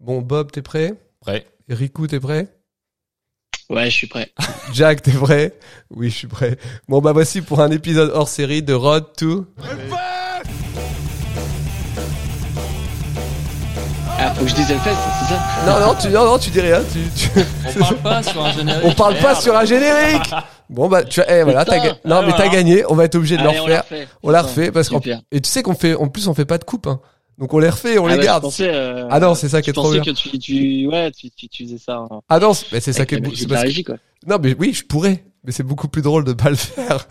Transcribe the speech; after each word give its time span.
Bon, 0.00 0.20
Bob, 0.20 0.50
t'es 0.52 0.62
prêt? 0.62 0.94
Prêt. 1.20 1.46
Riku, 1.68 2.06
t'es 2.06 2.20
prêt? 2.20 2.48
Ouais, 3.70 3.86
je 3.86 3.96
suis 3.96 4.06
prêt. 4.06 4.30
Jack, 4.72 5.02
t'es 5.02 5.12
prêt? 5.12 5.54
Oui, 5.90 6.10
je 6.10 6.14
suis 6.16 6.26
prêt. 6.26 6.56
Bon, 6.88 7.00
bah 7.00 7.12
voici 7.12 7.40
pour 7.40 7.60
un 7.60 7.70
épisode 7.70 8.10
hors 8.14 8.28
série 8.28 8.62
de 8.62 8.74
Road 8.74 9.06
to... 9.16 9.46
Ah, 14.16 14.32
faut 14.34 14.44
que 14.44 14.50
je 14.50 14.54
dise 14.54 14.70
Hellfest, 14.70 14.90
c'est 15.20 15.34
ça? 15.34 15.40
Non, 15.66 15.86
non, 15.86 15.94
tu, 16.00 16.08
non, 16.08 16.24
non, 16.24 16.38
tu 16.38 16.50
dis 16.50 16.60
rien. 16.60 16.80
Tu, 16.92 17.00
tu- 17.16 17.30
On 17.80 17.82
parle 17.82 17.96
pas 18.02 18.22
sur 18.22 18.44
un 18.44 18.52
générique. 18.52 18.84
On 18.84 18.92
parle 18.94 19.16
pas 19.18 19.34
sur 19.34 19.56
un 19.56 19.64
générique 19.64 20.30
Bon, 20.70 20.88
bah, 20.88 21.02
tu 21.04 21.20
as, 21.20 21.40
eh, 21.40 21.42
voilà, 21.42 21.64
t'as, 21.64 21.78
non, 22.04 22.22
mais 22.24 22.32
t'as 22.36 22.48
gagné. 22.48 22.84
On 22.88 22.94
va 22.94 23.04
être 23.04 23.16
obligé 23.16 23.36
de 23.36 23.42
Allez, 23.42 23.56
le 23.56 23.62
on 23.62 23.66
la 23.66 23.80
refaire. 23.80 23.82
refait. 23.82 24.08
On 24.22 24.30
la 24.30 24.42
refait 24.42 24.70
parce 24.72 24.88
super. 24.88 25.20
et 25.32 25.40
tu 25.40 25.50
sais 25.50 25.62
qu'on 25.62 25.74
fait, 25.74 25.94
en 25.94 26.08
plus, 26.08 26.26
on 26.28 26.34
fait 26.34 26.44
pas 26.46 26.58
de 26.58 26.64
coupe, 26.64 26.86
hein. 26.86 27.00
Donc 27.38 27.52
on 27.52 27.58
les 27.58 27.68
refait, 27.68 27.98
on 27.98 28.06
Ah 28.06 28.12
les 28.12 28.18
ouais, 28.18 28.24
garde. 28.24 28.42
pensais, 28.42 28.70
euh, 28.72 29.08
Ah 29.10 29.18
non, 29.20 29.34
c'est 29.34 29.48
ça 29.48 29.60
qui 29.62 29.70
est 29.70 29.72
trop 29.72 29.84
pensais 29.84 30.00
bien. 30.00 30.12
que 30.12 30.18
tu, 30.18 30.38
tu, 30.38 30.86
ouais, 30.86 31.10
tu, 31.10 31.30
tu, 31.30 31.48
tu 31.48 31.64
faisais 31.64 31.78
ça. 31.78 32.06
hein, 32.10 32.20
Ah 32.28 32.38
non, 32.38 32.54
c'est- 32.54 32.66
mais 32.72 32.80
c'est 32.80 32.92
ça 32.92 33.04
qui 33.06 33.14
est 33.16 33.18
la 33.20 33.28
parce 33.28 33.44
que- 33.44 33.54
régie, 33.54 33.82
quoi. 33.84 33.96
Non, 34.26 34.38
mais 34.42 34.54
oui, 34.58 34.72
je 34.72 34.84
pourrais. 34.84 35.24
Mais 35.42 35.52
c'est 35.52 35.62
beaucoup 35.64 35.88
plus 35.88 36.00
drôle 36.00 36.24
de 36.24 36.32
pas 36.32 36.48
le 36.48 36.56
faire. 36.56 37.06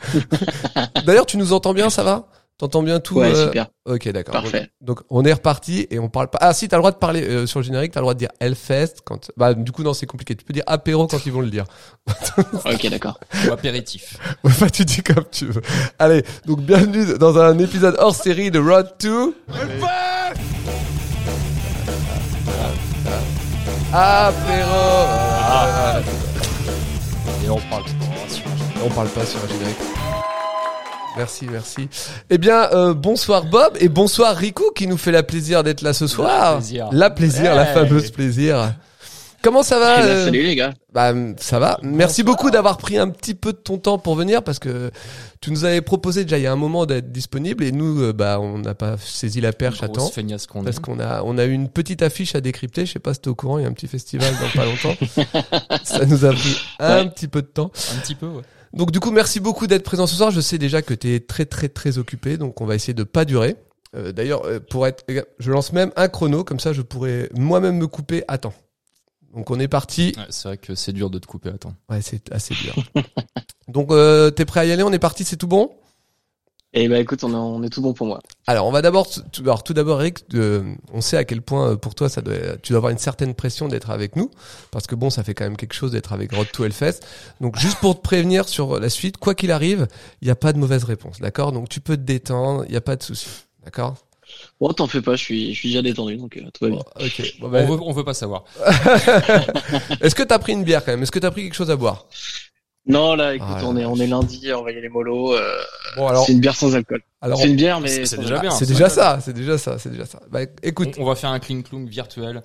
D'ailleurs, 1.06 1.26
tu 1.28 1.38
nous 1.38 1.54
entends 1.54 1.74
bien, 1.74 1.90
ça 1.90 2.04
va? 2.04 2.28
T'entends 2.58 2.84
bien 2.84 3.00
tout 3.00 3.16
Ouais, 3.16 3.34
euh, 3.34 3.46
super. 3.48 3.68
Ok, 3.86 4.08
d'accord. 4.10 4.34
Parfait. 4.36 4.70
Donc 4.80 5.02
on 5.10 5.26
est 5.26 5.34
reparti 5.34 5.88
et 5.90 5.98
on 6.00 6.08
parle 6.08 6.30
pas. 6.30 6.38
Ah 6.40 6.54
si, 6.54 6.68
t'as 6.68 6.78
le 6.78 6.82
droit 6.82 6.92
de 6.92 6.98
parler 6.98 7.24
euh, 7.24 7.46
sur 7.48 7.60
le 7.60 7.66
générique, 7.66 7.92
t'as 7.92 8.00
le 8.00 8.04
droit 8.04 8.14
de 8.14 8.20
dire 8.20 8.30
Hellfest 8.40 8.98
quand. 9.04 9.32
Bah 9.38 9.56
du 9.56 9.72
coup 9.72 9.82
non, 9.84 9.94
c'est 9.94 10.06
compliqué. 10.06 10.36
Tu 10.36 10.46
peux 10.46 10.54
dire 10.54 10.64
apéro 10.68 11.08
quand 11.08 11.26
ils 11.26 11.32
vont 11.32 11.42
le 11.42 11.50
dire. 11.50 11.66
Ok, 12.66 12.88
d'accord. 12.90 13.20
Ou 13.48 13.52
apéritif. 13.52 14.18
Ouais, 14.44 14.52
bah 14.60 14.70
tu 14.70 14.86
dis 14.86 15.02
comme 15.02 15.26
tu 15.32 15.48
veux. 15.48 15.62
Allez, 16.00 16.24
donc 16.46 16.62
bienvenue 16.62 17.18
dans 17.18 17.38
un 17.40 17.58
épisode 17.58 17.96
hors 18.00 18.16
série 18.16 18.52
de 18.52 18.60
Road 18.60 18.98
to. 19.00 19.34
Apéro. 23.96 24.70
Ah. 24.72 26.00
Et 27.46 27.50
on 27.50 27.60
parle 27.70 27.84
pas 27.84 28.28
sur. 28.28 28.44
On 28.84 28.90
parle 28.90 29.08
pas 29.10 29.24
sur 29.24 29.40
un 29.44 29.48
générique. 29.48 29.78
Merci, 31.16 31.46
merci. 31.52 31.90
Eh 32.32 32.40
bien, 32.40 32.72
euh, 32.72 32.96
bonsoir 32.96 33.46
Bob 33.46 33.78
et 33.80 33.90
bonsoir 33.90 34.36
Riku 34.36 34.72
qui 34.74 34.88
nous 34.88 34.98
fait 34.98 35.12
la 35.12 35.22
plaisir 35.22 35.62
d'être 35.62 35.84
là 35.84 35.94
ce 35.94 36.08
soir. 36.08 36.56
plaisir. 36.58 36.90
La 36.92 37.12
plaisir, 37.12 37.54
la 37.54 37.68
fameuse 37.68 38.10
plaisir. 38.10 38.74
Comment 39.44 39.62
ça 39.62 39.78
va 39.78 40.00
Eh 40.00 40.04
ben, 40.04 40.08
euh, 40.08 40.26
salut 40.26 40.42
les 40.42 40.56
gars. 40.56 40.74
Bah 40.94 41.14
ça 41.38 41.60
va. 41.60 41.78
Merci 41.84 42.24
beaucoup 42.24 42.50
d'avoir 42.50 42.78
pris 42.78 42.98
un 42.98 43.10
petit 43.10 43.34
peu 43.36 43.52
de 43.52 43.58
ton 43.58 43.78
temps 43.78 43.98
pour 43.98 44.16
venir 44.16 44.42
parce 44.42 44.58
que 44.58 44.90
tu 45.42 45.52
nous 45.52 45.66
avais 45.66 45.82
proposé 45.82 46.24
déjà 46.24 46.38
il 46.38 46.44
y 46.44 46.48
a 46.48 46.52
un 46.54 46.56
moment 46.56 46.86
d'être 46.86 47.12
disponible 47.12 47.66
et 47.66 47.74
nous 47.74 48.02
euh, 48.02 48.14
bah 48.14 48.40
on 48.40 48.60
n'a 48.60 48.74
pas 48.74 48.96
saisi 48.98 49.42
la 49.42 49.52
perche 49.52 49.84
à 49.84 49.90
temps 49.90 50.10
qu'on 50.50 50.64
parce 50.64 50.80
qu'on 50.80 50.98
a 51.02 51.24
on 51.24 51.38
a 51.38 51.44
eu 51.44 51.52
une 51.52 51.68
petite 51.68 52.02
affiche 52.04 52.36
à 52.36 52.42
décrypter. 52.42 52.86
Je 52.86 52.94
sais 52.94 53.00
pas 53.00 53.14
si 53.14 53.20
t'es 53.20 53.28
au 53.28 53.36
courant, 53.36 53.58
il 53.60 53.64
y 53.64 53.66
a 53.66 53.68
un 53.68 53.74
petit 53.74 53.88
festival 53.88 54.34
dans 54.40 54.50
pas 54.62 54.66
longtemps. 54.66 54.96
ça 55.84 56.06
nous 56.06 56.24
a 56.24 56.32
pris 56.32 56.58
un 56.80 57.04
Ouais. 57.04 57.10
petit 57.10 57.28
peu 57.28 57.42
de 57.42 57.48
temps. 57.48 57.70
Un 57.98 58.00
petit 58.00 58.16
peu, 58.16 58.28
ouais. 58.28 58.44
Donc 58.72 58.92
du 58.92 59.02
coup, 59.02 59.12
merci 59.12 59.42
beaucoup 59.42 59.68
d'être 59.68 59.84
présent 59.84 60.08
ce 60.08 60.16
soir. 60.16 60.32
Je 60.32 60.40
sais 60.40 60.58
déjà 60.58 60.82
que 60.82 60.94
tu 60.94 61.14
es 61.14 61.20
très 61.20 61.46
très 61.46 61.68
très 61.68 61.98
occupé, 61.98 62.38
donc 62.38 62.62
on 62.62 62.66
va 62.66 62.76
essayer 62.76 62.94
de 62.94 63.04
pas 63.04 63.26
durer. 63.26 63.58
Euh, 63.96 64.14
D'ailleurs, 64.14 64.44
pour 64.70 64.88
être, 64.88 65.04
je 65.38 65.52
lance 65.52 65.74
même 65.74 65.92
un 65.98 66.08
chrono, 66.08 66.46
comme 66.46 66.62
ça 66.62 66.72
je 66.72 66.82
pourrais 66.82 67.30
moi-même 67.36 67.78
me 67.78 67.88
couper 67.88 68.24
à 68.30 68.38
temps. 68.38 68.54
Donc 69.34 69.50
on 69.52 69.60
est 69.60 69.68
parti. 69.68 70.14
Ouais, 70.18 70.26
C'est 70.30 70.48
vrai 70.48 70.58
que 70.58 70.76
c'est 70.76 70.94
dur 70.94 71.10
de 71.10 71.20
te 71.20 71.28
couper, 71.28 71.50
attends. 71.50 71.74
Ouais, 71.90 72.02
c'est 72.02 72.32
assez 72.32 72.54
dur. 72.54 72.76
donc 73.68 73.92
euh, 73.92 74.30
t'es 74.32 74.46
prêt 74.46 74.62
à 74.62 74.66
y 74.66 74.72
aller? 74.72 74.84
On 74.84 74.94
est 74.94 75.00
parti, 75.00 75.24
c'est 75.24 75.38
tout 75.38 75.48
bon? 75.48 75.72
Et 76.76 76.88
bah 76.88 76.98
écoute, 76.98 77.24
on 77.24 77.32
est, 77.32 77.36
on 77.36 77.62
est 77.62 77.70
tout 77.70 77.84
bon 77.84 77.94
pour 77.94 78.08
moi. 78.08 78.20
Alors 78.48 78.66
on 78.66 78.72
va 78.72 78.82
d'abord, 78.82 79.08
tout, 79.08 79.42
alors 79.44 79.64
tout 79.64 79.76
d'abord 79.76 80.02
Eric, 80.02 80.26
euh, 80.34 80.74
on 80.92 81.02
sait 81.02 81.18
à 81.18 81.24
quel 81.24 81.44
point 81.44 81.70
euh, 81.70 81.76
pour 81.76 81.94
toi 81.94 82.10
ça 82.10 82.22
doit, 82.22 82.58
tu 82.64 82.72
dois 82.72 82.78
avoir 82.78 82.92
une 82.92 82.98
certaine 82.98 83.36
pression 83.36 83.68
d'être 83.68 83.92
avec 83.92 84.16
nous, 84.16 84.32
parce 84.72 84.88
que 84.88 84.96
bon, 84.96 85.12
ça 85.12 85.24
fait 85.24 85.36
quand 85.36 85.44
même 85.44 85.56
quelque 85.56 85.76
chose 85.76 85.92
d'être 85.92 86.14
avec 86.14 86.34
Road 86.34 86.48
to 86.52 86.66
Hellfest. 86.66 87.02
Donc 87.42 87.60
juste 87.60 87.78
pour 87.78 87.96
te 87.96 88.02
prévenir 88.02 88.50
sur 88.50 88.80
la 88.80 88.90
suite, 88.90 89.18
quoi 89.18 89.36
qu'il 89.36 89.52
arrive, 89.52 89.88
il 90.22 90.26
n'y 90.26 90.32
a 90.32 90.36
pas 90.36 90.52
de 90.52 90.58
mauvaise 90.58 90.84
réponse, 90.84 91.20
d'accord? 91.20 91.52
Donc 91.52 91.70
tu 91.70 91.80
peux 91.80 91.96
te 91.96 92.02
détendre, 92.02 92.64
il 92.66 92.72
n'y 92.72 92.78
a 92.78 92.82
pas 92.82 92.96
de 92.96 93.04
souci, 93.04 93.30
d'accord? 93.64 93.96
Bon, 94.60 94.72
t'en 94.74 94.88
fais 94.88 95.02
pas, 95.02 95.16
je 95.16 95.24
suis, 95.24 95.54
je 95.54 95.60
suis 95.60 95.70
déjà 95.70 95.82
détendu, 95.82 96.18
donc 96.18 96.38
euh, 96.38 96.42
tout 96.54 96.66
va 96.66 96.70
bien. 96.72 96.80
Bon, 96.80 97.06
Ok. 97.06 97.34
Bon, 97.40 97.50
bah, 97.50 97.60
On 97.64 97.66
veut, 97.76 97.80
on 97.84 97.92
veut 97.94 98.04
pas 98.04 98.14
savoir. 98.14 98.46
Est-ce 100.02 100.16
que 100.16 100.24
t'as 100.24 100.40
pris 100.40 100.54
une 100.54 100.64
bière 100.64 100.84
quand 100.84 100.92
même? 100.92 101.04
Est-ce 101.04 101.12
que 101.12 101.20
t'as 101.20 101.32
pris 101.32 101.44
quelque 101.44 101.56
chose 101.56 101.72
à 101.72 101.76
boire? 101.76 102.08
Non, 102.86 103.16
là, 103.16 103.34
écoute, 103.34 103.48
Ah, 103.50 103.62
on 103.64 103.78
est, 103.78 103.86
on 103.86 103.96
est 103.96 104.08
lundi, 104.08 104.52
on 104.54 104.62
va 104.64 104.72
y 104.74 104.78
aller 104.78 104.90
mollo. 104.90 105.34
Euh, 105.36 105.58
Bon 105.96 106.08
alors, 106.08 106.26
c'est 106.26 106.34
une 106.34 106.40
bière 106.42 106.56
sans 106.56 106.76
alcool. 106.76 107.02
alors 107.22 107.40
c'est 107.40 107.48
une 107.48 107.56
bière, 107.56 107.80
mais 107.80 108.06
c'est 108.06 108.18
déjà 108.20 108.40
bien. 108.40 108.52
c'est 108.52 108.66
ça. 108.66 108.74
déjà 108.74 108.90
ça, 108.90 109.20
c'est 109.22 109.34
déjà 109.34 109.58
ça, 109.58 109.78
c'est 109.80 109.90
déjà 109.90 110.06
ça. 110.06 110.20
Bah 110.30 110.42
écoute, 110.62 110.90
On, 110.98 111.04
on 111.04 111.06
va 111.06 111.16
faire 111.16 111.30
un 111.30 111.40
cling 111.40 111.64
clong 111.64 111.88
virtuel. 111.88 112.44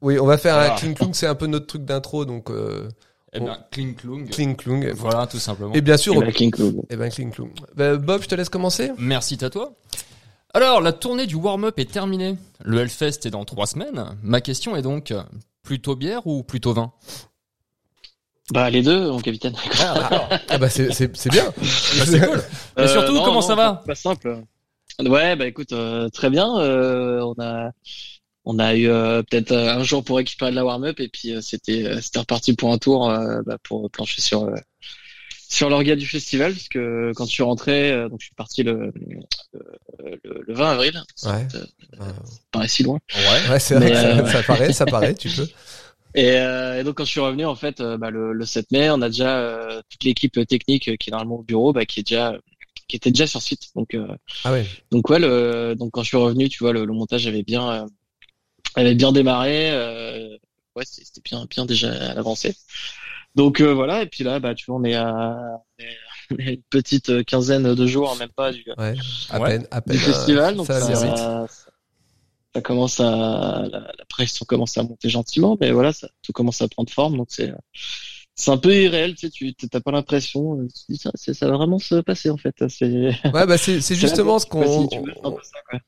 oui, 0.00 0.18
on 0.18 0.24
va 0.26 0.38
faire 0.38 0.54
un 0.54 0.60
Voilà. 0.60 0.74
cling 0.76 0.94
clong, 0.94 1.10
c'est 1.12 1.26
un 1.26 1.34
peu 1.34 1.46
notre 1.46 1.66
truc 1.66 1.84
d'intro, 1.84 2.24
donc 2.24 2.50
euh, 2.50 2.88
Eh 3.34 3.40
bien, 3.40 3.58
cling 3.72 3.94
clong. 3.94 4.26
cling 4.30 4.56
clong. 4.56 4.90
Voilà, 4.94 5.26
tout 5.26 5.38
simplement. 5.38 5.74
Et 5.74 5.82
bien 5.82 5.98
sûr, 5.98 6.14
Et 6.14 6.18
bah, 6.20 6.32
eh 6.88 6.96
ben 6.96 7.10
clong. 7.30 7.50
Bah, 7.76 7.96
Bob, 7.96 8.22
je 8.22 8.28
te 8.28 8.34
laisse 8.34 8.48
commencer. 8.48 8.90
Merci 8.96 9.36
à 9.44 9.50
toi. 9.50 9.74
Alors, 10.54 10.80
la 10.80 10.92
tournée 10.92 11.26
du 11.26 11.34
warm-up 11.34 11.78
est 11.80 11.90
terminée. 11.90 12.36
Le 12.64 12.78
Hellfest 12.78 13.26
est 13.26 13.30
dans 13.30 13.44
trois 13.44 13.66
semaines. 13.66 14.16
Ma 14.22 14.40
question 14.40 14.76
est 14.76 14.82
donc, 14.82 15.12
plutôt 15.62 15.96
bière 15.96 16.26
ou 16.28 16.44
plutôt 16.44 16.72
vin? 16.72 16.92
Bah, 18.52 18.70
les 18.70 18.82
deux, 18.82 19.10
mon 19.10 19.20
capitaine. 19.20 19.56
Ah 19.80 20.28
bah 20.60 20.68
c'est 20.68 20.92
c'est 20.92 21.16
c'est 21.16 21.30
bien. 21.30 21.52
c'est 21.62 22.20
cool. 22.20 22.42
Et 22.76 22.86
surtout, 22.86 23.20
comment 23.22 23.40
ça 23.40 23.54
va? 23.54 23.82
Pas 23.86 23.94
simple. 23.94 24.42
Ouais, 25.00 25.34
bah 25.34 25.46
écoute, 25.46 25.72
euh, 25.72 26.08
très 26.10 26.30
bien. 26.30 26.56
Euh, 26.58 27.20
on 27.22 27.42
a, 27.42 27.70
on 28.44 28.58
a 28.58 28.74
eu 28.76 28.88
euh, 28.88 29.22
peut-être 29.22 29.52
euh, 29.52 29.74
un 29.74 29.82
jour 29.82 30.04
pour 30.04 30.18
récupérer 30.18 30.50
de 30.50 30.56
la 30.56 30.64
warm-up 30.64 31.00
et 31.00 31.08
puis 31.08 31.32
euh, 31.32 31.40
c'était, 31.40 31.84
euh, 31.84 32.00
c'était 32.00 32.20
reparti 32.20 32.54
pour 32.54 32.70
un 32.72 32.78
tour, 32.78 33.10
euh, 33.10 33.40
bah, 33.46 33.56
pour 33.62 33.90
plancher 33.90 34.20
sur 34.20 34.44
euh, 34.44 34.54
sur 35.54 35.68
l'orga 35.70 35.96
du 35.96 36.06
festival, 36.06 36.52
parce 36.52 36.68
que 36.68 37.12
quand 37.16 37.26
je 37.26 37.30
suis 37.32 37.42
rentré, 37.42 37.90
euh, 37.92 38.08
donc 38.08 38.20
je 38.20 38.26
suis 38.26 38.34
parti 38.34 38.62
le 38.62 38.92
le, 39.52 40.20
le, 40.24 40.44
le 40.46 40.54
20 40.54 40.70
avril. 40.72 41.02
Ouais. 41.24 41.46
Ça 41.50 41.58
Euh, 41.58 42.12
paraît 42.50 42.68
si 42.68 42.82
loin. 42.82 42.98
Ouais. 43.14 43.50
Ouais, 43.50 43.60
c'est 43.60 43.74
vrai, 43.76 43.94
euh, 43.96 44.26
ça 44.26 44.42
paraît, 44.42 44.72
ça 44.72 44.86
paraît, 44.86 45.14
tu 45.14 45.28
peux. 45.30 45.46
Et, 46.16 46.30
euh, 46.38 46.78
et 46.80 46.84
donc 46.84 46.94
quand 46.96 47.04
je 47.04 47.10
suis 47.10 47.18
revenu 47.18 47.44
en 47.44 47.56
fait 47.56 47.80
euh, 47.80 47.96
bah, 47.98 48.08
le, 48.10 48.32
le 48.32 48.46
7 48.46 48.70
mai, 48.70 48.88
on 48.88 49.02
a 49.02 49.08
déjà 49.08 49.36
euh, 49.36 49.82
toute 49.90 50.04
l'équipe 50.04 50.46
technique 50.46 50.96
qui 50.96 51.10
est 51.10 51.10
normalement 51.10 51.40
au 51.40 51.42
bureau, 51.42 51.72
bah, 51.72 51.86
qui 51.86 51.98
est 52.00 52.02
déjà 52.04 52.38
qui 52.86 52.94
était 52.94 53.10
déjà 53.10 53.26
sur 53.26 53.42
site. 53.42 53.70
Donc 53.74 53.94
euh, 53.94 54.06
Ah 54.44 54.52
ouais. 54.52 54.64
donc 54.92 55.10
ouais, 55.10 55.18
le, 55.18 55.74
donc 55.76 55.90
quand 55.92 56.02
je 56.04 56.08
suis 56.08 56.16
revenu, 56.16 56.48
tu 56.48 56.62
vois, 56.62 56.72
le, 56.72 56.84
le 56.84 56.92
montage 56.92 57.26
avait 57.26 57.42
bien 57.42 57.68
euh, 57.68 57.86
avait 58.76 58.94
bien 58.94 59.10
démarré. 59.10 59.70
Euh, 59.72 60.36
ouais, 60.76 60.84
c'était 60.84 61.04
c'était 61.04 61.22
bien 61.28 61.46
bien 61.50 61.66
déjà 61.66 61.90
à 61.92 62.14
l'avancée. 62.14 62.54
Donc 63.34 63.60
euh, 63.60 63.74
voilà, 63.74 64.02
et 64.02 64.06
puis 64.06 64.22
là, 64.24 64.38
bah 64.38 64.54
tu 64.54 64.66
vois, 64.66 64.76
on 64.76 64.84
est 64.84 64.94
à, 64.94 65.10
on 65.78 65.82
est- 65.82 65.96
on 66.30 66.36
est 66.38 66.46
à 66.48 66.50
une 66.52 66.62
petite 66.70 67.10
euh, 67.10 67.22
quinzaine 67.22 67.74
de 67.74 67.86
jours, 67.86 68.16
même 68.16 68.28
pas 68.30 68.52
du, 68.52 68.64
Ouais. 68.78 68.94
À 69.30 69.40
Ouais. 69.40 69.48
peine, 69.50 69.66
à 69.70 69.80
peine. 69.80 69.96
du 69.96 70.02
euh, 70.02 70.06
festival. 70.06 70.54
Donc 70.56 70.66
ça 70.66 70.80
ça, 70.80 71.46
ça 72.54 72.60
commence 72.62 73.00
à 73.00 73.10
la, 73.70 73.80
la 73.80 74.04
pression 74.08 74.46
commence 74.46 74.78
à 74.78 74.84
monter 74.84 75.08
gentiment, 75.08 75.56
mais 75.60 75.72
voilà, 75.72 75.92
ça 75.92 76.08
tout 76.22 76.32
commence 76.32 76.62
à 76.62 76.68
prendre 76.68 76.90
forme. 76.90 77.16
Donc 77.16 77.26
c'est 77.30 77.52
c'est 78.36 78.50
un 78.50 78.56
peu 78.56 78.74
irréel, 78.74 79.14
tu 79.14 79.28
sais, 79.28 79.30
tu 79.30 79.54
t'as 79.68 79.80
pas 79.80 79.92
l'impression, 79.92 80.58
euh, 80.58 80.66
tu 80.66 80.86
te 80.86 80.92
dis 80.92 80.98
ça, 80.98 81.10
ça 81.14 81.48
va 81.48 81.56
vraiment 81.56 81.78
se 81.78 81.96
passer 81.96 82.30
en 82.30 82.36
fait. 82.36 82.54
C'est 82.68 83.10
Ouais, 83.32 83.46
bah 83.46 83.58
c'est 83.58 83.80
justement 83.94 84.38
ce 84.38 84.46
qu'on 84.46 84.88
si 84.88 84.98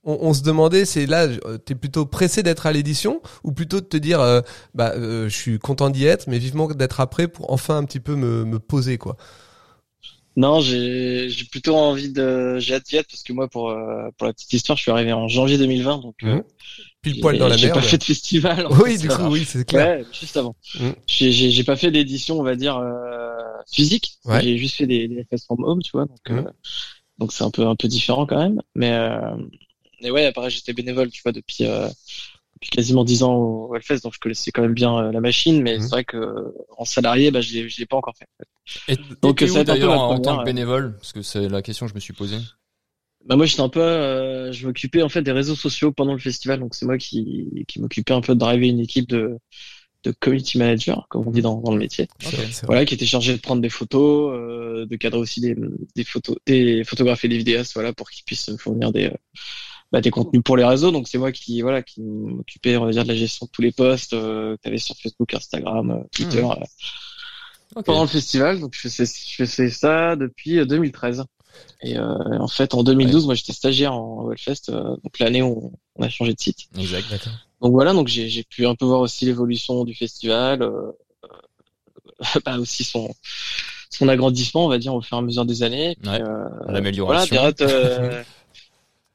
on 0.05 0.33
se 0.33 0.43
demandait, 0.43 0.85
c'est 0.85 1.07
là, 1.07 1.27
euh, 1.27 1.59
t'es 1.59 1.75
plutôt 1.75 2.07
pressé 2.07 2.43
d'être 2.43 2.67
à 2.67 2.73
l'édition 2.73 3.21
ou 3.43 3.53
plutôt 3.53 3.81
de 3.81 3.87
te 3.87 3.97
dire, 3.97 4.21
euh, 4.21 4.41
bah, 4.75 4.93
euh, 4.95 5.29
je 5.29 5.35
suis 5.35 5.59
content 5.59 5.91
d'y 5.91 6.07
être, 6.07 6.29
mais 6.29 6.39
vivement 6.39 6.69
d'être 6.69 7.01
après 7.01 7.29
pour 7.29 7.53
enfin 7.53 7.77
un 7.77 7.85
petit 7.85 8.01
peu 8.01 8.15
me, 8.15 8.45
me 8.45 8.59
poser, 8.59 8.99
quoi. 8.99 9.17
Non, 10.37 10.61
j'ai 10.61 11.31
j'ai 11.31 11.45
plutôt 11.47 11.75
envie 11.77 12.13
de 12.13 12.59
j'ai 12.59 12.75
hâte 12.75 12.85
d'y 12.87 12.97
être 12.97 13.09
parce 13.09 13.23
que 13.23 13.33
moi 13.33 13.49
pour 13.49 13.71
euh, 13.71 14.09
pour 14.19 14.27
la 14.27 14.35
petite 14.35 14.53
histoire, 14.53 14.77
je 14.77 14.83
suis 14.83 14.91
arrivé 14.91 15.13
en 15.13 15.29
janvier 15.29 15.57
2020 15.59 15.99
donc 15.99 16.15
euh, 16.25 16.35
Mhm. 16.37 16.43
Pile 17.01 17.21
poil 17.21 17.39
dans 17.39 17.49
la 17.49 17.57
j'ai 17.57 17.67
merde. 17.69 17.79
pas 17.81 17.87
fait 17.87 17.99
de 17.99 18.05
festival. 18.05 18.67
Oui, 18.83 18.99
du 18.99 19.09
coup, 19.09 19.23
oui, 19.31 19.45
c'est 19.47 19.65
clair. 19.67 20.01
Ouais, 20.01 20.05
juste 20.13 20.37
avant. 20.37 20.55
Mhm. 20.79 20.95
J'ai 21.07 21.33
j'ai 21.33 21.51
j'ai 21.51 21.65
pas 21.65 21.77
fait 21.77 21.91
d'édition, 21.91 22.39
on 22.39 22.43
va 22.43 22.55
dire 22.57 22.77
euh, 22.77 23.33
physique. 23.71 24.19
Ouais. 24.27 24.43
J'ai 24.43 24.59
juste 24.59 24.77
fait 24.77 24.87
des 24.87 25.09
des 25.09 25.25
FS 25.25 25.45
from 25.47 25.65
home, 25.65 25.83
tu 25.83 25.93
vois. 25.93 26.05
Donc 26.05 26.19
Mhm. 26.29 26.39
euh, 26.39 26.51
donc 27.19 27.33
c'est 27.33 27.45
un 27.45 27.51
peu 27.51 27.67
un 27.67 27.77
peu 27.77 27.89
différent 27.89 28.27
quand 28.27 28.37
même, 28.39 28.61
mais 28.75 28.93
euh, 28.93 29.37
mais 30.03 30.11
ouais, 30.11 30.27
après 30.27 30.51
j'étais 30.51 30.75
bénévole, 30.75 31.11
tu 31.11 31.23
vois, 31.23 31.33
depuis 31.33 31.65
euh, 31.65 31.89
depuis 32.57 32.71
quasiment 32.71 33.05
dix 33.05 33.23
ans 33.23 33.35
au 33.37 33.75
Hellfest, 33.75 34.01
donc 34.03 34.15
je 34.15 34.19
connaissais 34.19 34.51
quand 34.51 34.63
même 34.63 34.75
bien 34.75 34.99
euh, 34.99 35.13
la 35.13 35.21
machine, 35.21 35.63
mais 35.63 35.77
Mhm. 35.77 35.83
c'est 35.83 35.89
vrai 35.91 36.05
que 36.05 36.17
euh, 36.17 36.53
en 36.79 36.85
salarié, 36.85 37.31
bah 37.31 37.41
je 37.41 37.53
l'ai 37.53 37.69
je 37.69 37.79
l'ai 37.79 37.87
pas 37.87 37.97
encore 37.97 38.15
fait. 38.17 38.27
Et 38.89 38.97
Donc, 39.23 39.41
ça 39.47 39.63
d'ailleurs 39.63 40.01
en 40.01 40.19
tant 40.19 40.37
que 40.37 40.41
euh. 40.43 40.45
bénévole? 40.45 40.97
Parce 40.97 41.13
que 41.13 41.23
c'est 41.23 41.49
la 41.49 41.63
question 41.63 41.87
que 41.87 41.91
je 41.91 41.95
me 41.95 42.01
suis 42.01 42.15
posée. 42.15 42.39
Bah 43.27 43.37
moi 43.37 43.45
j'étais 43.47 43.61
un 43.63 43.69
peu, 43.69 43.81
euh, 43.81 44.53
je 44.53 44.67
m'occupais 44.67 45.03
en 45.03 45.09
fait 45.09 45.23
des 45.23 45.33
réseaux 45.33 45.57
sociaux 45.57 45.93
pendant 45.93 46.13
le 46.13 46.19
festival, 46.21 46.61
donc 46.61 46.75
c'est 46.75 46.87
moi 46.87 46.97
qui 46.97 47.65
qui 47.69 47.81
m'occupais 47.81 48.15
un 48.15 48.21
peu 48.21 48.35
de 48.35 48.39
driver 48.41 48.69
une 48.69 48.81
équipe 48.81 49.09
de 49.09 49.37
de 50.05 50.13
community 50.13 50.59
manager, 50.59 51.07
comme 51.11 51.27
on 51.27 51.33
dit 51.33 51.43
dans, 51.43 51.61
dans 51.61 51.73
le 51.73 51.79
métier. 51.79 52.07
Voilà, 52.67 52.85
qui 52.85 52.95
était 52.95 53.07
chargé 53.07 53.33
de 53.35 53.41
prendre 53.41 53.61
des 53.61 53.69
photos, 53.71 54.33
euh, 54.39 54.87
de 54.87 54.95
cadrer 54.97 55.19
aussi 55.19 55.41
des 55.41 55.57
des 55.97 56.05
photos, 56.05 56.37
des 56.47 56.85
photographes 56.85 57.25
et 57.25 57.29
des 57.29 57.39
vidéastes, 57.39 57.75
voilà, 57.75 57.93
pour 57.93 58.09
qu'ils 58.11 58.25
puissent 58.25 58.55
fournir 58.59 58.93
des 58.93 59.07
euh, 59.07 59.15
bah, 59.93 60.01
des 60.01 60.11
contenus 60.11 60.43
pour 60.45 60.57
les 60.57 60.65
réseaux. 60.65 60.91
Donc 60.91 61.09
c'est 61.09 61.19
moi 61.19 61.33
qui 61.33 61.63
voilà 61.63 61.83
qui 61.83 62.01
m'occupais 62.03 62.77
on 62.77 62.85
va 62.87 62.91
dire 62.93 63.03
de 63.05 63.09
la 63.09 63.15
gestion 63.17 63.47
de 63.47 63.51
tous 63.51 63.63
les 63.63 63.73
posts 63.73 64.13
euh, 64.15 64.57
que 64.57 64.63
tu 64.63 64.69
avais 64.69 64.79
sur 64.79 64.97
Facebook, 64.97 65.33
Instagram, 65.35 65.91
euh, 65.91 66.05
Twitter 66.13 66.43
Mmh. 66.43 67.79
euh, 67.79 67.83
pendant 67.83 68.03
le 68.03 68.09
festival. 68.09 68.61
Donc 68.61 68.75
je 68.75 68.81
faisais, 68.89 69.05
je 69.07 69.45
faisais 69.45 69.71
ça 69.71 70.17
depuis 70.17 70.59
euh, 70.59 70.65
2013. 70.67 71.25
Et 71.83 71.97
euh, 71.99 72.05
en 72.39 72.49
fait 72.49 72.75
en 72.75 72.83
2012 72.83 73.25
moi 73.27 73.35
j'étais 73.35 73.53
stagiaire 73.53 73.95
en 73.95 74.27
Wellfest, 74.27 74.69
euh, 74.71 74.97
donc 75.03 75.19
l'année 75.19 75.41
où 75.43 75.73
on 75.95 76.03
a 76.03 76.09
changé 76.09 76.35
de 76.35 76.41
site. 76.41 76.69
Exact. 76.79 77.29
Donc 77.63 77.73
voilà 77.73 77.93
donc 77.95 78.09
j'ai 78.09 78.45
pu 78.45 78.67
un 78.67 78.75
peu 78.75 78.85
voir 78.85 79.01
aussi 79.01 79.25
l'évolution 79.25 79.85
du 79.85 79.95
festival, 79.95 80.61
euh, 80.63 80.93
euh, 81.25 82.41
bah, 82.45 82.59
aussi 82.59 82.85
son 82.85 83.15
son 83.91 84.09
agrandissement 84.09 84.67
on 84.67 84.69
va 84.69 84.77
dire 84.79 84.95
au 84.95 85.01
fur 85.01 85.17
et 85.17 85.21
à 85.21 85.23
mesure 85.23 85.47
des 85.47 85.63
années. 85.63 85.97
Ouais. 86.05 86.21
euh, 86.21 86.49
voilà, 86.65 86.73
L'amélioration. 86.73 87.35
bien 87.37 87.45
hâte, 87.47 87.63
euh, 87.63 88.23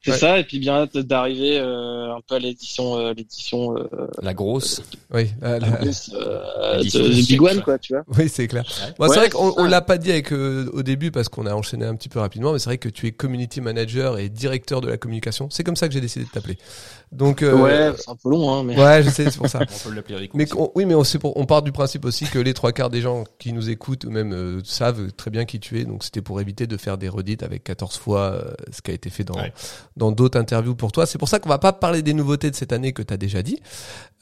c'est 0.04 0.12
Ouais. 0.12 0.18
ça, 0.18 0.40
et 0.40 0.44
puis 0.44 0.60
bien 0.60 0.74
hâte 0.76 0.98
d'arriver 0.98 1.60
euh, 1.60 2.16
un 2.16 2.20
peu 2.28 2.36
à 2.36 2.40
l'édition, 2.40 2.98
euh, 2.98 3.14
l'édition 3.14 3.78
euh, 3.78 3.88
La 4.22 4.34
grosse. 4.34 4.82
Oui, 5.14 5.30
euh, 5.44 5.60
la- 5.60 5.68
euh, 5.82 6.78
L'édition 6.78 7.00
de, 7.04 7.10
du 7.10 7.22
de 7.22 7.28
Big. 7.28 7.42
One, 7.42 7.62
quoi, 7.62 7.78
tu 7.78 7.94
vois. 7.94 8.04
oui, 8.18 8.28
c'est 8.30 8.48
clair. 8.48 8.64
Ouais. 8.64 8.94
Bon, 8.98 9.08
c'est 9.10 9.20
vrai 9.20 9.30
qu'on 9.30 9.54
on 9.58 9.66
l'a 9.66 9.82
pas 9.82 9.98
dit 9.98 10.12
avec 10.12 10.32
euh, 10.34 10.70
au 10.74 10.82
début 10.84 11.12
parce 11.12 11.30
qu'on 11.30 11.46
a 11.46 11.54
enchaîné 11.54 11.86
un 11.86 11.96
petit 11.96 12.10
peu 12.10 12.20
rapidement, 12.20 12.54
mais 12.54 12.60
c'est 12.60 12.70
vrai 12.70 12.78
que 12.78 12.90
tu 12.90 13.06
es 13.08 13.12
community 13.12 13.62
manager 13.62 14.18
et 14.18 14.30
directeur 14.30 14.82
de 14.82 14.88
la 14.88 14.98
communication. 14.98 15.50
C'est 15.52 15.64
comme 15.64 15.76
ça 15.76 15.88
que 15.88 15.94
j'ai 15.94 16.02
décidé 16.02 16.26
de 16.26 16.30
t'appeler. 16.32 16.58
Donc 17.12 17.42
euh, 17.44 17.54
ouais, 17.54 17.92
c'est 17.98 18.10
un 18.10 18.16
peu 18.16 18.30
long, 18.30 18.54
hein, 18.54 18.64
mais. 18.64 18.82
ouais, 18.82 19.04
je 19.04 19.10
sais, 19.10 19.26
c'est 19.30 19.38
pour 19.38 19.50
ça. 19.50 19.60
On 19.86 19.90
peut 19.90 19.96
l'appeler 19.96 20.16
Rico. 20.16 20.38
Mais 20.38 20.46
qu'on- 20.46 20.72
oui, 20.76 20.86
mais 20.86 20.96
on, 20.96 21.04
sait 21.04 21.20
pour, 21.20 21.36
on 21.36 21.46
part 21.46 21.62
du 21.62 21.74
principe 21.74 22.06
aussi 22.06 22.26
que 22.26 22.40
les 22.40 22.54
trois 22.54 22.72
quarts 22.72 22.90
des 22.90 23.02
gens 23.02 23.26
qui 23.38 23.52
nous 23.52 23.70
écoutent 23.70 24.06
ou 24.06 24.10
même 24.12 24.32
euh, 24.34 24.62
savent 24.64 25.12
très 25.12 25.30
bien 25.30 25.44
qui 25.46 25.60
tu 25.60 25.80
es. 25.80 25.84
Donc 25.84 26.04
c'était 26.06 26.22
pour 26.22 26.40
éviter 26.40 26.68
de 26.68 26.78
faire 26.78 26.98
des 26.98 27.10
redites 27.10 27.44
avec 27.44 27.64
14 27.66 27.98
fois 27.98 28.20
euh, 28.32 28.54
ce 28.72 28.82
qui 28.82 28.92
a 28.92 28.94
été 28.94 29.10
fait 29.10 29.26
dans 29.26 29.36
Ouais. 29.36 29.52
Dans 29.98 30.12
d'autres 30.12 30.40
interviews 30.40 30.76
pour 30.76 30.92
toi. 30.92 31.06
C'est 31.06 31.18
pour 31.18 31.28
ça 31.28 31.40
qu'on 31.40 31.50
va 31.50 31.58
pas 31.60 31.74
parler 31.74 32.02
des 32.02 32.14
nouveautés 32.14 32.50
de 32.50 32.56
cette 32.56 32.74
année 32.74 32.94
que 32.94 33.02
tu 33.02 33.14
as 33.14 33.18
déjà 33.18 33.44
dit. 33.44 33.60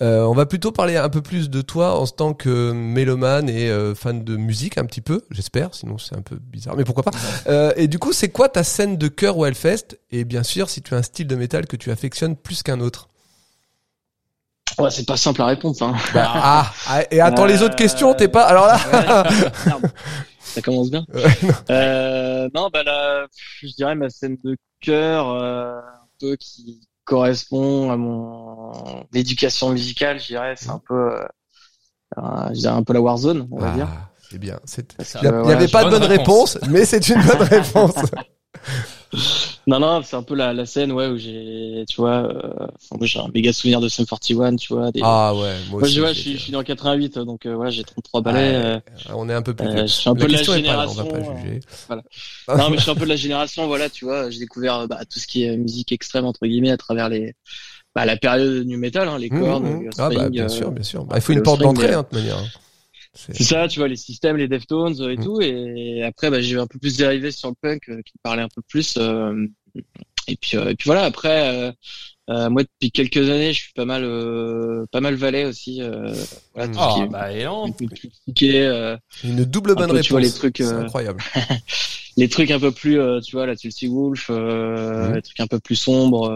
Euh, 0.01 0.23
on 0.23 0.33
va 0.33 0.45
plutôt 0.45 0.71
parler 0.71 0.97
un 0.97 1.09
peu 1.09 1.21
plus 1.21 1.49
de 1.49 1.61
toi 1.61 1.99
en 1.99 2.07
tant 2.07 2.33
que 2.33 2.71
mélomane 2.71 3.49
et 3.49 3.69
euh, 3.69 3.93
fan 3.95 4.23
de 4.23 4.37
musique 4.37 4.77
un 4.77 4.85
petit 4.85 5.01
peu, 5.01 5.21
j'espère. 5.31 5.73
Sinon 5.75 5.97
c'est 5.97 6.15
un 6.15 6.21
peu 6.21 6.37
bizarre, 6.37 6.75
mais 6.75 6.83
pourquoi 6.85 7.03
pas. 7.03 7.11
Euh, 7.47 7.71
et 7.75 7.87
du 7.87 7.99
coup, 7.99 8.13
c'est 8.13 8.29
quoi 8.29 8.49
ta 8.49 8.63
scène 8.63 8.97
de 8.97 9.07
cœur 9.07 9.37
au 9.37 9.45
Hellfest 9.45 9.97
Et 10.11 10.25
bien 10.25 10.43
sûr, 10.43 10.69
si 10.69 10.81
tu 10.81 10.93
as 10.93 10.97
un 10.97 11.03
style 11.03 11.27
de 11.27 11.35
métal 11.35 11.67
que 11.67 11.75
tu 11.75 11.91
affectionnes 11.91 12.35
plus 12.35 12.63
qu'un 12.63 12.79
autre. 12.79 13.07
Ouais, 14.77 14.91
c'est 14.91 15.05
pas 15.05 15.17
simple 15.17 15.41
à 15.41 15.47
répondre, 15.47 15.75
hein. 15.81 15.93
Bah, 16.13 16.31
ah, 16.33 16.71
ah, 16.87 17.01
et 17.11 17.19
attends 17.19 17.45
les 17.45 17.61
Euh, 17.61 17.65
autres 17.65 17.75
questions, 17.75 18.13
t'es 18.13 18.29
pas. 18.29 18.43
Alors 18.43 18.65
là. 18.67 18.77
Ouais, 19.65 19.89
ça 20.41 20.61
commence 20.61 20.89
bien. 20.89 21.05
Ouais, 21.13 21.23
non. 21.43 21.53
Euh, 21.69 22.49
non, 22.55 22.69
bah 22.71 22.83
là, 22.83 23.25
je 23.61 23.67
dirais 23.75 23.95
ma 23.95 24.09
scène 24.09 24.37
de 24.43 24.55
cœur, 24.81 25.29
euh, 25.29 25.79
un 25.79 26.07
peu 26.19 26.35
qui 26.35 26.87
correspond 27.05 27.91
à 27.91 27.97
mon 27.97 29.05
éducation 29.13 29.69
musicale, 29.69 30.19
je 30.19 30.27
dirais, 30.27 30.53
c'est 30.57 30.69
un 30.69 30.81
peu, 30.87 31.11
euh, 31.15 31.27
je 32.49 32.59
dirais 32.59 32.73
un 32.73 32.83
peu 32.83 32.93
la 32.93 33.01
Warzone, 33.01 33.47
on 33.51 33.59
va 33.59 33.71
dire. 33.73 33.87
Ah, 33.89 34.09
c'est 34.29 34.37
bien. 34.37 34.59
C'est- 34.65 34.95
Parce 34.95 35.15
Il 35.21 35.21
n'y 35.21 35.51
avait 35.51 35.67
pas 35.67 35.83
de 35.85 35.89
bonne 35.89 35.99
bonne 36.01 36.09
réponse. 36.09 36.53
réponse, 36.55 36.69
mais 36.69 36.85
c'est 36.85 37.09
une 37.09 37.21
bonne 37.23 37.41
réponse. 37.49 37.95
Non, 39.67 39.79
non, 39.79 40.01
c'est 40.03 40.15
un 40.15 40.23
peu 40.23 40.35
la, 40.35 40.53
la 40.53 40.65
scène, 40.65 40.91
ouais, 40.91 41.07
où 41.07 41.17
j'ai, 41.17 41.83
tu 41.87 41.97
vois, 42.01 42.23
euh, 42.27 42.67
j'ai 43.01 43.19
un 43.19 43.27
méga 43.33 43.53
souvenir 43.53 43.79
de 43.81 43.87
Sum 43.89 44.05
41, 44.05 44.55
tu 44.55 44.73
vois. 44.73 44.91
Des... 44.91 45.01
Ah 45.03 45.33
ouais, 45.35 45.39
moi 45.39 45.51
moi, 45.71 45.81
aussi. 45.83 45.93
je, 45.93 46.01
vois, 46.01 46.13
je 46.13 46.19
suis, 46.19 46.33
je 46.33 46.37
suis 46.43 46.51
né 46.51 46.57
en 46.57 46.63
88, 46.63 47.19
donc, 47.19 47.45
euh, 47.45 47.55
voilà, 47.55 47.69
j'ai 47.71 47.83
33 47.83 48.19
Ouais, 48.19 48.23
balais. 48.23 48.55
euh, 48.55 48.79
On 49.13 49.29
est 49.29 49.33
un 49.33 49.41
peu 49.41 49.53
plus 49.53 49.67
euh, 49.67 49.81
je 49.81 49.87
suis 49.87 50.09
un 50.09 50.15
peu 50.15 50.25
de 50.27 50.31
la 50.33 50.39
pas 50.39 50.43
là, 50.43 50.49
on 50.49 50.51
va 50.51 50.57
génération, 50.57 51.05
pas 51.05 51.21
juger. 51.21 51.59
voilà. 51.87 52.03
non, 52.57 52.69
mais 52.69 52.77
je 52.77 52.81
suis 52.81 52.91
un 52.91 52.95
peu 52.95 53.03
de 53.05 53.09
la 53.09 53.15
génération, 53.15 53.67
voilà, 53.67 53.89
tu 53.89 54.05
vois, 54.05 54.29
j'ai 54.29 54.39
découvert, 54.39 54.87
bah, 54.87 54.99
tout 55.09 55.19
ce 55.19 55.27
qui 55.27 55.43
est 55.43 55.55
musique 55.57 55.91
extrême, 55.91 56.25
entre 56.25 56.45
guillemets, 56.47 56.71
à 56.71 56.77
travers 56.77 57.09
les, 57.09 57.33
bah, 57.95 58.05
la 58.05 58.17
période 58.17 58.65
nu 58.65 58.77
metal, 58.77 59.07
hein, 59.07 59.17
les 59.17 59.29
Mmh, 59.29 59.39
cordes, 59.39 59.63
mmh. 59.63 59.83
le 59.83 59.89
Ah 59.97 60.09
bah 60.09 60.29
bien 60.29 60.47
sûr, 60.49 60.71
bien 60.71 60.83
sûr. 60.83 61.03
Bah, 61.05 61.15
il 61.17 61.21
faut 61.21 61.33
une 61.33 61.43
porte 61.43 61.61
d'entrée, 61.61 61.93
hein, 61.93 62.01
de 62.03 62.03
toute 62.03 62.13
manière. 62.13 62.37
C'est- 63.27 63.43
ça, 63.43 63.67
tu 63.67 63.79
vois, 63.79 63.87
les 63.87 63.95
systèmes, 63.95 64.37
les 64.37 64.47
Deftones 64.47 64.95
euh, 65.01 65.11
et 65.13 65.17
Mm. 65.17 65.23
tout. 65.23 65.41
Et 65.41 66.03
après, 66.03 66.29
bah, 66.31 66.41
j'ai 66.41 66.57
un 66.57 66.67
peu 66.67 66.79
plus 66.79 66.97
dérivé 66.97 67.31
sur 67.31 67.49
le 67.49 67.55
punk 67.61 67.89
euh, 67.89 68.01
qui 68.03 68.13
me 68.15 68.21
parlait 68.23 68.41
un 68.41 68.49
peu 68.53 68.61
plus. 68.67 68.95
euh, 68.97 69.45
et 70.27 70.35
puis, 70.35 70.57
euh, 70.57 70.69
et 70.69 70.75
puis 70.75 70.85
voilà. 70.87 71.03
Après, 71.05 71.49
euh, 71.69 71.71
euh, 72.29 72.49
moi 72.49 72.63
depuis 72.63 72.91
quelques 72.91 73.29
années, 73.29 73.53
je 73.53 73.59
suis 73.61 73.73
pas 73.73 73.85
mal, 73.85 74.03
euh, 74.03 74.85
pas 74.91 75.01
mal 75.01 75.15
valet 75.15 75.45
aussi. 75.45 75.81
Euh, 75.81 76.25
voilà, 76.53 76.67
tout 76.69 76.75
ce 76.75 76.79
Ah, 76.79 76.93
qui 76.93 77.01
est- 77.01 77.07
bah, 77.07 77.31
ce 78.27 78.33
est, 78.55 78.65
euh, 78.67 78.95
Une 79.23 79.45
double 79.45 79.75
bonne 79.75 79.89
peu, 79.89 79.93
réponse. 79.93 80.05
tu 80.07 80.13
vois, 80.13 80.21
les 80.21 80.31
trucs, 80.31 80.57
C'est 80.57 80.63
euh, 80.65 80.81
incroyable. 80.83 81.19
les 82.17 82.29
trucs 82.29 82.51
un 82.51 82.59
peu 82.59 82.71
plus, 82.71 82.99
euh, 82.99 83.19
tu 83.21 83.35
vois, 83.35 83.45
la 83.45 83.55
Tulsi 83.55 83.87
Wolf, 83.87 84.27
euh, 84.29 85.07
Mhm. 85.09 85.15
les 85.15 85.21
trucs 85.21 85.39
un 85.39 85.47
peu 85.47 85.59
plus 85.59 85.75
sombres. 85.75 86.29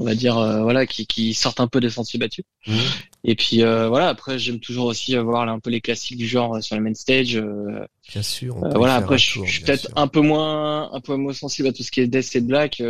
On 0.00 0.04
va 0.04 0.14
dire, 0.14 0.38
euh, 0.38 0.62
voilà, 0.62 0.86
qui, 0.86 1.06
qui 1.06 1.34
sortent 1.34 1.60
un 1.60 1.66
peu 1.68 1.78
des 1.78 1.90
sentiers 1.90 2.18
battus. 2.18 2.44
Mhm. 2.66 2.74
Et 3.22 3.34
puis 3.36 3.62
euh, 3.62 3.86
voilà, 3.88 4.08
après 4.08 4.38
j'aime 4.38 4.58
toujours 4.58 4.86
aussi 4.86 5.14
voir 5.16 5.44
là, 5.44 5.52
un 5.52 5.58
peu 5.58 5.68
les 5.68 5.82
classiques 5.82 6.16
du 6.16 6.26
genre 6.26 6.56
euh, 6.56 6.60
sur 6.62 6.74
le 6.74 6.80
main 6.82 6.94
stage. 6.94 7.36
euh, 7.36 7.84
Bien 8.10 8.22
sûr. 8.22 8.56
on 8.56 8.62
peut 8.62 8.70
y 8.70 8.78
voilà, 8.78 8.94
après 8.94 9.18
je, 9.18 9.44
suis 9.44 9.60
peut-être 9.62 9.88
un 9.94 10.08
peu 10.08 10.20
moins 10.22 10.90
un 10.92 11.00
peu 11.00 11.14
moins 11.16 11.34
sensible 11.34 11.68
à 11.68 11.72
tout 11.74 11.82
ce 11.82 11.90
qui 11.90 12.00
est 12.00 12.06
death 12.06 12.34
et 12.34 12.40
black, 12.40 12.82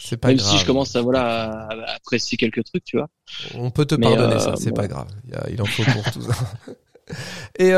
C'est 0.00 0.16
pas 0.18 0.28
même 0.28 0.36
grave. 0.36 0.50
si 0.52 0.58
je 0.58 0.64
commence 0.66 0.94
à 0.94 1.02
voilà 1.02 1.50
à, 1.50 1.72
à 1.74 1.94
apprécier 1.96 2.38
quelques 2.38 2.62
trucs, 2.64 2.84
tu 2.84 2.96
vois. 2.96 3.08
On 3.54 3.70
peut 3.72 3.84
te 3.84 3.96
Mais, 3.96 4.06
pardonner 4.06 4.38
ça, 4.38 4.54
c'est 4.56 4.70
bon. 4.70 4.76
pas 4.76 4.86
grave. 4.86 5.08
Il, 5.50 5.60
en 5.60 5.66
faut 5.66 5.82
pour 5.82 6.04
tout 6.12 6.22
ça. 6.22 6.34
Et 7.58 7.72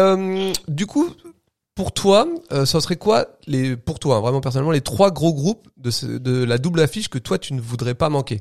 du 0.68 0.84
coup, 0.86 1.08
pour 1.74 1.92
toi, 1.92 2.26
euh, 2.50 2.66
ça 2.66 2.80
serait 2.80 2.96
quoi 2.96 3.28
les 3.46 3.76
pour 3.76 4.00
toi, 4.00 4.16
hein, 4.16 4.20
vraiment 4.20 4.40
personnellement, 4.40 4.72
les 4.72 4.80
trois 4.80 5.12
gros 5.12 5.32
groupes 5.32 5.68
de, 5.76 5.92
ce- 5.92 6.06
de 6.06 6.42
la 6.42 6.58
double 6.58 6.80
affiche 6.80 7.08
que 7.08 7.18
toi 7.18 7.38
tu 7.38 7.54
ne 7.54 7.60
voudrais 7.60 7.94
pas 7.94 8.08
manquer, 8.08 8.40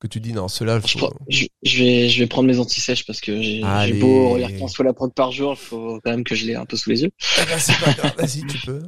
que 0.00 0.06
tu 0.06 0.20
dis 0.20 0.32
non, 0.32 0.46
Je, 0.48 0.92
faut... 0.92 0.98
prends- 0.98 1.12
je, 1.28 1.46
je 1.62 1.78
vais 1.82 2.08
je 2.08 2.18
vais 2.20 2.26
prendre 2.26 2.46
mes 2.48 2.58
anti-sèches 2.58 3.06
parce 3.06 3.20
que 3.20 3.40
j'ai 3.42 3.62
beau 4.00 4.30
relire 4.30 4.56
15 4.58 4.74
fois 4.74 4.84
la 4.84 4.92
prod 4.92 5.12
par 5.12 5.32
jour, 5.32 5.52
il 5.52 5.56
faut 5.64 6.00
quand 6.04 6.10
même 6.10 6.24
que 6.24 6.34
je 6.34 6.46
l'ai 6.46 6.54
un 6.54 6.64
peu 6.66 6.76
sous 6.76 6.90
les 6.90 7.02
yeux. 7.02 7.10
Eh 7.38 7.44
ben. 7.46 8.12
Vas-y, 8.18 8.46
tu 8.46 8.58
peux. 8.66 8.82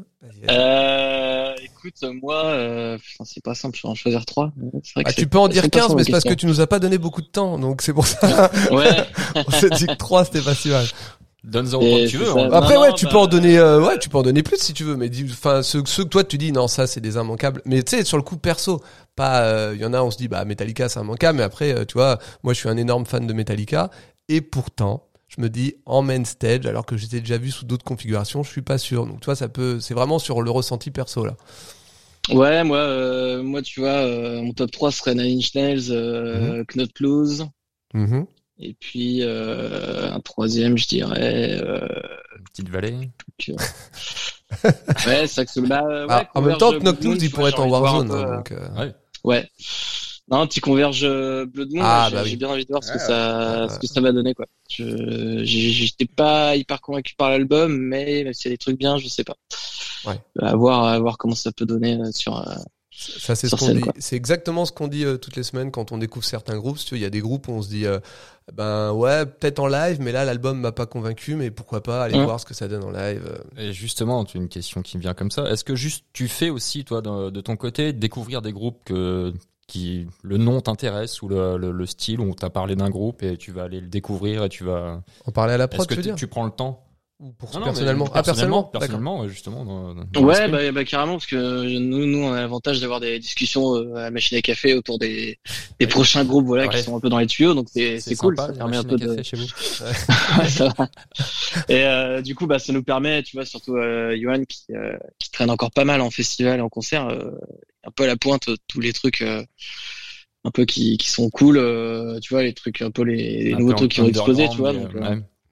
Euh, 0.51 1.55
écoute, 1.65 1.95
moi, 2.23 2.45
euh, 2.47 2.99
c'est 3.25 3.43
pas 3.43 3.55
simple, 3.55 3.77
je 3.77 3.83
vais 3.83 3.89
en 3.89 3.95
choisir 3.95 4.25
trois. 4.27 4.53
C'est 4.83 4.95
vrai 4.95 5.05
que 5.05 5.09
Ah, 5.11 5.13
c'est- 5.15 5.23
tu 5.23 5.29
peux 5.29 5.39
en 5.39 5.49
dire 5.49 5.63
c'est 5.63 5.71
pas 5.71 5.79
15, 5.79 5.89
simple 5.89 5.99
mais 5.99 6.05
c'est 6.05 6.13
parce 6.13 6.25
que 6.25 6.35
tu 6.35 6.47
nous 6.47 6.61
as 6.61 6.67
pas 6.67 6.79
donné 6.79 6.99
beaucoup 6.99 7.23
de 7.23 7.27
temps, 7.27 7.59
donc 7.59 7.83
c'est 7.83 7.93
pour 7.93 8.07
ça. 8.07 8.51
Ouais. 8.71 8.91
On 9.47 9.51
s'est 9.51 9.71
dit 9.71 9.87
que 9.87 9.95
3 9.95 10.25
c'était 10.25 10.41
pas 10.43 10.55
si 10.55 10.69
mal. 10.69 10.87
Donne-en 11.45 11.79
autant 11.81 11.99
que 12.05 12.09
tu 12.09 12.17
veux. 12.19 12.31
hein. 12.31 12.51
Après 12.53 12.75
Non, 12.75 12.81
ouais, 12.83 12.89
non, 12.89 12.95
tu 12.95 13.05
bah, 13.07 13.13
peux 13.13 13.19
en 13.19 13.27
donner 13.27 13.59
euh, 13.59 13.81
ouais, 13.81 13.99
tu 13.99 14.09
peux 14.09 14.19
en 14.19 14.23
donner 14.23 14.43
plus 14.43 14.59
si 14.59 14.75
tu 14.75 14.85
veux 14.85 14.97
mais 14.97 15.09
dis 15.09 15.25
enfin 15.31 15.63
ceux, 15.63 15.83
ceux 15.87 16.05
que 16.05 16.09
toi 16.09 16.25
tu 16.25 16.37
dis 16.37 16.51
non, 16.53 16.67
ça 16.69 16.87
c'est 16.87 17.01
des 17.01 17.15
immanquables. 17.15 17.63
Mais 17.65 17.83
tu 17.83 17.97
sais 17.97 18.05
sur 18.05 18.17
le 18.17 18.23
coup 18.25 18.37
perso, 18.37 18.83
pas 19.17 19.43
euh, 19.43 19.73
il 19.75 19.81
y 19.81 19.85
en 19.85 19.95
a 19.95 20.03
on 20.03 20.11
se 20.11 20.19
dit 20.19 20.29
bah 20.29 20.45
Metallica 20.45 20.89
c'est 20.89 21.01
immanquable 21.01 21.39
mais 21.39 21.45
après 21.45 21.73
euh, 21.75 21.85
tu 21.85 21.95
vois, 21.95 22.19
moi 22.43 22.53
je 22.55 22.59
suis 22.59 22.69
un 22.69 22.77
énorme 22.77 23.07
fan 23.07 23.27
de 23.27 23.33
Metallica 23.33 23.91
et 24.29 24.41
pourtant 24.41 25.05
je 25.29 25.41
me 25.41 25.49
dis 25.49 25.75
en 25.87 26.03
main 26.03 26.25
stage 26.25 26.67
alors 26.67 26.85
que 26.87 26.97
j'étais 26.97 27.21
déjà 27.21 27.39
vu 27.39 27.51
sous 27.51 27.65
d'autres 27.67 27.85
configurations, 27.85 28.43
je 28.43 28.51
suis 28.51 28.63
pas 28.63 28.79
sûr. 28.79 29.07
Donc 29.07 29.21
tu 29.21 29.27
vois 29.27 29.37
ça 29.37 29.49
peut 29.49 29.79
c'est 29.81 29.95
vraiment 29.95 30.19
sur 30.19 30.43
le 30.43 30.51
ressenti 30.51 30.91
perso 30.91 31.25
là. 31.25 31.37
Ouais, 32.31 32.63
moi, 32.63 32.77
euh, 32.79 33.43
moi, 33.43 33.63
tu 33.63 33.81
vois, 33.81 33.89
euh, 33.89 34.43
mon 34.43 34.53
top 34.53 34.71
3 34.71 34.93
serait 34.93 35.15
Nine 35.15 35.39
Inch 35.39 35.55
Nails, 35.55 35.91
Mhm. 36.33 36.61
euh, 36.61 36.65
Knot 36.75 36.87
Blues, 36.99 37.47
et 38.61 38.75
puis 38.75 39.23
euh, 39.23 40.11
un 40.13 40.21
troisième, 40.21 40.77
je 40.79 40.87
dirais. 40.89 41.59
Euh, 41.63 41.87
Petite 42.53 42.69
vallée. 42.69 43.11
que- 43.39 43.53
ouais, 45.09 45.27
Saxo. 45.27 45.63
Bah, 45.63 45.83
ouais, 45.85 46.07
Ah, 46.09 46.29
en 46.35 46.41
même 46.43 46.57
Converge 46.57 46.59
temps 46.59 46.71
Blood 46.71 46.83
Knock 46.83 47.01
Moon, 47.03 47.11
Loose 47.11 47.19
tu 47.21 47.25
il 47.27 47.31
pourrait 47.31 47.51
être 47.51 47.61
en 47.61 47.69
Warzone 47.69 48.11
hein, 48.11 48.15
euh, 48.15 48.37
donc 48.37 48.53
euh, 48.53 48.69
Ouais. 48.77 48.95
Ouais. 49.25 49.49
Non, 50.31 50.47
petit 50.47 50.61
Converge 50.61 51.01
euh, 51.05 51.47
Blood 51.47 51.71
Moon, 51.73 51.83
Ah, 51.85 51.87
là, 51.87 52.09
j'ai 52.11 52.15
bah 52.17 52.23
oui. 52.25 52.31
j'ai 52.31 52.37
bien 52.37 52.49
envie 52.49 52.65
de 52.65 52.69
voir 52.71 52.85
ce 52.85 52.93
que 52.93 52.99
Ouais, 52.99 53.05
ça, 53.05 53.63
ouais. 53.63 53.69
ce 53.73 53.79
que 53.79 53.87
ça 53.87 54.01
va 54.03 54.13
donner, 54.13 54.35
quoi. 54.35 54.45
Je, 54.71 55.41
j'étais 55.45 56.05
pas 56.07 56.55
hyper 56.57 56.81
convaincu 56.83 57.15
par 57.17 57.31
l'album, 57.31 57.75
mais 57.77 58.25
même 58.25 58.35
s'il 58.35 58.51
y 58.51 58.53
a 58.53 58.55
des 58.55 58.59
trucs 58.59 58.79
bien, 58.79 58.99
je 58.99 59.09
sais 59.09 59.25
pas. 59.25 59.37
Ouais. 60.05 60.21
À 60.41 60.55
voir, 60.55 60.85
à 60.85 60.99
voir 60.99 61.17
comment 61.19 61.35
ça 61.35 61.51
peut 61.53 61.65
donner 61.67 61.95
euh, 61.99 62.11
sur. 62.13 62.37
Ça, 63.01 63.37
c'est 63.37 63.49
ce 63.49 63.55
qu'on 63.55 63.67
scène, 63.67 63.77
dit. 63.81 63.89
C'est 64.01 64.17
exactement 64.17 64.65
ce 64.65 64.73
qu'on 64.73 64.89
dit 64.89 65.05
euh, 65.05 65.19
toutes 65.19 65.37
les 65.37 65.45
semaines 65.45 65.71
quand 65.71 65.93
on 65.93 65.99
découvre 65.99 66.25
certains 66.25 66.57
groupes. 66.59 66.79
Il 66.91 66.99
y 66.99 67.05
a 67.05 67.11
des 67.11 67.21
groupes 67.21 67.47
où 67.47 67.53
on 67.53 67.63
se 67.63 67.69
dit, 67.69 67.87
euh, 67.87 68.01
ben 68.53 68.93
ouais, 68.93 69.25
peut-être 69.25 69.61
en 69.61 69.69
live, 69.69 69.99
mais 70.01 70.11
là 70.11 70.25
l'album 70.25 70.59
m'a 70.59 70.73
pas 70.73 70.87
convaincu, 70.87 71.37
mais 71.37 71.51
pourquoi 71.53 71.81
pas 71.83 72.03
aller 72.03 72.19
Mm. 72.19 72.25
voir 72.25 72.41
ce 72.41 72.45
que 72.47 72.55
ça 72.55 72.67
donne 72.67 72.83
en 72.83 72.91
live. 72.91 73.23
euh. 73.57 73.63
Et 73.69 73.73
justement, 73.73 74.25
tu 74.25 74.37
une 74.37 74.49
question 74.49 74.83
qui 74.83 74.97
me 74.97 75.03
vient 75.03 75.15
comme 75.15 75.31
ça. 75.31 75.49
Est-ce 75.49 75.63
que 75.63 75.77
juste 75.77 76.07
tu 76.13 76.27
fais 76.27 76.51
aussi 76.51 76.85
toi 76.85 77.01
de, 77.01 77.31
de 77.31 77.41
ton 77.41 77.57
côté 77.57 77.93
découvrir 77.93 78.43
des 78.43 78.53
groupes 78.53 78.81
que 78.85 79.33
qui 79.69 80.07
le 80.23 80.39
nom 80.39 80.61
t'intéresse 80.63 81.21
ou 81.21 81.29
le, 81.29 81.59
le, 81.59 81.71
le 81.73 81.87
style 81.87 82.21
où 82.21 82.35
t'as 82.35 82.49
parlé 82.49 82.75
d'un 82.75 82.89
groupe 82.89 83.23
et 83.23 83.37
tu 83.37 83.53
vas 83.53 83.65
aller 83.65 83.81
le 83.83 83.87
découvrir 83.87 84.43
et 84.45 84.49
tu 84.49 84.65
vas. 84.65 85.03
En 85.27 85.31
parler 85.31 85.53
à 85.53 85.59
la 85.59 85.65
Est-ce 85.67 85.75
prod, 85.77 85.87
que 85.87 85.95
tu 85.95 85.99
veux 86.01 86.03
dire? 86.05 86.15
tu 86.17 86.27
prends 86.27 86.47
le 86.47 86.51
temps? 86.51 86.88
Ou 87.21 87.33
pour 87.33 87.49
Non, 87.53 87.59
non, 87.59 87.67
mais 87.67 87.73
personnellement 87.73 88.09
Ah, 88.15 88.23
personnellement, 88.23 88.63
personnellement, 88.63 89.21
ouais, 89.23 89.29
justement. 89.29 89.65
dans- 89.65 89.93
dans 89.93 90.23
Ouais, 90.23 90.49
bah, 90.49 90.71
bah 90.71 90.85
carrément 90.85 91.15
parce 91.15 91.27
que 91.27 91.79
nous, 91.79 92.07
nous, 92.07 92.19
on 92.19 92.33
a 92.33 92.41
l'avantage 92.41 92.81
d'avoir 92.81 93.01
des 93.01 93.19
discussions 93.19 93.75
euh, 93.75 93.97
à 93.97 94.03
la 94.03 94.11
machine 94.13 94.39
à 94.39 94.41
café 94.41 94.75
autour 94.75 95.01
des, 95.01 95.41
des 95.81 95.89
prochains 95.89 96.25
groupes, 96.25 96.47
voilà, 96.47 96.69
Ouais. 96.69 96.75
qui 96.77 96.81
sont 96.85 96.97
un 96.97 97.01
peu 97.01 97.09
dans 97.09 97.19
les 97.19 97.27
tuyaux, 97.27 97.55
donc 97.55 97.67
c'est 97.73 97.99
c'est 97.99 98.15
cool, 98.15 98.37
sympa, 98.37 98.53
ça 98.53 98.59
permet 98.59 98.77
un 98.77 98.85
peu 98.85 98.95
à 98.95 98.99
de. 98.99 99.23
chez 99.25 99.37
vous. 99.37 99.47
Ouais, 100.39 100.49
ça 100.49 100.73
va. 100.79 100.89
Et 101.69 101.83
euh, 101.85 102.23
du 102.23 102.37
coup, 102.37 102.47
bah, 102.47 102.61
ça 102.61 102.73
nous 102.73 102.85
permet, 102.85 103.25
tu 103.25 103.37
vois, 103.37 103.45
surtout 103.45 103.75
euh, 103.77 104.17
Johan 104.17 104.45
qui, 104.49 104.67
euh, 104.71 104.97
qui 105.19 105.33
traîne 105.33 105.51
encore 105.51 105.73
pas 105.73 105.85
mal 105.85 106.01
en 106.03 106.11
festival 106.11 106.61
et 106.61 106.63
en 106.63 106.69
concert, 106.69 107.09
euh, 107.09 107.33
un 107.83 107.91
peu 107.91 108.05
à 108.05 108.07
la 108.07 108.17
pointe 108.17 108.49
euh, 108.49 108.55
tous 108.69 108.79
les 108.81 108.93
trucs. 108.93 109.23
euh, 109.23 109.43
un 110.45 110.53
peu 110.53 110.65
qui, 110.65 110.97
qui 110.99 111.09
sont 111.11 111.29
cool, 111.31 111.59
euh, 111.59 112.21
tu 112.21 112.33
vois, 112.33 112.45
les 112.45 112.55
trucs, 112.55 112.81
un 112.81 112.93
peu 112.93 113.03
les, 113.03 113.43
les 113.43 113.55
nouveaux 113.57 113.73
peu 113.73 113.79
trucs 113.79 113.91
qui 113.91 114.01
vont 114.01 114.07
exploser, 114.09 114.49
tu 114.49 114.59
vois. 114.59 114.73
Donc, 114.73 114.95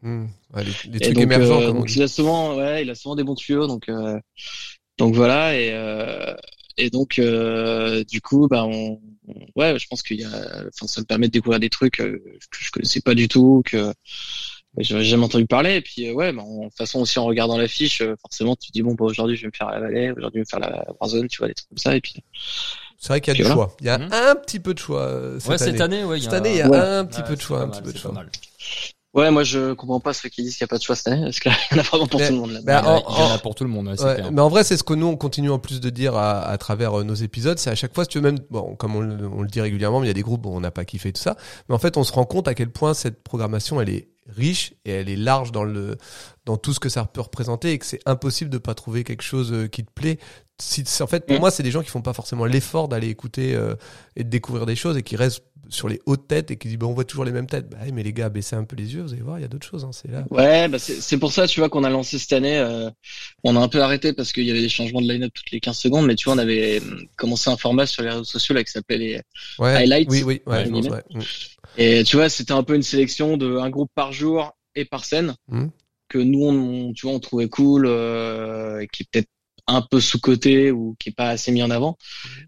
mais, 0.06 0.22
ouais. 0.22 0.28
Ouais, 0.54 0.64
les, 0.64 0.90
les 0.90 0.96
et 0.96 1.00
trucs 1.00 1.14
donc, 1.14 1.22
émergents, 1.24 1.60
euh, 1.60 1.66
comme 1.66 1.76
on 1.76 1.80
donc 1.80 1.86
dit. 1.88 1.96
il 1.98 2.02
a 2.02 2.08
souvent, 2.08 2.56
ouais, 2.56 2.82
il 2.82 2.90
a 2.90 2.94
souvent 2.94 3.14
des 3.16 3.24
bons 3.24 3.34
tuyaux, 3.34 3.66
donc 3.66 3.88
euh, 3.88 4.18
donc 4.98 5.14
voilà 5.14 5.58
et 5.58 5.70
euh, 5.72 6.34
et 6.78 6.90
donc 6.90 7.18
euh, 7.18 8.04
du 8.04 8.20
coup, 8.20 8.48
bah 8.48 8.64
on, 8.64 9.00
on- 9.28 9.46
ouais, 9.56 9.78
je 9.78 9.86
pense 9.88 10.02
qu'il 10.02 10.20
y 10.20 10.24
a, 10.24 10.28
enfin 10.28 10.86
ça 10.86 11.00
me 11.00 11.06
permet 11.06 11.26
de 11.28 11.32
découvrir 11.32 11.58
des 11.60 11.70
trucs 11.70 11.96
que 11.96 12.22
je 12.58 12.70
connaissais 12.70 13.00
pas 13.00 13.14
du 13.14 13.28
tout, 13.28 13.62
que 13.66 13.92
j'avais 14.78 15.04
jamais 15.04 15.24
entendu 15.24 15.46
parler. 15.46 15.76
Et 15.76 15.80
puis 15.80 16.08
euh, 16.08 16.12
ouais, 16.12 16.32
bah, 16.32 16.42
en 16.42 16.58
de 16.64 16.68
toute 16.68 16.76
façon 16.76 17.00
aussi 17.00 17.18
en 17.18 17.24
regardant 17.24 17.56
l'affiche, 17.58 18.00
euh, 18.02 18.14
forcément 18.22 18.56
tu 18.56 18.68
te 18.68 18.72
dis 18.72 18.82
bon, 18.82 18.94
bah, 18.94 19.04
aujourd'hui 19.06 19.36
je 19.36 19.42
vais 19.42 19.48
me 19.48 19.56
faire 19.56 19.70
la 19.70 19.80
vallée, 19.80 20.10
aujourd'hui 20.12 20.42
je 20.44 20.56
vais 20.56 20.60
me 20.60 20.62
faire 20.62 20.70
la 20.70 20.84
Warzone, 21.00 21.28
tu 21.28 21.38
vois 21.38 21.48
des 21.48 21.54
trucs 21.54 21.68
comme 21.70 21.78
ça. 21.78 21.96
Et 21.96 22.00
puis 22.00 22.14
C'est 22.98 23.08
vrai 23.08 23.20
qu'il 23.20 23.32
y 23.32 23.36
a 23.36 23.38
du 23.38 23.42
voilà. 23.42 23.54
choix. 23.54 23.76
Il 23.80 23.86
y 23.86 23.90
a 23.90 23.98
Mhm. 23.98 24.08
un 24.12 24.34
petit 24.36 24.60
peu 24.60 24.72
de 24.74 24.78
choix 24.78 25.34
cette 25.40 25.48
ouais, 25.50 25.62
année. 25.62 25.72
cette 25.72 25.80
année, 25.80 26.04
ouais. 26.04 26.18
il 26.18 26.20
y 26.20 26.24
Cette 26.24 26.32
a- 26.34 26.36
année, 26.36 26.50
il 26.52 26.56
y 26.58 26.62
a 26.62 26.68
Ouais. 26.70 26.78
un 26.78 27.04
petit 27.06 27.22
peu 27.22 27.34
de 27.36 27.40
c'est 27.40 27.46
choix, 27.46 27.58
pas 27.58 27.64
un 27.64 27.66
mal, 27.68 27.76
petit 27.76 27.82
peu 27.82 27.92
de 27.92 27.96
c'est 27.96 28.02
choix. 28.02 28.24
Ouais, 29.16 29.30
moi 29.32 29.42
je 29.42 29.72
comprends 29.72 29.98
pas 30.00 30.12
ceux 30.12 30.28
qui 30.28 30.42
disent 30.42 30.52
qu'il 30.56 30.62
y 30.62 30.64
a 30.64 30.68
pas 30.68 30.78
de 30.78 30.82
choix 30.82 30.94
cette 30.94 31.08
année, 31.08 31.24
parce 31.24 31.40
qu'il 31.40 31.50
y 31.50 31.74
en 31.74 31.78
a 31.78 31.82
vraiment 31.82 32.06
pour 32.06 32.20
Mais- 32.20 32.28
tout 32.28 32.34
le 32.34 32.38
monde 32.40 32.50
là. 32.52 32.60
bah, 32.62 32.82
Il 32.82 32.86
y 32.86 32.88
en 32.88 32.96
il 32.98 33.18
y 33.18 33.22
en 33.22 33.26
en- 33.30 33.34
a 33.34 33.38
pour 33.38 33.54
tout 33.54 33.64
le 33.64 33.70
monde, 33.70 33.88
ouais, 33.88 34.00
Ouais, 34.00 34.30
mais 34.30 34.40
en 34.40 34.48
vrai, 34.48 34.62
c'est 34.62 34.76
ce 34.76 34.84
que 34.84 34.94
nous 34.94 35.06
on 35.06 35.16
continue 35.16 35.50
en 35.50 35.58
plus 35.58 35.80
de 35.80 35.90
dire 35.90 36.14
à, 36.16 36.42
à 36.42 36.56
travers 36.58 37.00
euh, 37.00 37.02
nos 37.04 37.14
épisodes. 37.14 37.58
C'est 37.58 37.70
à 37.70 37.74
chaque 37.74 37.94
fois, 37.94 38.04
si 38.04 38.10
tu 38.10 38.18
veux 38.18 38.22
même, 38.30 38.38
bon, 38.50 38.76
comme 38.76 38.94
on, 38.94 39.00
le- 39.00 39.26
on 39.28 39.42
le 39.42 39.48
dit 39.48 39.60
régulièrement, 39.60 39.98
mais 40.00 40.06
il 40.06 40.10
y 40.10 40.10
a 40.10 40.14
des 40.14 40.22
groupes 40.22 40.46
où 40.46 40.50
on 40.50 40.60
n'a 40.60 40.70
pas 40.70 40.84
kiffé 40.84 41.12
tout 41.12 41.20
ça. 41.22 41.36
Mais 41.68 41.74
en 41.74 41.78
fait, 41.78 41.96
on 41.96 42.04
se 42.04 42.12
rend 42.12 42.24
compte 42.24 42.46
à 42.48 42.54
quel 42.54 42.70
point 42.70 42.94
cette 42.94 43.22
programmation, 43.24 43.80
elle 43.80 43.90
est 43.90 44.08
riche 44.28 44.74
et 44.84 44.90
elle 44.90 45.08
est 45.08 45.14
large 45.16 45.52
dans 45.52 45.62
le 45.62 45.96
dans 46.46 46.56
tout 46.56 46.72
ce 46.72 46.80
que 46.80 46.88
ça 46.88 47.04
peut 47.04 47.20
représenter 47.20 47.70
et 47.72 47.78
que 47.78 47.86
c'est 47.86 48.00
impossible 48.06 48.50
de 48.50 48.58
pas 48.58 48.74
trouver 48.74 49.04
quelque 49.04 49.22
chose 49.22 49.52
euh, 49.52 49.66
qui 49.68 49.84
te 49.84 49.90
plaît. 49.92 50.18
Si, 50.60 50.84
en 51.00 51.06
fait, 51.06 51.26
pour 51.26 51.36
Mm. 51.36 51.40
moi, 51.40 51.50
c'est 51.50 51.62
des 51.62 51.70
gens 51.70 51.82
qui 51.82 51.90
font 51.90 52.02
pas 52.02 52.12
forcément 52.12 52.44
l'effort 52.44 52.88
d'aller 52.88 53.08
écouter 53.08 53.54
euh, 53.54 53.74
et 54.16 54.24
de 54.24 54.28
découvrir 54.28 54.64
des 54.66 54.74
choses 54.76 54.96
et 54.96 55.02
qui 55.02 55.14
restent 55.16 55.42
sur 55.68 55.88
les 55.88 56.00
hautes 56.06 56.28
têtes 56.28 56.50
et 56.50 56.56
qui 56.56 56.68
disent, 56.68 56.78
bah, 56.78 56.86
on 56.86 56.92
voit 56.92 57.04
toujours 57.04 57.24
les 57.24 57.32
mêmes 57.32 57.46
têtes. 57.46 57.68
Bah, 57.68 57.78
mais 57.92 58.02
les 58.02 58.12
gars, 58.12 58.28
baissez 58.28 58.56
un 58.56 58.64
peu 58.64 58.76
les 58.76 58.94
yeux, 58.94 59.02
vous 59.02 59.12
allez 59.12 59.22
voir, 59.22 59.38
il 59.38 59.42
y 59.42 59.44
a 59.44 59.48
d'autres 59.48 59.66
choses. 59.66 59.84
Hein, 59.84 59.90
c'est 59.92 60.10
là. 60.10 60.24
Ouais, 60.30 60.68
bah 60.68 60.78
c'est 60.78 61.00
c'est 61.00 61.18
pour 61.18 61.32
ça, 61.32 61.46
tu 61.46 61.60
vois, 61.60 61.68
qu'on 61.68 61.84
a 61.84 61.90
lancé 61.90 62.18
cette 62.18 62.32
année. 62.32 62.58
euh, 62.58 62.90
on 63.44 63.56
a 63.56 63.60
un 63.60 63.68
peu 63.68 63.82
arrêté 63.82 64.12
parce 64.12 64.32
qu'il 64.32 64.44
y 64.44 64.50
avait 64.50 64.60
des 64.60 64.68
changements 64.68 65.00
de 65.00 65.08
line-up 65.12 65.32
toutes 65.34 65.50
les 65.50 65.60
15 65.60 65.76
secondes, 65.78 66.06
mais 66.06 66.14
tu 66.14 66.24
vois, 66.26 66.34
on 66.34 66.38
avait 66.38 66.80
euh, 66.80 67.02
commencé 67.16 67.50
un 67.50 67.56
format 67.56 67.86
sur 67.86 68.02
les 68.02 68.10
réseaux 68.10 68.24
sociaux 68.24 68.54
là 68.54 68.62
qui 68.64 68.70
s'appelait 68.72 68.98
les. 68.98 69.20
Ouais. 69.58 69.70
Highlights. 69.74 70.08
Oui, 70.10 70.22
oui, 70.24 70.42
ouais, 70.46 70.64
je 70.66 70.70
pense, 70.70 70.80
guillemets. 70.80 70.96
ouais. 70.96 71.02
Mm. 71.14 71.20
Et 71.78 72.04
tu 72.04 72.16
vois, 72.16 72.28
c'était 72.28 72.52
un 72.52 72.62
peu 72.62 72.74
une 72.74 72.82
sélection 72.82 73.36
de 73.36 73.56
un 73.58 73.70
groupe 73.70 73.90
par 73.94 74.12
jour 74.12 74.52
et 74.74 74.84
par 74.84 75.04
scène 75.04 75.34
Mhm. 75.48 75.70
que 76.08 76.18
nous, 76.18 76.44
on, 76.44 76.92
tu 76.92 77.06
vois, 77.06 77.14
on 77.16 77.20
trouvait 77.20 77.48
cool, 77.48 77.86
euh, 77.86 78.80
et 78.80 78.86
qui 78.88 79.04
peut-être 79.04 79.28
un 79.68 79.82
peu 79.82 80.00
sous 80.00 80.20
côté 80.20 80.70
ou 80.70 80.96
qui 80.98 81.10
est 81.10 81.12
pas 81.12 81.30
assez 81.30 81.52
mis 81.52 81.62
en 81.62 81.70
avant. 81.70 81.96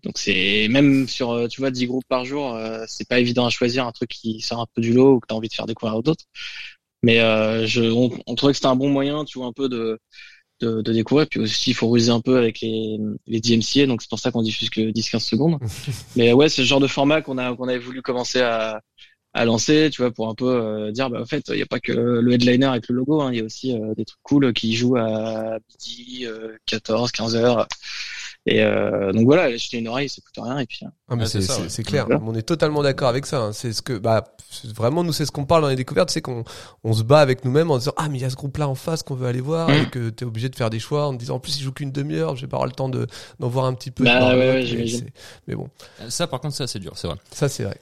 Donc 0.04 0.18
c'est 0.18 0.68
même 0.70 1.08
sur, 1.08 1.30
euh, 1.32 1.48
tu 1.48 1.60
vois, 1.60 1.70
10 1.70 1.86
groupes 1.86 2.04
par 2.08 2.24
jour, 2.24 2.54
euh, 2.54 2.84
c'est 2.88 3.08
pas 3.08 3.20
évident 3.20 3.46
à 3.46 3.50
choisir 3.50 3.86
un 3.86 3.92
truc 3.92 4.10
qui 4.10 4.40
sort 4.40 4.60
un 4.60 4.66
peu 4.74 4.80
du 4.80 4.92
lot 4.92 5.14
ou 5.16 5.20
que 5.20 5.26
t'as 5.26 5.34
envie 5.34 5.48
de 5.48 5.54
faire 5.54 5.66
découvrir 5.66 5.96
aux 5.96 6.08
autres. 6.08 6.24
Mais 7.02 7.20
euh, 7.20 7.66
je, 7.66 7.82
on, 7.82 8.10
on 8.26 8.34
trouvait 8.34 8.52
que 8.52 8.56
c'était 8.58 8.66
un 8.68 8.76
bon 8.76 8.90
moyen, 8.90 9.24
tu 9.24 9.38
vois, 9.38 9.46
un 9.48 9.52
peu 9.52 9.68
de 9.68 9.98
de, 10.60 10.82
de 10.82 10.92
découvrir. 10.92 11.28
Puis 11.28 11.40
aussi, 11.40 11.70
il 11.70 11.74
faut 11.74 11.88
ruser 11.88 12.10
un 12.10 12.20
peu 12.20 12.36
avec 12.38 12.60
les 12.60 12.98
les 13.26 13.40
DMCA, 13.40 13.86
donc 13.86 14.02
c'est 14.02 14.10
pour 14.10 14.18
ça 14.18 14.30
qu'on 14.32 14.42
diffuse 14.42 14.70
que 14.70 14.90
10-15 14.92 15.20
secondes. 15.20 15.58
Mais 16.16 16.32
ouais, 16.32 16.48
c'est 16.48 16.62
le 16.62 16.66
genre 16.68 16.80
de 16.80 16.86
format 16.88 17.22
qu'on 17.22 17.38
a 17.38 17.54
qu'on 17.54 17.68
avait 17.68 17.78
voulu 17.78 18.02
commencer 18.02 18.40
à 18.40 18.80
à 19.34 19.44
lancer, 19.44 19.90
tu 19.92 20.02
vois, 20.02 20.10
pour 20.10 20.28
un 20.28 20.34
peu 20.34 20.46
euh, 20.48 20.90
dire, 20.90 21.10
bah, 21.10 21.20
en 21.20 21.26
fait, 21.26 21.44
il 21.48 21.56
n'y 21.56 21.62
a 21.62 21.66
pas 21.66 21.80
que 21.80 21.92
le 21.92 22.32
headliner 22.32 22.66
avec 22.66 22.88
le 22.88 22.96
logo, 22.96 23.20
hein, 23.20 23.30
il 23.32 23.38
y 23.38 23.40
a 23.40 23.44
aussi 23.44 23.72
euh, 23.78 23.94
des 23.94 24.04
trucs 24.04 24.20
cool 24.22 24.52
qui 24.52 24.74
jouent 24.74 24.96
à 24.96 25.58
midi, 25.70 26.24
euh, 26.26 26.56
14, 26.66 27.12
15 27.12 27.36
heures. 27.36 27.66
Et 28.46 28.62
euh, 28.62 29.12
donc 29.12 29.26
voilà, 29.26 29.54
jeter 29.56 29.76
une 29.76 29.88
oreille, 29.88 30.08
ça 30.08 30.22
coûte 30.22 30.42
rien. 30.42 30.58
Et 30.60 30.64
puis, 30.66 30.78
hein. 30.86 30.92
Ah, 31.08 31.16
mais 31.16 31.26
c'est 31.26 31.42
c'est 31.42 31.48
ça, 31.48 31.54
c'est- 31.54 31.62
ouais. 31.62 31.68
c'est 31.68 31.82
clair. 31.82 32.06
Voilà. 32.06 32.22
On 32.24 32.34
est 32.34 32.42
totalement 32.42 32.82
d'accord 32.82 33.08
avec 33.08 33.26
ça. 33.26 33.40
hein. 33.42 33.52
C'est 33.52 33.74
ce 33.74 33.82
que, 33.82 33.98
bah, 33.98 34.24
c'est- 34.50 34.72
vraiment, 34.72 35.04
nous, 35.04 35.12
c'est 35.12 35.26
ce 35.26 35.32
qu'on 35.32 35.44
parle 35.44 35.62
dans 35.62 35.68
les 35.68 35.76
découvertes, 35.76 36.08
c'est 36.10 36.22
qu'on 36.22 36.44
on 36.82 36.94
se 36.94 37.02
bat 37.02 37.20
avec 37.20 37.44
nous-mêmes 37.44 37.70
en 37.70 37.76
disant, 37.76 37.92
ah, 37.98 38.08
mais 38.08 38.18
il 38.18 38.22
y 38.22 38.24
a 38.24 38.30
ce 38.30 38.36
groupe-là 38.36 38.66
en 38.66 38.74
face 38.74 39.02
qu'on 39.02 39.14
veut 39.16 39.26
aller 39.26 39.42
voir, 39.42 39.68
Mm. 39.68 39.72
et 39.74 39.86
que 39.90 40.08
t'es 40.08 40.24
obligé 40.24 40.48
de 40.48 40.56
faire 40.56 40.70
des 40.70 40.78
choix 40.78 41.06
en 41.08 41.12
te 41.12 41.18
disant, 41.18 41.34
en 41.34 41.40
plus, 41.40 41.58
il 41.58 41.62
joue 41.62 41.72
qu'une 41.72 41.92
demi-heure, 41.92 42.36
je 42.36 42.40
vais 42.42 42.46
pas 42.48 42.56
avoir 42.56 42.66
le 42.68 42.72
temps 42.74 42.88
de, 42.88 43.06
d'en 43.38 43.48
voir 43.48 43.66
un 43.66 43.74
petit 43.74 43.90
peu. 43.90 44.04
Bah, 44.04 44.30
ouais, 44.30 44.38
ouais, 44.38 44.52
mais 44.54 44.66
j'imagine. 44.66 45.00
c'est- 45.00 45.12
Mais 45.46 45.54
bon, 45.54 45.68
Ça, 46.08 46.26
par 46.26 46.40
contre, 46.40 46.54
c'est 46.54 46.64
assez 46.64 46.78
dur, 46.78 46.92
c'est 46.96 47.08
vrai. 47.08 47.16
ça, 47.30 47.50
c'est 47.50 47.64
vrai. 47.64 47.78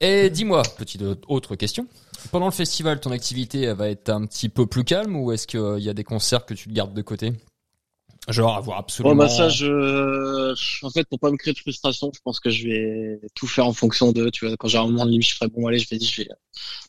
Et 0.00 0.28
dis-moi, 0.28 0.62
petite 0.76 1.02
autre 1.26 1.56
question. 1.56 1.86
Pendant 2.30 2.46
le 2.46 2.52
festival, 2.52 3.00
ton 3.00 3.12
activité 3.12 3.72
va 3.72 3.88
être 3.88 4.10
un 4.10 4.26
petit 4.26 4.48
peu 4.48 4.66
plus 4.66 4.84
calme 4.84 5.16
ou 5.16 5.32
est-ce 5.32 5.46
qu'il 5.46 5.82
y 5.82 5.88
a 5.88 5.94
des 5.94 6.04
concerts 6.04 6.44
que 6.44 6.54
tu 6.54 6.68
gardes 6.68 6.92
de 6.92 7.02
côté? 7.02 7.32
Genre 8.28 8.56
avoir 8.56 8.78
absolument. 8.78 9.14
Bon, 9.14 9.22
bah, 9.22 9.28
ça, 9.28 9.48
je, 9.48 10.52
en 10.84 10.90
fait, 10.90 11.04
pour 11.08 11.20
pas 11.20 11.30
me 11.30 11.36
créer 11.36 11.54
de 11.54 11.58
frustration, 11.58 12.10
je 12.14 12.20
pense 12.24 12.40
que 12.40 12.50
je 12.50 12.66
vais 12.66 13.20
tout 13.36 13.46
faire 13.46 13.66
en 13.66 13.72
fonction 13.72 14.10
d'eux, 14.10 14.30
tu 14.32 14.46
vois. 14.46 14.56
Quand 14.56 14.66
j'ai 14.66 14.78
un 14.78 14.86
moment 14.86 15.06
de 15.06 15.10
limite, 15.12 15.28
je 15.28 15.34
ferai, 15.36 15.48
bon, 15.48 15.66
allez, 15.68 15.78
je 15.78 15.88
vais 15.88 15.96
dire, 15.96 16.08
je 16.12 16.22
vais, 16.22 16.28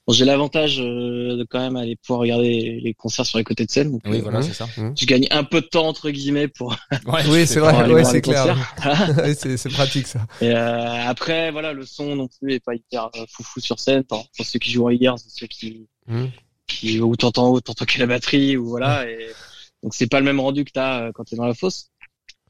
bon, 0.07 0.13
j'ai 0.13 0.25
l'avantage 0.25 0.79
euh, 0.79 1.35
de 1.37 1.45
quand 1.47 1.59
même 1.59 1.75
aller 1.75 1.95
pouvoir 1.95 2.21
regarder 2.21 2.79
les 2.81 2.93
concerts 2.95 3.25
sur 3.27 3.37
les 3.37 3.43
côtés 3.43 3.65
de 3.67 3.71
scène. 3.71 3.91
Donc, 3.91 4.01
Oui, 4.05 4.17
euh, 4.17 4.21
voilà, 4.23 4.41
c'est 4.41 4.53
ça. 4.53 4.67
je 4.77 5.05
gagne 5.05 5.27
un 5.29 5.43
peu 5.43 5.61
de 5.61 5.67
temps, 5.67 5.87
entre 5.87 6.09
guillemets, 6.09 6.47
pour, 6.47 6.75
Ouais, 7.05 7.21
Oui, 7.29 7.45
c'est 7.45 7.59
vrai. 7.59 7.91
ouais, 7.91 8.03
c'est 8.03 8.21
clair. 8.21 8.57
Ouais, 9.17 9.35
c'est 9.35 9.57
c'est 9.57 9.69
pratique, 9.69 10.07
ça. 10.07 10.25
Et 10.41 10.49
euh, 10.49 11.07
après, 11.07 11.51
voilà, 11.51 11.71
le 11.73 11.85
son 11.85 12.15
non 12.15 12.27
plus 12.27 12.53
est 12.53 12.59
pas 12.63 12.73
hyper 12.73 13.11
euh, 13.15 13.25
foufou 13.29 13.59
sur 13.59 13.79
scène. 13.79 14.03
Pour, 14.03 14.27
pour 14.35 14.45
ceux 14.45 14.57
qui 14.57 14.71
jouent 14.71 14.87
en 14.87 14.89
IR, 14.89 15.15
c'est 15.19 15.29
ceux 15.29 15.47
qui, 15.47 15.87
Mhm. 16.07 16.31
qui 16.67 16.99
où 16.99 17.15
t'entends, 17.15 17.51
où 17.51 17.61
t'entends 17.61 17.85
que 17.85 17.99
la 17.99 18.07
batterie, 18.07 18.57
ou 18.57 18.65
voilà. 18.69 19.07
Et 19.07 19.27
donc 19.83 19.93
c'est 19.93 20.07
pas 20.07 20.19
le 20.19 20.25
même 20.25 20.39
rendu 20.39 20.65
que 20.65 20.71
t'as 20.71 21.07
euh, 21.07 21.11
quand 21.13 21.23
t'es 21.25 21.35
dans 21.35 21.45
la 21.47 21.53
fosse. 21.53 21.91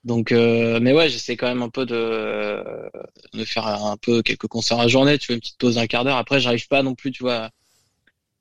Donc, 0.03 0.31
euh, 0.31 0.79
mais 0.81 0.93
ouais, 0.93 1.09
j'essaie 1.09 1.35
quand 1.37 1.47
même 1.47 1.61
un 1.63 1.69
peu 1.69 1.85
de, 1.85 2.63
de 3.33 3.45
faire 3.45 3.67
un 3.67 3.97
peu 3.97 4.21
quelques 4.21 4.47
concerts 4.47 4.79
à 4.79 4.83
la 4.83 4.87
journée. 4.87 5.17
Tu 5.17 5.27
vois, 5.27 5.35
une 5.35 5.41
petite 5.41 5.57
pause 5.57 5.75
d'un 5.75 5.87
quart 5.87 6.05
d'heure. 6.05 6.17
Après, 6.17 6.39
j'arrive 6.39 6.67
pas 6.67 6.83
non 6.83 6.95
plus, 6.95 7.11
tu 7.11 7.23
vois, 7.23 7.49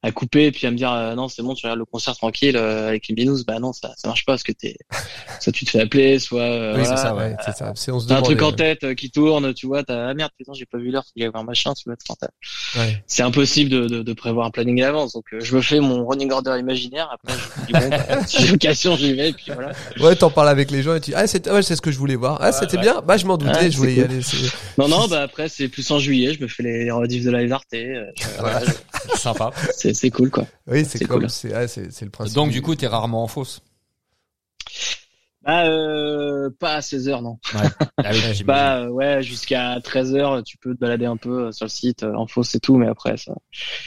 à 0.07 0.13
couper 0.13 0.47
et 0.47 0.53
puis 0.53 0.67
à 0.67 0.71
me 0.71 0.77
dire 0.77 0.93
euh, 0.93 1.15
non, 1.15 1.29
c'est 1.29 1.43
bon, 1.43 1.55
tu 1.55 1.67
regardes 1.67 1.79
le 1.81 1.85
concert 1.85 2.15
tranquille 2.17 2.57
euh, 2.57 2.89
avec 2.89 3.09
une 3.09 3.17
binous. 3.17 3.45
Bah 3.47 3.59
non, 3.59 3.73
ça, 3.73 3.93
ça 3.97 4.07
marche 4.09 4.25
pas 4.25 4.33
parce 4.33 4.43
que 4.43 4.53
t'es, 4.53 4.77
soit 5.41 5.53
tu 5.53 5.65
te 5.65 5.71
fais 5.71 5.81
appeler, 5.81 6.19
soit 6.19 6.41
euh, 6.43 6.75
Oui, 6.77 6.81
voilà. 6.83 6.97
c'est 6.97 7.03
ça, 7.03 7.15
ouais. 7.15 7.37
C'est 7.45 7.57
ça. 7.57 7.73
C'est, 7.75 7.91
on 7.91 7.99
se 8.01 8.07
T'as 8.09 8.19
un 8.19 8.23
truc 8.23 8.41
en 8.43 8.53
tête 8.53 8.85
euh, 8.85 8.95
qui 8.95 9.11
tourne, 9.11 9.53
tu 9.55 9.67
vois, 9.67 9.83
t'as 9.83 10.09
ah 10.09 10.15
merde, 10.15 10.31
putain, 10.39 10.53
j'ai 10.55 10.67
pas 10.67 10.79
vu 10.79 10.91
l'heure, 10.91 11.05
faut 11.05 11.11
y 11.17 11.25
avoir 11.25 11.43
machin, 11.45 11.75
tu 11.75 11.89
vois. 11.89 11.97
ouais. 12.77 13.03
C'est 13.07 13.23
impossible 13.23 13.71
de, 13.71 13.87
de, 13.87 14.03
de 14.03 14.13
prévoir 14.13 14.47
un 14.47 14.51
planning 14.51 14.81
à 14.83 14.87
l'avance, 14.87 15.13
donc 15.15 15.25
euh, 15.33 15.41
je 15.41 15.57
me 15.57 15.61
fais 15.61 15.81
mon 15.81 16.07
running 16.07 16.31
order 16.31 16.57
imaginaire. 16.59 17.09
Après, 17.13 17.33
je 17.37 17.61
me 17.61 17.67
dis 17.67 17.73
bon, 17.73 17.89
bah, 17.91 18.21
si 18.27 18.43
j'ai 18.43 18.53
l'occasion, 18.53 18.97
j'y 18.97 19.15
vais, 19.15 19.31
et 19.31 19.33
puis 19.33 19.51
voilà. 19.53 19.73
Ouais, 20.01 20.15
t'en 20.15 20.31
parles 20.31 20.49
avec 20.49 20.71
les 20.71 20.83
gens 20.83 20.95
et 20.95 21.01
tu 21.01 21.13
ah, 21.15 21.27
c'est, 21.27 21.51
ouais, 21.51 21.63
c'est 21.63 21.75
ce 21.77 21.83
que 21.83 21.91
je 21.91 21.99
voulais 21.99 22.17
voir. 22.17 22.39
Ah, 22.41 22.53
c'était 22.53 22.77
ouais. 22.77 22.83
bien? 22.83 23.03
Bah, 23.07 23.17
je 23.17 23.27
m'en 23.27 23.37
doutais, 23.37 23.71
je 23.71 23.77
voulais 23.77 23.95
y 23.95 24.01
aller. 24.03 24.23
c'est- 24.23 24.37
Non, 24.79 24.89
non, 24.89 25.07
bah 25.11 25.23
après 25.23 25.49
c'est 25.49 25.69
plus 25.69 25.91
en 25.91 25.99
juillet, 25.99 26.35
je 26.35 26.43
me 26.43 26.49
fais 26.49 26.63
les, 26.63 26.85
les 26.85 26.91
rediffs 26.91 27.25
de 27.25 27.31
live 27.31 27.53
Arte, 27.53 27.67
je- 27.73 28.39
voilà, 28.39 28.61
Sympa. 29.15 29.51
c'est 29.75 29.95
c'est 29.97 30.11
cool 30.11 30.31
quoi. 30.31 30.47
Oui, 30.67 30.85
c'est, 30.85 31.05
cool. 31.07 31.29
c'est, 31.31 31.53
ouais, 31.55 31.67
le 32.03 32.11
principe. 32.11 32.35
Donc 32.35 32.51
du 32.51 32.63
coup, 32.63 32.75
t'es 32.75 32.87
rarement 32.87 33.23
en 33.25 33.29
fausse. 33.29 33.61
Bah 35.43 35.65
euh, 35.67 36.51
pas 36.59 36.75
à 36.77 36.83
16 36.83 37.09
heures 37.09 37.23
non. 37.23 37.39
Ah 37.53 38.11
oui, 38.11 38.17
j'imagine. 38.19 38.47
Bah 38.47 38.79
euh, 38.81 38.89
ouais, 38.89 39.23
jusqu'à 39.23 39.81
13 39.83 40.15
heures, 40.17 40.43
tu 40.43 40.57
peux 40.59 40.75
te 40.75 40.81
balader 40.81 41.07
un 41.07 41.17
peu 41.17 41.47
euh, 41.47 41.53
sur 41.53 41.67
le 41.67 41.71
site, 41.71 42.03
euh, 42.03 42.15
en 42.15 42.27
fausse 42.27 42.55
et 42.57 42.61
tout, 42.61 42.77
mais 42.77 42.89
après 42.89 43.17
ça, 43.17 43.33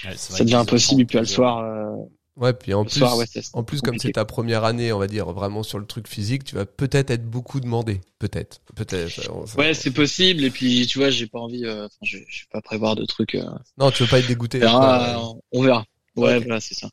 Ouais, 0.05 0.13
ça 0.15 0.43
devient 0.43 0.55
impossible. 0.55 1.01
Et 1.01 1.05
puis 1.05 1.17
le 1.19 1.25
soir, 1.25 1.59
euh, 1.59 1.95
Ouais, 2.37 2.53
puis 2.53 2.73
en 2.73 2.85
plus, 2.85 2.99
soir, 2.99 3.17
ouais, 3.17 3.25
En 3.51 3.63
plus, 3.63 3.81
comme 3.81 3.99
c'est 3.99 4.13
ta 4.13 4.23
première 4.23 4.63
année, 4.63 4.93
on 4.93 4.99
va 4.99 5.07
dire 5.07 5.25
vraiment 5.33 5.61
sur 5.61 5.77
le 5.77 5.85
truc 5.85 6.07
physique, 6.07 6.45
tu 6.45 6.55
vas 6.55 6.65
peut-être 6.65 7.11
être 7.11 7.29
beaucoup 7.29 7.59
demandé, 7.59 7.99
peut-être, 8.17 8.61
peut-être. 8.77 9.57
Ouais, 9.57 9.73
c'est 9.73 9.91
possible. 9.91 10.45
Et 10.45 10.49
puis, 10.49 10.87
tu 10.87 10.99
vois, 10.99 11.09
j'ai 11.09 11.27
pas 11.27 11.39
envie, 11.39 11.65
euh, 11.65 11.89
je, 12.01 12.17
je 12.29 12.43
vais 12.43 12.47
pas 12.53 12.61
prévoir 12.61 12.95
de 12.95 13.03
trucs. 13.03 13.35
euh, 13.35 13.43
Non, 13.77 13.91
tu 13.91 14.03
veux 14.03 14.09
pas 14.09 14.19
être 14.19 14.27
dégoûté. 14.27 14.59
on 14.59 14.61
verra, 14.61 14.79
quoi. 14.79 15.33
euh, 15.35 15.39
on 15.51 15.61
verra. 15.63 15.85
Ouais, 16.25 16.39
voilà, 16.39 16.59
c'est 16.59 16.75
ça. 16.75 16.89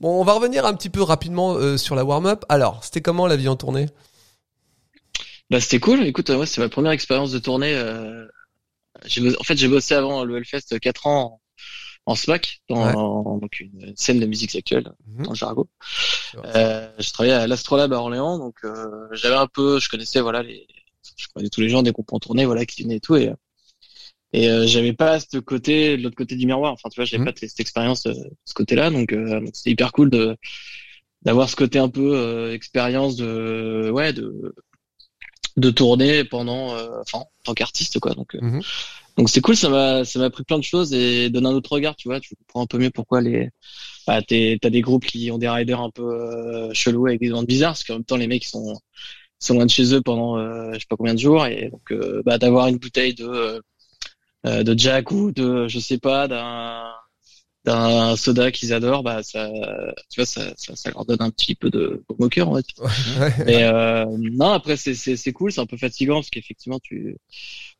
Bon, 0.00 0.20
on 0.20 0.24
va 0.24 0.32
revenir 0.32 0.64
un 0.66 0.74
petit 0.74 0.90
peu 0.90 1.02
rapidement 1.02 1.54
euh, 1.54 1.76
sur 1.76 1.94
la 1.94 2.04
warm-up. 2.04 2.44
Alors, 2.48 2.84
c'était 2.84 3.00
comment 3.00 3.26
la 3.26 3.36
vie 3.36 3.48
en 3.48 3.56
tournée? 3.56 3.86
Bah, 5.50 5.60
c'était 5.60 5.80
cool. 5.80 6.04
Écoute, 6.06 6.30
euh, 6.30 6.36
ouais, 6.38 6.46
c'est 6.46 6.60
ma 6.60 6.68
première 6.68 6.92
expérience 6.92 7.32
de 7.32 7.38
tournée. 7.38 7.74
Euh, 7.74 8.26
bossé- 9.04 9.36
en 9.38 9.42
fait, 9.42 9.56
j'ai 9.56 9.68
bossé 9.68 9.94
avant 9.94 10.24
le 10.24 10.36
Hellfest 10.36 10.78
4 10.80 11.06
ans 11.06 11.40
en, 12.06 12.12
en 12.12 12.14
SMAC, 12.14 12.62
dans 12.68 12.86
Ouais. 12.86 12.92
donc 13.40 13.60
une 13.60 13.92
scène 13.96 14.20
de 14.20 14.26
musique 14.26 14.54
actuelle 14.54 14.92
Mhm. 15.06 15.24
dans 15.24 15.30
le 15.30 15.36
Jargo. 15.36 15.68
Ouais. 16.34 16.40
Euh, 16.54 16.88
je 16.98 17.12
travaillais 17.12 17.34
à 17.34 17.46
l'Astrolabe 17.46 17.92
à 17.92 17.96
Orléans, 17.96 18.38
donc 18.38 18.56
euh, 18.64 19.08
j'avais 19.12 19.34
un 19.36 19.46
peu, 19.48 19.80
je 19.80 19.88
connaissais 19.88 20.20
voilà 20.20 20.42
les, 20.42 20.66
je 21.16 21.26
connais 21.34 21.48
tous 21.48 21.60
les 21.60 21.68
gens 21.68 21.82
des 21.82 21.92
groupes 21.92 22.12
en 22.12 22.18
tournée, 22.20 22.46
voilà 22.46 22.64
qui 22.64 22.82
venaient 22.84 22.96
et 22.96 23.00
tout, 23.00 23.16
et 23.16 23.32
et 24.32 24.48
euh, 24.50 24.66
j'avais 24.66 24.92
pas 24.92 25.20
ce 25.20 25.38
côté, 25.38 25.96
de 25.96 26.02
l'autre 26.02 26.16
côté 26.16 26.36
du 26.36 26.46
miroir. 26.46 26.72
Enfin, 26.72 26.88
tu 26.90 26.96
vois, 26.96 27.04
j'avais 27.04 27.24
Mhm. 27.24 27.32
pas 27.32 27.32
cette 27.36 27.60
expérience 27.60 28.06
euh, 28.06 28.14
ce 28.44 28.54
côté-là, 28.54 28.90
donc 28.90 29.12
euh, 29.12 29.40
c'était 29.52 29.70
hyper 29.72 29.92
cool 29.92 30.10
de 30.10 30.36
d'avoir 31.22 31.48
ce 31.50 31.56
côté 31.56 31.78
un 31.78 31.88
peu 31.90 32.16
euh, 32.16 32.54
expérience 32.54 33.16
de 33.16 33.90
ouais 33.92 34.12
de 34.12 34.54
de 35.56 35.70
tourner 35.70 36.24
pendant 36.24 36.74
euh, 36.74 36.88
enfin 37.00 37.18
en 37.18 37.30
tant 37.44 37.54
qu'artiste 37.54 37.98
quoi 37.98 38.14
donc 38.14 38.34
euh, 38.36 38.40
Mhm. 38.40 38.62
donc 39.18 39.30
c'est 39.30 39.40
cool 39.40 39.56
ça 39.56 39.68
m'a 39.68 40.04
ça 40.04 40.18
m'a 40.20 40.30
pris 40.30 40.44
plein 40.44 40.58
de 40.58 40.64
choses 40.64 40.94
et 40.94 41.28
donne 41.30 41.46
un 41.46 41.52
autre 41.52 41.72
regard 41.72 41.96
tu 41.96 42.08
vois 42.08 42.20
tu 42.20 42.34
comprends 42.36 42.62
un 42.62 42.66
peu 42.66 42.78
mieux 42.78 42.90
pourquoi 42.90 43.20
les 43.20 43.50
bah 44.06 44.22
t'es 44.22 44.58
t'as 44.62 44.70
des 44.70 44.82
groupes 44.82 45.06
qui 45.06 45.30
ont 45.32 45.38
des 45.38 45.48
riders 45.48 45.80
un 45.80 45.90
peu 45.90 46.02
euh, 46.04 46.70
chelous 46.74 47.06
avec 47.08 47.20
des 47.20 47.28
demandes 47.28 47.46
bizarres 47.46 47.72
parce 47.72 47.84
qu'en 47.84 47.94
même 47.94 48.04
temps 48.04 48.16
les 48.16 48.28
mecs 48.28 48.44
ils 48.46 48.48
sont 48.48 48.74
ils 49.42 49.46
sont 49.46 49.54
loin 49.54 49.66
de 49.66 49.70
chez 49.70 49.94
eux 49.94 50.02
pendant 50.02 50.38
euh, 50.38 50.72
je 50.74 50.80
sais 50.80 50.86
pas 50.88 50.96
combien 50.96 51.14
de 51.14 51.20
jours 51.20 51.46
et 51.46 51.70
donc 51.70 51.92
euh, 51.92 52.22
bah 52.26 52.38
d'avoir 52.38 52.68
une 52.68 52.78
bouteille 52.78 53.14
de 53.14 53.62
euh, 54.46 54.60
euh, 54.60 54.62
de 54.62 54.78
Jack 54.78 55.10
ou 55.10 55.32
de 55.32 55.68
je 55.68 55.78
sais 55.78 55.98
pas 55.98 56.28
d'un 56.28 56.84
d'un 57.66 58.16
soda 58.16 58.50
qu'ils 58.50 58.72
adorent 58.72 59.02
bah 59.02 59.22
ça 59.22 59.50
tu 60.10 60.20
vois 60.20 60.24
ça, 60.26 60.54
ça 60.56 60.74
ça 60.76 60.90
leur 60.90 61.04
donne 61.04 61.20
un 61.20 61.30
petit 61.30 61.54
peu 61.54 61.68
de 61.68 62.02
au 62.08 62.16
on 62.18 62.52
va 62.52 62.62
dire 62.62 62.74
Ouais. 63.20 63.34
mais 63.44 63.64
euh, 63.64 64.06
non 64.18 64.52
après 64.52 64.78
c'est 64.78 64.94
c'est 64.94 65.16
c'est 65.16 65.32
cool 65.32 65.52
c'est 65.52 65.60
un 65.60 65.66
peu 65.66 65.76
fatigant 65.76 66.14
parce 66.16 66.30
qu'effectivement 66.30 66.78
tu 66.82 67.18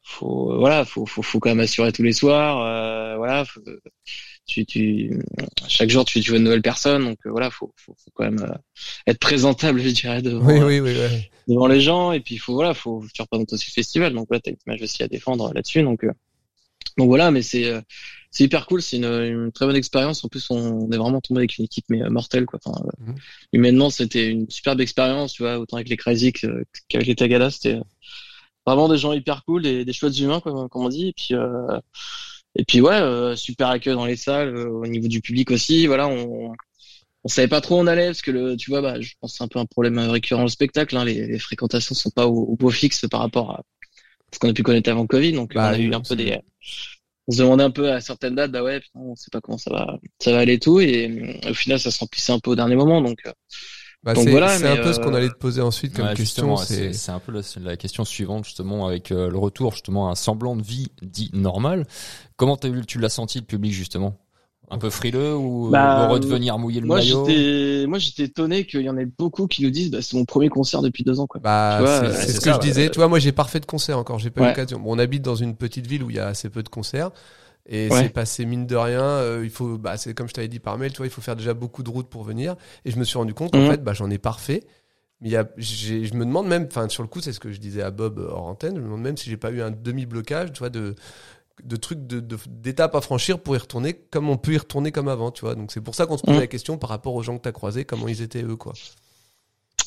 faut 0.03 0.59
voilà 0.59 0.85
faut 0.85 1.07
faut 1.07 1.23
faut 1.23 1.41
quand 1.41 1.49
même 1.49 1.61
assurer 1.61 1.93
tous 1.93 2.03
les 2.03 2.13
soirs 2.13 2.61
euh, 2.63 3.17
voilà 3.17 3.47
faut- 3.47 3.63
tu 4.47 4.67
tu 4.67 5.19
chaque 5.69 5.89
jour 5.91 6.05
tu 6.05 6.21
tu 6.21 6.31
vois 6.31 6.39
une 6.39 6.45
nouvelle 6.45 6.61
personne 6.63 7.03
donc 7.05 7.19
euh, 7.25 7.31
voilà 7.31 7.51
faut 7.51 7.73
faut, 7.77 7.95
faut 7.97 8.11
quand 8.13 8.25
même 8.25 8.41
euh, 8.43 8.55
être 9.07 9.19
présentable 9.19 9.81
je 9.83 9.89
dirais 9.91 10.21
devant 10.21 10.45
Oui, 10.47 10.59
oui, 10.61 10.81
oui, 10.81 10.93
ouais. 10.99 11.31
devant 11.49 11.69
les 11.69 11.81
gens 11.81 12.13
et 12.13 12.21
puis 12.21 12.37
faut 12.37 12.53
voilà 12.53 12.75
faut 12.75 13.03
tu 13.15 13.23
représentes 13.23 13.53
aussi 13.55 13.67
le 13.71 13.73
festival 13.75 14.13
donc 14.13 14.29
voilà 14.29 14.41
t'as 14.41 14.51
une 14.51 14.57
image 14.67 14.83
aussi 14.83 15.03
à 15.03 15.09
défendre 15.09 15.53
là-dessus 15.55 15.83
donc 15.83 16.05
euh, 16.05 16.13
donc 17.01 17.09
voilà 17.09 17.31
mais 17.33 17.43
c'est 17.43 17.67
euh, 17.67 17.81
c'est 18.31 18.45
hyper 18.45 18.67
cool 18.67 18.83
c'est 18.83 18.97
une, 18.99 19.05
une 19.07 19.53
très 19.53 19.67
bonne 19.67 19.77
expérience. 19.77 20.25
En 20.25 20.29
plus 20.29 20.47
on 20.51 20.91
est 20.93 20.97
vraiment 20.99 21.21
tombé 21.21 21.41
avec 21.41 21.59
une 21.59 21.65
équipe 21.67 21.87
mais 21.91 22.03
euh, 22.03 22.11
mortelle 22.11 22.47
quoi. 22.47 22.61
Enfin 22.65 22.79
euh, 22.87 22.91
Mhm. 22.99 23.17
humainement 23.53 23.91
c'était 23.91 24.29
une 24.29 24.49
superbe 24.51 24.81
expérience 24.81 25.33
tu 25.35 25.43
vois 25.43 25.59
autant 25.59 25.77
avec 25.79 25.89
les 25.89 25.97
Crazy 25.97 26.33
qu'avec 26.33 27.07
les 27.09 27.15
Tagada 27.17 27.51
c'était 27.51 27.79
vraiment 28.67 28.89
des 28.89 28.99
gens 28.99 29.13
hyper 29.13 29.45
cool 29.45 29.63
des, 29.63 29.85
des 29.85 29.93
chouettes 29.93 30.19
humains 30.21 30.41
comme, 30.41 30.69
comme 30.69 30.85
on 30.85 30.89
dit. 30.91 31.09
Et 31.09 31.13
puis 31.15 31.35
euh, 31.35 31.79
et 32.57 32.65
puis 32.65 32.81
ouais 32.81 32.95
euh, 33.01 33.37
super 33.37 33.69
accueil 33.69 33.95
dans 33.95 34.07
les 34.07 34.17
salles 34.17 34.57
euh, 34.57 34.69
au 34.71 34.87
niveau 34.87 35.09
du 35.09 35.21
public 35.21 35.51
aussi. 35.51 35.87
Voilà 35.87 36.09
on 36.09 36.53
on 37.25 37.29
savait 37.29 37.49
pas 37.49 37.61
trop 37.61 37.77
où 37.79 37.81
on 37.81 37.87
allait 37.87 38.07
parce 38.09 38.23
que 38.23 38.31
le 38.33 38.57
tu 38.57 38.71
vois 38.71 38.83
bah 38.83 39.01
je 39.01 39.13
pense 39.21 39.33
que 39.33 39.39
c'est 39.39 39.45
un 39.45 39.49
peu 39.49 39.59
un 39.61 39.67
problème 39.67 39.99
récurrent 39.99 40.45
au 40.45 40.49
spectacle 40.49 40.97
hein, 40.97 41.05
les, 41.05 41.27
les 41.27 41.39
fréquentations 41.39 41.95
sont 41.95 42.11
pas 42.11 42.27
au, 42.29 42.35
au 42.53 42.57
beau 42.57 42.71
fixe 42.71 43.07
par 43.11 43.21
rapport 43.21 43.51
à 43.53 43.63
ce 44.33 44.39
qu'on 44.39 44.49
a 44.51 44.53
pu 44.53 44.63
connaître 44.63 44.91
avant 44.91 45.07
Covid 45.07 45.33
donc 45.33 45.55
Bah, 45.55 45.71
on 45.71 45.75
a 45.75 45.79
eu 45.79 45.93
un 45.95 46.01
peu 46.01 46.17
des 46.17 46.39
on 47.29 47.33
se 47.33 47.39
demandait 47.39 47.65
un 47.65 47.71
peu 47.71 47.93
à 47.93 48.01
certaines 48.01 48.35
dates 48.35 48.51
bah 48.51 48.63
ouais 48.63 48.81
putain, 48.81 49.01
on 49.01 49.15
sait 49.15 49.29
pas 49.31 49.41
comment 49.41 49.59
ça 49.59 49.71
va 49.71 49.99
ça 50.21 50.33
va 50.33 50.39
aller 50.39 50.55
et 50.55 50.59
tout 50.59 50.81
et 50.81 51.09
euh, 51.45 51.51
au 51.51 51.55
final 51.55 51.79
ça 51.79 51.91
se 51.91 51.99
remplissait 52.01 52.33
un 52.33 52.39
peu 52.41 52.51
au 52.51 52.57
dernier 52.57 52.77
moment 52.77 53.01
donc 53.01 53.19
euh, 53.27 53.33
Bah, 54.03 54.15
Donc 54.15 54.25
c'est 54.25 54.31
voilà, 54.31 54.49
c'est 54.57 54.67
un 54.67 54.77
peu 54.77 54.93
ce 54.93 54.99
qu'on 54.99 55.13
euh, 55.13 55.17
allait 55.17 55.29
te 55.29 55.35
poser 55.35 55.61
ensuite 55.61 55.95
comme 55.95 56.07
Ouais, 56.07 56.15
question. 56.15 56.57
C'est 56.57 57.11
un 57.11 57.19
peu 57.19 57.33
la, 57.33 57.43
la 57.61 57.77
question 57.77 58.05
suivante 58.05 58.45
justement 58.47 58.87
avec 58.87 59.13
euh, 59.13 59.29
le 59.29 59.37
retour 59.39 59.73
justement 59.73 60.09
à 60.09 60.13
un 60.13 60.15
semblant 60.15 60.57
de 60.57 60.63
vie 60.63 60.89
dit 61.03 61.31
normal. 61.35 61.87
Comment 62.37 62.57
tu 62.57 62.99
l'as 62.99 63.11
senti 63.11 63.39
le 63.39 63.45
public 63.45 63.73
justement? 63.73 64.19
Un 64.71 64.79
peu 64.79 64.91
frileux 64.91 65.37
ou 65.37 65.67
Bah, 65.69 65.91
heureux 65.97 66.19
de 66.21 66.27
venir 66.27 66.59
mouiller 66.59 66.81
le 66.81 66.87
moi 66.87 66.99
maillot 66.99 67.39
j'étais 67.39 67.87
moi 67.87 67.99
j'étais 67.99 68.25
étonné 68.25 68.67
qu'il 68.67 68.83
y 68.83 68.91
en 68.91 68.97
ait 68.99 69.07
beaucoup 69.07 69.47
qui 69.47 69.63
nous 69.63 69.71
disent 69.71 69.91
bah, 69.91 70.03
c'est 70.03 70.17
mon 70.17 70.25
premier 70.25 70.49
concert 70.49 70.83
depuis 70.83 71.05
deux 71.05 71.21
ans 71.21 71.27
quoi 71.27 71.43
Bah, 71.43 71.79
Tu 71.79 71.81
vois, 71.83 72.13
c'est 72.13 72.33
euh, 72.33 72.35
ce 72.35 72.41
que 72.41 72.53
ça, 72.53 72.53
je 72.53 72.59
disais. 72.59 72.91
Tu 72.91 72.99
vois, 72.99 73.09
moi, 73.09 73.19
j'ai 73.19 73.33
pas 73.33 73.45
fait 73.45 73.61
de 73.61 73.67
concert 73.67 73.97
encore. 73.99 74.19
J'ai 74.19 74.31
pas 74.31 74.43
eu 74.43 74.45
l'occasion. 74.47 74.79
Bon, 74.79 74.95
on 74.95 74.99
habite 74.99 75.23
dans 75.23 75.37
une 75.37 75.57
petite 75.57 75.87
ville 75.87 76.03
où 76.03 76.11
il 76.11 76.17
y 76.17 76.19
a 76.19 76.27
assez 76.27 76.51
peu 76.51 76.63
de 76.63 76.69
concerts. 76.69 77.11
Et 77.67 77.91
Ouais. 77.91 78.01
c'est 78.01 78.11
passé 78.11 78.47
mine 78.47 78.67
de 78.67 78.77
rien. 78.77 79.03
euh, 79.03 79.43
il 79.45 79.51
faut, 79.51 79.79
bah, 79.79 79.97
c'est 79.99 80.15
comme 80.15 80.29
je 80.29 80.35
t'avais 80.35 80.49
dit 80.49 80.61
par 80.61 80.79
mail, 80.79 80.93
tu 80.93 80.99
vois, 80.99 81.07
il 81.07 81.11
faut 81.13 81.21
faire 81.23 81.37
déjà 81.37 81.55
beaucoup 81.55 81.83
de 81.85 81.91
routes 81.91 82.09
pour 82.11 82.25
venir. 82.25 82.57
Et 82.87 82.91
je 82.91 82.99
me 82.99 83.05
suis 83.05 83.19
rendu 83.19 83.35
compte 83.35 83.53
qu'en 83.53 83.61
Mhm. 83.61 83.65
fait, 83.65 83.85
bah, 83.85 83.93
j'en 83.95 84.11
ai 84.11 84.19
parfait. 84.19 84.65
Mais 85.21 85.31
il 85.31 85.33
y 85.33 85.37
a, 85.37 85.49
j'ai- 85.59 86.05
je 86.07 86.15
me 86.15 86.25
demande 86.27 86.49
même, 86.49 86.67
enfin, 86.71 86.89
sur 86.91 87.03
le 87.05 87.09
coup, 87.09 87.21
c'est 87.23 87.33
ce 87.35 87.41
que 87.41 87.53
je 87.53 87.61
disais 87.61 87.83
à 87.83 87.91
Bob 87.93 88.19
euh, 88.21 88.29
hors 88.31 88.47
antenne. 88.47 88.77
Je 88.77 88.81
me 88.81 88.87
demande 88.87 89.03
même 89.03 89.17
si 89.19 89.31
j'ai 89.31 89.37
pas 89.39 89.51
eu 89.53 89.63
un 89.63 89.71
demi-blocage, 89.73 90.53
tu 90.53 90.61
vois, 90.61 90.71
de, 90.71 90.95
de 91.65 91.77
trucs, 91.77 92.07
de, 92.07 92.21
de- 92.21 92.39
d'étapes 92.49 92.95
à 92.95 93.01
franchir 93.01 93.41
pour 93.41 93.55
y 93.57 93.59
retourner 93.59 93.95
comme 93.95 94.29
on 94.29 94.37
peut 94.37 94.53
y 94.53 94.59
retourner 94.59 94.93
comme 94.93 95.09
avant, 95.09 95.31
tu 95.31 95.43
vois. 95.43 95.55
Donc 95.55 95.73
c'est 95.73 95.81
pour 95.81 95.95
ça 95.95 96.07
qu'on 96.07 96.17
se 96.17 96.23
posait 96.23 96.35
Mhm. 96.37 96.41
la 96.41 96.47
question 96.47 96.79
par 96.79 96.91
rapport 96.91 97.15
aux 97.15 97.23
gens 97.23 97.37
que 97.39 97.43
t'as 97.43 97.53
croisés, 97.53 97.85
comment 97.85 98.09
ils 98.09 98.23
étaient 98.23 98.43
eux, 98.43 98.57
quoi. 98.57 98.73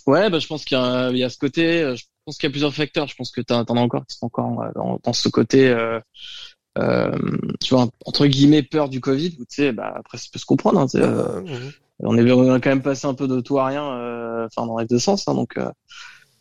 Ouais, 0.05 0.29
bah, 0.29 0.39
je 0.39 0.47
pense 0.47 0.65
qu'il 0.65 0.77
y, 0.77 0.81
a- 0.81 1.09
il 1.11 1.17
y 1.17 1.23
a 1.23 1.29
ce 1.29 1.37
côté. 1.37 1.81
euh, 1.81 1.95
Je 1.95 2.03
pense 2.25 2.37
qu'il 2.37 2.47
y 2.47 2.51
a 2.51 2.51
plusieurs 2.51 2.73
facteurs. 2.73 3.07
Je 3.07 3.15
pense 3.15 3.31
que 3.31 3.41
t'en 3.41 3.65
t'en 3.65 3.75
as 3.77 3.81
encore 3.81 4.05
qui 4.05 4.17
sont 4.17 4.25
encore 4.27 4.61
euh, 4.61 4.69
dans, 4.75 4.99
dans 5.03 5.11
ce 5.13 5.27
côté, 5.29 5.67
euh, 5.69 5.99
euh, 6.77 7.11
tu 7.61 7.73
vois, 7.75 7.87
entre 8.05 8.25
guillemets, 8.27 8.63
peur 8.63 8.87
du 8.89 9.01
Covid. 9.01 9.35
où, 9.39 9.45
Tu 9.45 9.55
sais, 9.63 9.71
bah 9.73 9.93
après, 9.97 10.17
ça 10.17 10.27
peut 10.31 10.39
se 10.39 10.45
comprendre. 10.45 10.79
Hein, 10.79 10.87
tu 10.87 10.97
euh, 11.01 11.41
on 11.99 12.17
est 12.17 12.31
on 12.31 12.51
a 12.53 12.59
quand 12.59 12.69
même 12.69 12.81
passé 12.81 13.07
un 13.07 13.13
peu 13.13 13.27
de 13.27 13.39
tout 13.41 13.59
à 13.59 13.65
rien, 13.67 13.83
enfin 14.45 14.65
dans 14.67 14.77
les 14.79 14.85
deux 14.85 14.99
sens. 14.99 15.27
Hein, 15.27 15.35
donc, 15.35 15.57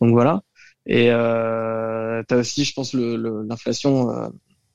donc 0.00 0.10
voilà. 0.12 0.40
Et 0.86 1.10
euh, 1.10 2.22
t'as 2.28 2.36
aussi, 2.38 2.64
je 2.64 2.72
pense, 2.74 2.94
le- 2.94 3.16
le- 3.16 3.42
l'inflation. 3.44 4.30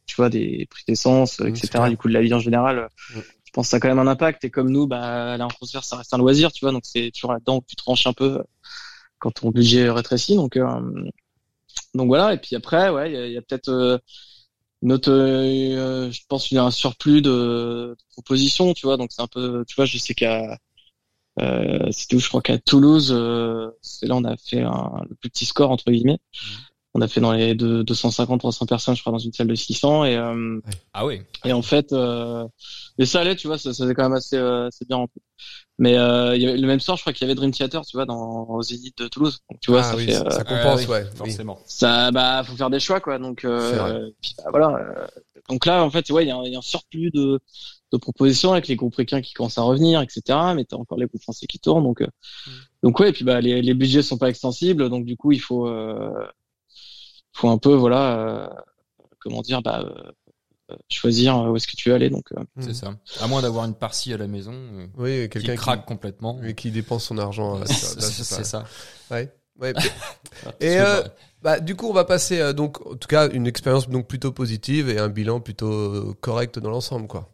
Tu 0.08 0.16
vois, 0.18 0.30
des 0.30 0.68
prix 0.72 0.84
d'essence, 0.88 1.40
etc. 1.42 1.90
Du 1.90 1.98
coup, 1.98 2.08
de 2.10 2.14
la 2.14 2.22
vie 2.22 2.34
en 2.34 2.40
général. 2.40 2.80
euh, 2.80 2.88
Mhm. 3.16 3.24
Je 3.46 3.52
pense 3.54 3.68
que 3.68 3.72
ça 3.72 3.78
a 3.78 3.80
quand 3.80 3.88
même 3.90 4.00
un 4.00 4.08
impact. 4.08 4.44
Et 4.46 4.52
comme 4.52 4.70
nous, 4.70 4.88
bah, 4.88 5.34
aller 5.34 5.44
en 5.44 5.48
concert, 5.50 5.84
ça 5.84 5.98
reste 5.98 6.14
un 6.14 6.18
loisir, 6.20 6.52
tu 6.52 6.66
vois. 6.66 6.72
Donc 6.74 6.84
c'est 6.86 7.12
toujours 7.12 7.34
là-dedans 7.34 7.62
que 7.62 7.66
tu 7.68 7.76
tranches 7.76 8.08
un 8.08 8.14
peu 8.14 8.40
euh, 8.40 8.44
quand 9.20 9.32
ton 9.32 9.52
budget 9.52 9.90
rétrécit. 9.90 10.36
Donc, 10.36 10.58
euh, 10.58 10.66
donc 11.94 12.08
voilà. 12.08 12.34
Et 12.34 12.38
puis 12.38 12.56
après, 12.56 12.90
ouais, 12.90 13.12
il 13.12 13.32
y 13.34 13.36
a, 13.38 13.40
a 13.40 13.42
peut-être 13.42 13.70
euh, 13.70 13.98
une 14.84 14.92
autre, 14.94 15.12
euh, 15.12 16.12
je 16.12 16.22
pense 16.28 16.48
qu'il 16.48 16.56
y 16.56 16.60
a 16.60 16.64
un 16.64 16.72
surplus 16.72 17.22
de, 17.22 17.96
de 17.98 18.04
propositions, 18.12 18.74
tu 18.74 18.86
vois. 18.86 18.98
Donc 18.98 19.12
c'est 19.12 19.22
un 19.22 19.28
peu, 19.28 19.64
tu 19.68 19.76
vois, 19.76 19.86
je 19.86 19.98
sais 19.98 20.14
qu'à 20.14 20.58
euh, 21.40 21.92
c'était 21.92 22.16
où 22.16 22.20
je 22.20 22.30
crois 22.30 22.42
qu'à 22.42 22.58
Toulouse, 22.58 23.12
euh, 23.16 23.70
c'est 23.82 24.08
là 24.08 24.16
on 24.16 24.24
a 24.24 24.36
fait 24.38 24.62
un, 24.62 25.04
le 25.10 25.16
plus 25.16 25.30
petit 25.30 25.46
score 25.46 25.72
entre 25.72 25.92
guillemets. 25.92 26.20
On 26.98 27.02
a 27.02 27.08
fait 27.08 27.22
dans 27.22 27.32
les 27.32 27.54
deux- 27.54 27.84
250-300 27.84 28.66
personnes, 28.66 28.96
je 28.96 29.02
crois, 29.02 29.12
dans 29.12 29.20
une 29.20 29.32
salle 29.32 29.46
de 29.48 29.54
600 29.54 30.04
et 30.06 30.18
euh, 30.18 30.60
Ah 30.94 31.06
oui. 31.06 31.22
et 31.46 31.54
en 31.54 31.62
fait, 31.62 31.94
euh, 31.94 32.48
et 32.98 33.06
ça 33.06 33.20
allait, 33.22 33.36
tu 33.36 33.46
vois, 33.46 33.60
ça, 33.60 33.72
ça 33.72 33.84
faisait 33.84 33.94
quand 33.94 34.02
même 34.04 34.14
assez, 34.18 34.36
euh, 34.36 34.68
assez 34.68 34.84
bien 34.86 34.98
rempli. 34.98 35.22
Mais 35.78 35.96
euh, 35.96 36.36
il 36.36 36.42
y 36.42 36.48
avait, 36.48 36.58
le 36.58 36.66
même 36.66 36.80
soir, 36.80 36.98
je 36.98 37.04
crois 37.04 37.14
qu'il 37.14 37.22
y 37.22 37.30
avait 37.30 37.36
Dream 37.36 37.52
Theater, 37.52 37.86
tu 37.86 37.96
vois, 37.98 38.08
dans 38.08 38.46
aux 38.50 38.64
Zénith 38.64 38.98
de 38.98 39.08
Toulouse. 39.08 39.38
Donc 39.52 39.60
tu 39.60 39.70
vois, 39.70 39.82
Ah 39.82 39.92
ça 39.92 39.96
oui, 39.96 40.06
fait, 40.06 40.14
ça, 40.14 40.26
euh, 40.26 40.30
ça 40.32 40.44
compense, 40.44 40.66
Ah 40.66 40.76
oui, 40.78 40.86
ouais. 40.88 41.06
Forcément. 41.16 41.60
ça, 41.68 42.10
bah, 42.10 42.42
faut 42.44 42.56
faire 42.56 42.72
des 42.72 42.80
choix, 42.80 43.00
quoi. 43.00 43.20
Donc, 43.20 43.46
euh, 43.46 44.10
puis, 44.20 44.34
bah, 44.40 44.46
voilà. 44.50 44.76
euh, 44.76 45.08
donc 45.50 45.68
là, 45.68 45.84
en 45.84 45.92
fait, 45.92 46.10
ouais, 46.10 46.26
il 46.26 46.30
y, 46.30 46.32
a 46.32 46.36
un- 46.38 46.44
il 46.46 46.52
y 46.52 46.56
a 46.56 46.58
un 46.60 46.62
surplus 46.64 47.12
de, 47.12 47.40
de 47.92 47.98
propositions 47.98 48.54
avec 48.54 48.68
les 48.68 48.76
groupes 48.76 48.96
ricains 48.96 49.22
qui 49.22 49.34
commencent 49.36 49.60
à 49.60 49.62
revenir, 49.62 50.02
etc. 50.02 50.22
Mais 50.56 50.66
t'as 50.66 50.78
encore 50.78 50.98
les 50.98 51.06
groupes 51.06 51.22
français 51.22 51.46
qui 51.46 51.60
tournent, 51.60 51.84
donc, 51.84 52.02
euh, 52.02 52.08
Mm. 52.48 52.52
donc 52.82 53.00
ouais. 53.00 53.10
Et 53.10 53.14
puis 53.14 53.24
bah, 53.24 53.40
les, 53.40 53.62
les 53.62 53.74
budgets 53.76 54.02
sont 54.02 54.18
pas 54.18 54.30
extensibles, 54.30 54.90
donc 54.90 55.06
du 55.06 55.16
coup, 55.16 55.32
il 55.32 55.40
faut, 55.42 55.68
euh, 55.68 56.10
faut 57.38 57.50
un 57.50 57.58
peu, 57.58 57.74
voilà, 57.74 58.18
euh, 58.20 58.50
comment 59.20 59.42
dire, 59.42 59.62
bah, 59.62 59.82
euh, 59.84 60.12
euh, 60.72 60.76
choisir 60.90 61.38
où 61.38 61.56
est-ce 61.56 61.68
que 61.68 61.76
tu 61.78 61.90
veux 61.90 61.96
aller. 61.96 62.10
Donc, 62.10 62.26
euh, 62.34 62.44
C'est 62.60 62.68
Mhm. 62.70 62.74
ça. 62.74 62.96
À 63.22 63.28
moins 63.28 63.42
d'avoir 63.42 63.66
une 63.66 63.76
partie 63.76 64.14
à 64.14 64.18
la 64.18 64.28
maison 64.28 64.54
euh, 64.54 64.88
Oui, 64.98 65.24
qui 65.24 65.30
quelqu'un 65.30 65.56
craque 65.56 65.82
qui, 65.82 65.88
complètement. 65.88 66.38
oui, 66.42 66.56
qui 66.56 66.72
dépense 66.72 67.06
son 67.06 67.18
argent. 67.18 67.64
C'est 67.66 68.44
ça. 68.44 68.66
Ouais. 69.12 69.32
Ouais. 69.60 69.74
Et 70.62 70.66
Et, 70.68 70.80
euh, 70.80 71.02
Bah, 71.42 71.60
du 71.60 71.76
coup, 71.76 71.88
on 71.88 71.94
va 71.94 72.04
passer 72.04 72.40
euh, 72.40 72.52
donc, 72.54 72.86
en 72.86 72.96
tout 72.96 73.08
cas, 73.08 73.30
une 73.30 73.46
expérience 73.48 73.88
donc 73.90 74.08
plutôt 74.08 74.32
positive 74.32 74.90
et 74.90 74.98
un 75.00 75.08
bilan 75.10 75.40
plutôt 75.40 76.14
correct 76.20 76.60
dans 76.60 76.72
l'ensemble, 76.72 77.08
quoi. 77.08 77.30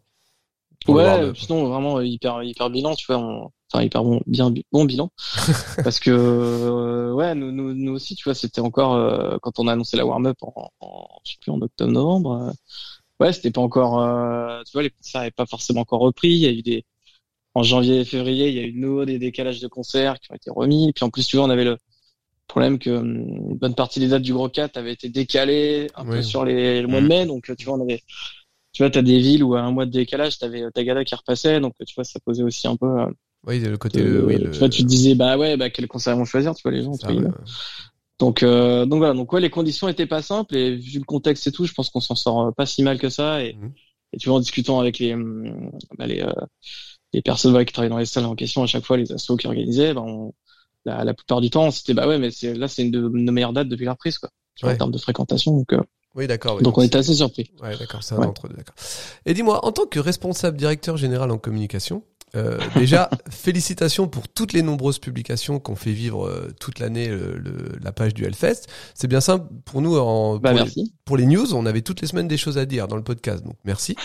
Pour 0.86 0.96
ouais, 0.96 1.32
sinon 1.36 1.70
vraiment 1.70 2.02
hyper 2.02 2.44
hyper 2.44 2.70
bilan, 2.70 2.94
tu 2.96 3.06
vois, 3.08 3.18
on- 3.18 3.50
enfin 3.74 3.84
hyper 3.86 4.04
bon 4.04 4.22
bien 4.28 4.52
bi- 4.52 4.66
bon 4.72 4.86
bilan 4.86 5.12
parce 5.84 6.00
que 6.00 6.12
euh, 6.12 7.14
ouais, 7.14 7.36
nous, 7.36 7.52
nous 7.52 7.74
nous 7.74 7.94
aussi, 7.94 8.16
tu 8.16 8.24
vois, 8.26 8.36
c'était 8.36 8.62
encore 8.62 8.96
euh, 8.96 9.38
quand 9.42 9.60
on 9.60 9.68
a 9.68 9.74
annoncé 9.74 9.98
la 9.98 10.06
warm 10.06 10.26
up 10.28 10.38
en, 10.42 10.70
en 10.82 11.08
je 11.26 11.34
sais 11.34 11.38
plus 11.42 11.52
en 11.52 11.62
octobre 11.62 11.92
novembre. 11.92 12.32
euh, 12.34 12.52
ouais, 13.26 13.34
c'était 13.34 13.52
pas 13.52 13.62
encore 13.62 13.94
tu 14.66 14.72
vois, 14.74 14.84
les 14.84 14.90
concerts 14.92 15.22
n'avaient 15.22 15.32
pas 15.32 15.46
forcément 15.46 15.82
encore 15.82 16.02
repris, 16.02 16.30
il 16.30 16.38
y 16.40 16.48
a 16.48 16.52
eu 16.52 16.62
des 16.62 16.86
en 17.56 17.64
janvier 17.64 18.02
et 18.02 18.06
février, 18.06 18.50
il 18.50 18.56
y 18.56 18.60
a 18.60 18.64
eu 18.64 18.74
de 18.74 18.80
nouveau 18.80 19.06
des 19.06 19.20
décalages 19.20 19.60
de 19.62 19.68
concerts 19.68 20.20
qui 20.20 20.32
ont 20.32 20.36
été 20.36 20.52
remis, 20.52 20.92
puis 20.94 21.06
en 21.06 21.10
plus 21.12 21.28
tu 21.28 21.38
vois, 21.38 21.46
on 21.46 21.50
avait 21.52 21.66
le 21.66 21.78
problème 22.48 22.80
que 22.80 22.90
hum, 22.92 23.52
une 23.52 23.58
bonne 23.58 23.76
partie 23.76 24.00
des 24.00 24.08
dates 24.10 24.24
du 24.24 24.34
gros 24.34 24.50
4 24.50 24.78
avaient 24.78 24.94
été 24.94 25.10
décalées 25.10 25.90
un 25.96 26.06
peu 26.06 26.22
sur 26.22 26.46
les, 26.46 26.82
le 26.82 26.88
mois 26.88 27.02
de 27.02 27.06
Mhm. 27.06 27.10
mai, 27.10 27.26
donc 27.28 27.52
tu 27.58 27.66
vois, 27.66 27.76
on 27.78 27.82
avait 27.82 28.02
tu 28.74 28.84
vois, 28.84 28.90
t'as 28.92 29.02
des 29.04 29.20
villes 29.20 29.44
où 29.44 29.56
à 29.56 29.62
un 29.62 29.72
mois 29.72 29.86
de 29.86 29.92
décalage, 29.92 30.38
t'avais 30.40 30.64
Tagada 30.72 31.04
qui 31.06 31.16
repassait, 31.16 31.60
donc 31.60 31.74
tu 31.86 31.94
vois, 31.96 32.04
ça 32.04 32.20
posait 32.22 32.44
aussi 32.44 32.68
un 32.68 32.76
peu. 32.78 32.88
Oui, 33.46 33.60
le 33.60 33.78
côté. 33.78 34.02
euh, 34.02 34.26
oui, 34.26 34.38
le... 34.38 34.52
Tu 34.52 34.60
vois, 34.60 34.70
tu 34.70 34.84
te 34.84 34.88
disais, 34.88 35.16
bah 35.16 35.38
ouais, 35.38 35.58
bah 35.58 35.70
quel 35.70 35.88
concert 35.88 36.16
vont 36.16 36.26
choisir, 36.26 36.56
tu 36.56 36.62
vois, 36.64 36.72
les 36.72 36.84
gens. 36.84 36.94
ça, 36.94 37.12
ouais. 37.12 37.22
Donc, 38.20 38.44
euh, 38.44 38.86
donc 38.86 39.00
voilà, 39.00 39.14
donc 39.14 39.34
ouais, 39.34 39.42
les 39.42 39.50
conditions 39.50 39.88
étaient 39.90 40.06
pas 40.06 40.22
simples 40.22 40.56
et 40.56 40.76
vu 40.76 41.00
le 41.00 41.04
contexte 41.06 41.48
et 41.48 41.52
tout, 41.52 41.66
je 41.66 41.74
pense 41.74 41.90
qu'on 41.90 42.00
s'en 42.00 42.16
sort 42.16 42.42
euh, 42.48 42.52
pas 42.52 42.66
si 42.66 42.84
mal 42.84 43.00
que 43.00 43.10
ça. 43.10 43.44
Et, 43.44 43.56
Mhm. 43.56 43.72
et 44.14 44.18
tu 44.18 44.30
vois, 44.30 44.38
en 44.38 44.42
discutant 44.42 44.80
avec 44.80 45.00
les, 45.00 45.14
hum, 45.14 45.72
bah, 45.98 46.08
les, 46.08 46.22
euh, 46.22 46.32
les 47.12 47.22
personnes 47.22 47.52
voilà, 47.52 47.66
qui 47.66 47.74
travaillent 47.74 47.90
dans 47.90 47.98
les 47.98 48.06
salles 48.06 48.26
en 48.26 48.36
question, 48.36 48.64
à 48.64 48.68
chaque 48.68 48.86
fois, 48.86 48.98
les 48.98 49.12
assos 49.12 49.36
qui 49.36 49.48
organisaient, 49.48 49.94
bah, 49.94 50.02
on- 50.06 50.34
la, 50.86 51.04
la 51.04 51.14
plupart 51.14 51.40
du 51.42 51.50
temps, 51.50 51.72
c'était 51.72 51.94
bah 51.94 52.08
ouais, 52.08 52.18
mais 52.20 52.30
c'est 52.32 52.54
là, 52.54 52.68
c'est 52.68 52.84
une 52.84 52.92
de 52.92 53.00
nos 53.08 53.32
meilleures 53.32 53.54
dates 53.54 53.70
depuis 53.70 53.86
la 53.86 53.92
reprise, 53.94 54.18
quoi, 54.20 54.30
tu 54.56 54.62
vois, 54.66 54.70
Ouais. 54.72 54.76
en 54.76 54.78
termes 54.80 54.92
de 54.92 54.98
fréquentation. 54.98 55.56
Donc, 55.58 55.72
euh, 55.74 55.82
Oui, 56.16 56.28
d'accord. 56.28 56.58
oui, 56.58 56.64
donc 56.64 56.78
on 56.78 56.82
était 56.82 56.98
assez 56.98 57.16
surpris. 57.16 57.52
Ouais, 57.62 57.78
d'accord, 57.78 58.04
c'est 58.04 58.16
un 58.16 58.20
Ouais. 58.20 58.28
entre 58.28 58.48
deux, 58.50 58.56
d'accord. 58.56 58.76
Et 59.26 59.34
dis-moi, 59.34 59.66
en 59.66 59.72
tant 59.72 59.86
que 59.86 60.00
responsable 60.00 60.58
directeur 60.58 60.98
général 60.98 61.32
en 61.32 61.38
communication, 61.38 62.04
Euh, 62.36 62.58
déjà, 62.76 63.10
félicitations 63.30 64.08
pour 64.08 64.28
toutes 64.28 64.54
les 64.54 64.64
nombreuses 64.64 64.98
publications 64.98 65.60
qu'on 65.60 65.76
fait 65.76 65.92
vivre 65.92 66.26
euh, 66.26 66.52
toute 66.60 66.80
l'année 66.80 67.08
le, 67.08 67.38
le- 67.38 67.78
la 67.82 67.92
page 67.92 68.14
du 68.16 68.26
Hellfest. 68.26 68.64
C'est 68.96 69.08
bien 69.08 69.22
simple 69.22 69.46
pour 69.66 69.82
nous. 69.82 69.98
En, 69.98 70.38
Bah 70.40 70.50
pour, 70.50 70.58
les, 70.58 70.64
merci. 70.64 70.94
pour 71.06 71.18
les 71.18 71.26
news, 71.28 71.54
on 71.54 71.66
avait 71.68 71.82
toutes 71.82 72.02
les 72.02 72.08
semaines 72.08 72.28
des 72.28 72.38
choses 72.38 72.58
à 72.58 72.66
dire 72.66 72.88
dans 72.88 72.96
le 72.96 73.04
podcast. 73.04 73.44
Donc 73.44 73.56
merci. 73.66 73.96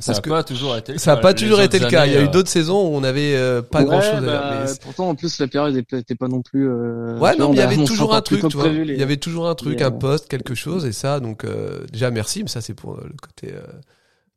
Ça 0.00 0.12
n'a 0.14 0.20
pas 0.22 0.42
toujours 0.44 0.76
été 0.76 0.92
le 0.92 0.98
ça 0.98 1.10
n'a 1.10 1.16
cas. 1.16 1.22
pas 1.22 1.32
Les 1.32 1.34
toujours 1.42 1.60
été 1.60 1.78
le 1.78 1.88
cas. 1.88 2.06
Il 2.06 2.12
y 2.12 2.16
a 2.16 2.22
eu 2.22 2.24
euh, 2.24 2.30
d'autres 2.30 2.48
saisons 2.48 2.88
où 2.88 2.94
on 2.96 3.04
avait 3.04 3.36
euh, 3.36 3.60
pas 3.60 3.80
Ouais, 3.80 3.84
grand 3.84 4.00
chose 4.00 4.14
à 4.14 4.20
bah, 4.20 4.56
dire. 4.64 4.66
Mais 4.72 4.78
pourtant, 4.80 5.08
en 5.10 5.14
plus, 5.14 5.38
la 5.38 5.48
période 5.48 5.76
était 5.76 6.14
pas 6.14 6.28
non 6.28 6.40
plus. 6.40 6.68
Euh, 6.68 7.18
Ouais, 7.18 7.36
non, 7.36 7.50
mais 7.50 7.56
il 7.56 7.58
y 7.58 7.62
avait 7.62 7.84
toujours 7.84 8.14
un 8.14 8.22
truc, 8.22 8.40
tu 8.48 8.56
vois. 8.56 8.68
les- 8.68 8.94
Il 8.94 8.98
y 8.98 9.02
avait 9.02 9.18
toujours 9.18 9.48
un 9.48 9.54
truc, 9.54 9.80
les, 9.80 9.84
un 9.84 9.88
euh, 9.88 9.98
post, 9.98 10.28
quelque 10.28 10.54
chose, 10.54 10.86
et 10.86 10.92
ça, 10.92 11.20
donc 11.20 11.44
euh, 11.44 11.84
déjà 11.92 12.10
merci, 12.10 12.42
mais 12.42 12.48
ça 12.48 12.60
c'est 12.62 12.74
pour 12.74 12.94
euh, 12.94 13.02
le 13.04 13.14
côté 13.20 13.52
euh, 13.54 13.60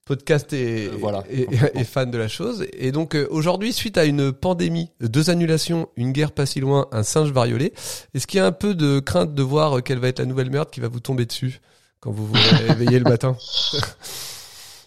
podcast 0.08 0.54
et, 0.54 0.88
Euh, 0.88 0.92
voilà. 1.00 1.24
et, 1.30 1.48
et 1.76 1.84
fan 1.84 2.10
de 2.10 2.18
la 2.18 2.28
chose. 2.28 2.66
Et 2.74 2.92
donc 2.92 3.16
euh, 3.16 3.28
aujourd'hui, 3.30 3.74
suite 3.74 3.98
à 3.98 4.06
une 4.06 4.32
pandémie, 4.32 4.90
deux 5.02 5.30
annulations, 5.30 5.90
une 5.98 6.12
guerre 6.14 6.32
pas 6.32 6.46
si 6.46 6.60
loin, 6.60 6.88
un 6.92 7.04
singe 7.04 7.32
variolé, 7.32 7.74
est-ce 8.14 8.26
qu'il 8.28 8.38
y 8.40 8.42
a 8.42 8.46
un 8.46 8.52
peu 8.52 8.74
de 8.76 9.00
crainte 9.00 9.34
de 9.36 9.44
voir 9.44 9.78
euh, 9.78 9.82
quelle 9.82 10.00
va 10.00 10.08
être 10.08 10.20
la 10.20 10.26
nouvelle 10.26 10.50
merde 10.50 10.70
qui 10.72 10.80
va 10.80 10.88
vous 10.88 11.00
tomber 11.00 11.26
dessus 11.26 11.60
quand 12.00 12.12
vous 12.12 12.26
vous 12.28 12.34
réveillez 12.68 13.00
le 13.00 13.10
matin? 13.10 13.36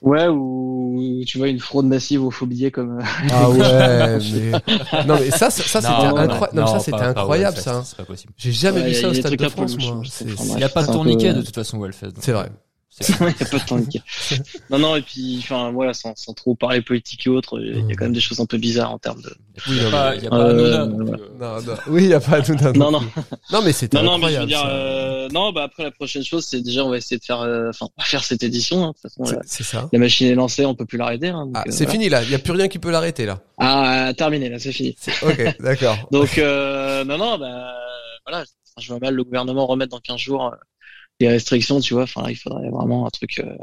Ouais, 0.03 0.29
ou 0.29 1.23
tu 1.27 1.37
vois 1.37 1.49
une 1.49 1.61
fraude 1.61 1.85
massive 1.85 2.25
au 2.25 2.31
faux 2.31 2.47
billets 2.47 2.71
comme. 2.71 3.01
euh, 3.01 3.03
Ah 3.31 3.51
ouais, 3.51 4.19
mais 4.33 5.05
non 5.07 5.17
mais 5.21 5.31
ça, 5.31 5.51
ça, 5.51 5.63
ça, 5.63 5.81
c'était 5.83 5.93
non, 5.93 6.17
incroyable. 6.17 6.49
Non, 6.55 6.63
non, 6.63 6.67
ça 6.73 6.81
c'était 6.81 6.97
incroyable 7.03 7.59
hein. 7.67 7.83
C'est 7.85 7.97
pas 7.99 8.05
possible. 8.05 8.33
J'ai 8.39 8.53
jamais 8.53 8.81
Ouais, 8.81 8.89
vu 8.89 8.95
ça 8.95 9.09
au 9.11 9.13
Stade 9.15 9.37
de 9.37 9.49
France, 9.51 9.77
moi. 9.79 10.01
Il 10.25 10.57
n'y 10.57 10.65
a 10.65 10.71
pas 10.71 10.85
de 10.87 10.91
tourniquet 10.93 11.33
peu- 11.35 11.41
de 11.41 11.43
toute 11.43 11.55
façon 11.55 11.77
donc, 11.79 11.91
C'est 12.21 12.33
vrai. 12.33 12.49
Il 13.09 13.17
y 13.41 13.43
a 13.43 13.47
pas 13.47 13.59
de 13.59 13.67
temps 13.67 13.79
nickel. 13.79 14.03
non, 14.69 14.79
non, 14.79 14.97
et 14.97 15.03
puis, 15.03 15.39
enfin, 15.43 15.71
voilà, 15.73 15.95
sans, 15.95 16.15
sans 16.17 16.35
trop 16.35 16.55
parler 16.55 16.83
politique 16.83 17.27
et 17.27 17.31
autres, 17.31 17.59
il 17.61 17.87
y 17.89 17.93
a 17.93 17.95
quand 17.95 18.05
même 18.05 18.13
des 18.13 18.21
choses 18.21 18.41
un 18.41 18.47
peu 18.47 18.59
bizarres 18.59 18.93
en 18.93 18.99
termes 18.99 19.23
de. 19.23 19.35
Il 19.69 19.75
n'y 19.75 19.81
a 19.87 19.91
pas, 19.91 20.17
y 20.17 20.27
a 20.27 20.31
pas 20.31 20.37
Euh, 20.37 20.83
Hanouna, 20.83 20.87
Non, 20.87 21.61
non. 21.63 21.75
Oui, 21.89 22.05
il 22.05 22.11
y 22.11 22.15
a 22.15 22.21
pas 22.21 22.41
de 22.41 22.53
non, 22.77 22.91
Non, 22.91 23.01
non, 23.01 23.07
Non, 23.53 23.63
mais 23.65 23.73
c'était 23.73 23.97
non, 23.99 24.05
non, 24.05 24.19
mais 24.19 24.33
je 24.35 24.41
veux 24.41 24.47
dire, 24.47 24.65
euh, 24.69 25.29
non, 25.33 25.53
bah 25.53 25.63
après 25.65 25.85
la 25.85 25.91
prochaine 25.91 26.25
chose, 26.25 26.45
c'est 26.45 26.61
déjà, 26.61 26.85
on 26.85 26.91
va 26.91 26.99
essayer 26.99 27.19
de 27.19 27.25
faire, 27.25 27.41
euh, 27.41 27.71
enfin, 27.71 27.89
faire 28.01 28.23
cette 28.25 28.43
édition. 28.43 28.85
hein. 28.85 28.89
De 29.03 29.09
toute 29.09 29.27
façon, 29.27 29.41
C'est- 29.47 29.63
ça. 29.65 29.89
la 29.93 29.99
machine 29.99 30.27
est 30.29 30.35
lancée, 30.35 30.67
on 30.67 30.75
peut 30.75 30.87
plus 30.87 30.99
l'arrêter. 30.99 31.29
Hein, 31.29 31.49
Ah, 31.55 31.61
euh, 31.61 31.71
c'est 31.71 31.85
voilà. 31.85 31.91
fini 31.93 32.09
là. 32.11 32.23
Il 32.23 32.31
y 32.31 32.35
a 32.35 32.39
plus 32.39 32.53
rien 32.53 32.69
qui 32.69 32.79
peut 32.79 32.91
l'arrêter 32.91 33.25
là. 33.27 33.41
Ah, 33.59 34.13
terminé, 34.17 34.49
là, 34.51 34.59
c'est 34.59 34.73
fini. 34.73 34.95
Ok, 35.23 35.57
d'accord. 35.61 35.97
Donc, 36.11 36.37
euh, 36.39 37.05
non, 37.05 37.17
non, 37.19 37.39
bah, 37.39 37.73
voilà, 38.27 38.45
je 38.79 38.89
vois 38.89 38.99
mal 39.01 39.15
le 39.15 39.25
gouvernement 39.25 39.67
remettre 39.67 39.91
dans 39.91 40.01
15 40.01 40.19
jours 40.19 40.55
les 41.21 41.29
restrictions, 41.29 41.81
tu 41.81 41.95
vois. 41.95 42.05
Enfin, 42.05 42.25
il 42.29 42.37
faudrait 42.37 42.69
vraiment 42.71 43.07
un 43.07 43.11
truc. 43.11 43.39
euh, 43.41 43.55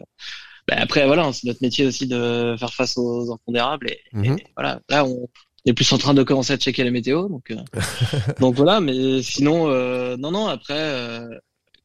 bah, 0.67 0.76
après, 0.80 1.06
voilà, 1.08 1.32
c'est 1.34 1.48
notre 1.48 1.62
métier 1.62 1.86
aussi 1.86 2.08
de 2.08 2.56
faire 2.60 2.74
face 2.74 2.98
aux 2.98 3.32
impondérables. 3.32 3.89
Et, 3.89 4.00
Mhm. 4.13 4.38
et 4.39 4.43
voilà, 4.56 4.80
là, 4.89 5.06
on 5.06 5.28
est 5.65 5.74
plus 5.74 5.91
en 5.93 5.98
train 5.98 6.13
de 6.13 6.24
commencer 6.24 6.54
à 6.54 6.58
checker 6.58 6.84
la 6.84 6.91
météo. 6.91 7.28
Donc, 7.30 7.52
euh, 7.52 7.56
donc 8.41 8.56
voilà, 8.56 8.80
mais 8.82 9.22
sinon, 9.22 9.70
euh, 9.70 10.17
non, 10.17 10.32
non, 10.32 10.48
après, 10.48 10.74
euh, 10.78 11.28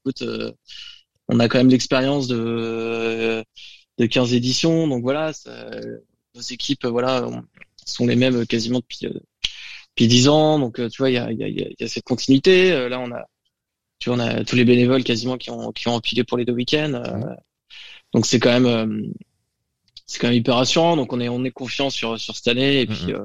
écoute, 0.01 0.23
euh, 0.23 0.53
on 1.29 1.39
a 1.41 1.49
quand 1.49 1.59
même 1.59 1.69
l'expérience 1.71 2.27
de, 2.29 3.45
de 3.99 4.07
15 4.07 4.35
éditions. 4.35 4.89
Donc 4.89 5.03
voilà, 5.03 5.33
ça- 5.33 5.71
nos 6.35 6.41
équipes, 6.43 6.87
voilà, 6.87 7.27
on- 7.27 7.43
sont 7.87 8.07
les 8.07 8.17
mêmes 8.17 8.47
quasiment 8.47 8.79
depuis. 8.81 9.07
euh, 9.07 9.19
depuis 9.95 10.09
dix 10.09 10.29
ans. 10.29 10.59
Donc, 10.59 10.77
tu 10.77 10.97
vois, 10.99 11.11
il 11.11 11.15
y 11.15 11.19
a, 11.19 11.31
y, 11.31 11.45
a, 11.45 11.49
y 11.49 11.77
a- 11.85 11.89
cette 11.89 12.05
continuité. 12.05 12.89
Là, 12.89 12.99
on 12.99 13.11
a, 13.13 13.25
tu 14.03 14.11
vois, 14.11 14.19
on 14.19 14.21
a 14.21 14.43
tous 14.43 14.57
les 14.57 14.65
bénévoles 14.65 15.05
quasiment 15.05 15.37
qui 15.37 15.53
ont, 15.53 15.71
qui 15.71 15.87
ont 15.87 15.95
empilé 15.95 16.25
pour 16.25 16.37
les 16.37 16.45
deux 16.45 16.53
week-ends. 16.53 16.93
Euh, 16.95 17.35
Donc, 18.13 18.27
c'est 18.27 18.41
quand 18.41 18.51
même, 18.51 18.67
euh, 18.67 19.01
c'est 20.07 20.19
quand 20.19 20.27
même 20.27 20.37
hyper 20.37 20.57
rassurant. 20.57 20.97
Donc, 20.97 21.13
on 21.13 21.21
est, 21.21 21.29
on 21.29 21.45
est 21.45 21.53
confiant 21.53 21.89
sur, 21.89 22.19
sur 22.19 22.35
cette 22.35 22.49
année. 22.49 22.81
Et 22.81 22.87
puis, 22.87 23.13
euh, 23.13 23.21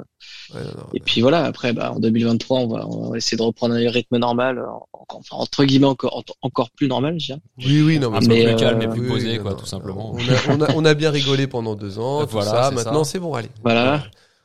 Ouais, 0.53 0.61
non, 0.61 0.67
non. 0.67 0.83
et 0.93 0.99
puis 0.99 1.21
voilà. 1.21 1.45
Après, 1.45 1.73
bah, 1.73 1.93
en 1.93 1.99
2023, 1.99 2.59
on 2.59 2.67
va, 2.67 2.87
on 2.87 3.09
va 3.09 3.17
essayer 3.17 3.37
de 3.37 3.41
reprendre 3.41 3.73
un 3.73 3.89
rythme 3.89 4.17
normal, 4.17 4.63
enfin, 5.09 5.35
entre 5.35 5.65
guillemets, 5.65 5.87
encore, 5.87 6.23
encore 6.43 6.69
plus 6.69 6.87
normal, 6.87 7.19
je 7.19 7.25
dirais. 7.25 7.39
Oui, 7.57 7.81
oui, 7.81 7.97
non, 7.99 8.11
mais, 8.11 8.19
peu 8.19 8.27
mais, 8.27 8.43
plus 8.43 8.53
euh, 8.53 8.57
calme 8.57 8.81
et 8.83 8.87
plus 8.87 9.01
oui, 9.01 9.07
posé, 9.07 9.31
oui, 9.31 9.39
quoi, 9.39 9.51
non, 9.51 9.57
tout 9.57 9.65
simplement. 9.65 10.13
On 10.13 10.19
a, 10.19 10.55
on 10.55 10.61
a, 10.61 10.75
on 10.75 10.85
a 10.85 10.93
bien 10.93 11.09
rigolé 11.09 11.47
pendant 11.47 11.73
deux 11.73 11.97
ans, 11.97 12.21
tout 12.25 12.33
Voilà, 12.33 12.51
ça. 12.51 12.71
Maintenant, 12.71 13.03
c'est 13.03 13.19
bon, 13.19 13.33
allez. 13.33 13.49
Voilà. 13.63 14.03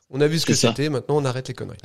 On 0.09 0.19
a 0.19 0.25
vu 0.27 0.39
ce 0.39 0.47
que 0.47 0.55
c'était. 0.55 0.89
Maintenant, 0.89 1.17
on 1.17 1.25
arrête 1.25 1.47
les 1.47 1.53
conneries. 1.53 1.77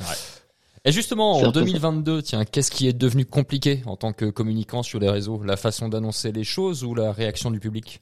Et 0.85 0.93
justement, 0.93 1.33
en 1.33 1.49
un 1.49 1.53
peu 1.53 1.61
ça. 1.61 1.65
2022, 1.65 2.23
tiens, 2.23 2.45
qu'est-ce 2.45 2.71
qui 2.71 2.89
est 2.89 2.93
devenu 2.93 3.25
compliqué 3.25 3.83
en 3.87 3.97
tant 3.97 4.13
que 4.13 4.27
communicant 4.27 4.83
sur 4.83 4.99
les 5.01 5.09
réseaux? 5.11 5.43
La 5.43 5.57
façon 5.57 5.89
d'annoncer 5.89 6.33
les 6.33 6.45
choses 6.45 6.85
ou 6.85 6.95
la 6.95 7.13
réaction 7.13 7.51
du 7.51 7.61
public? 7.61 8.01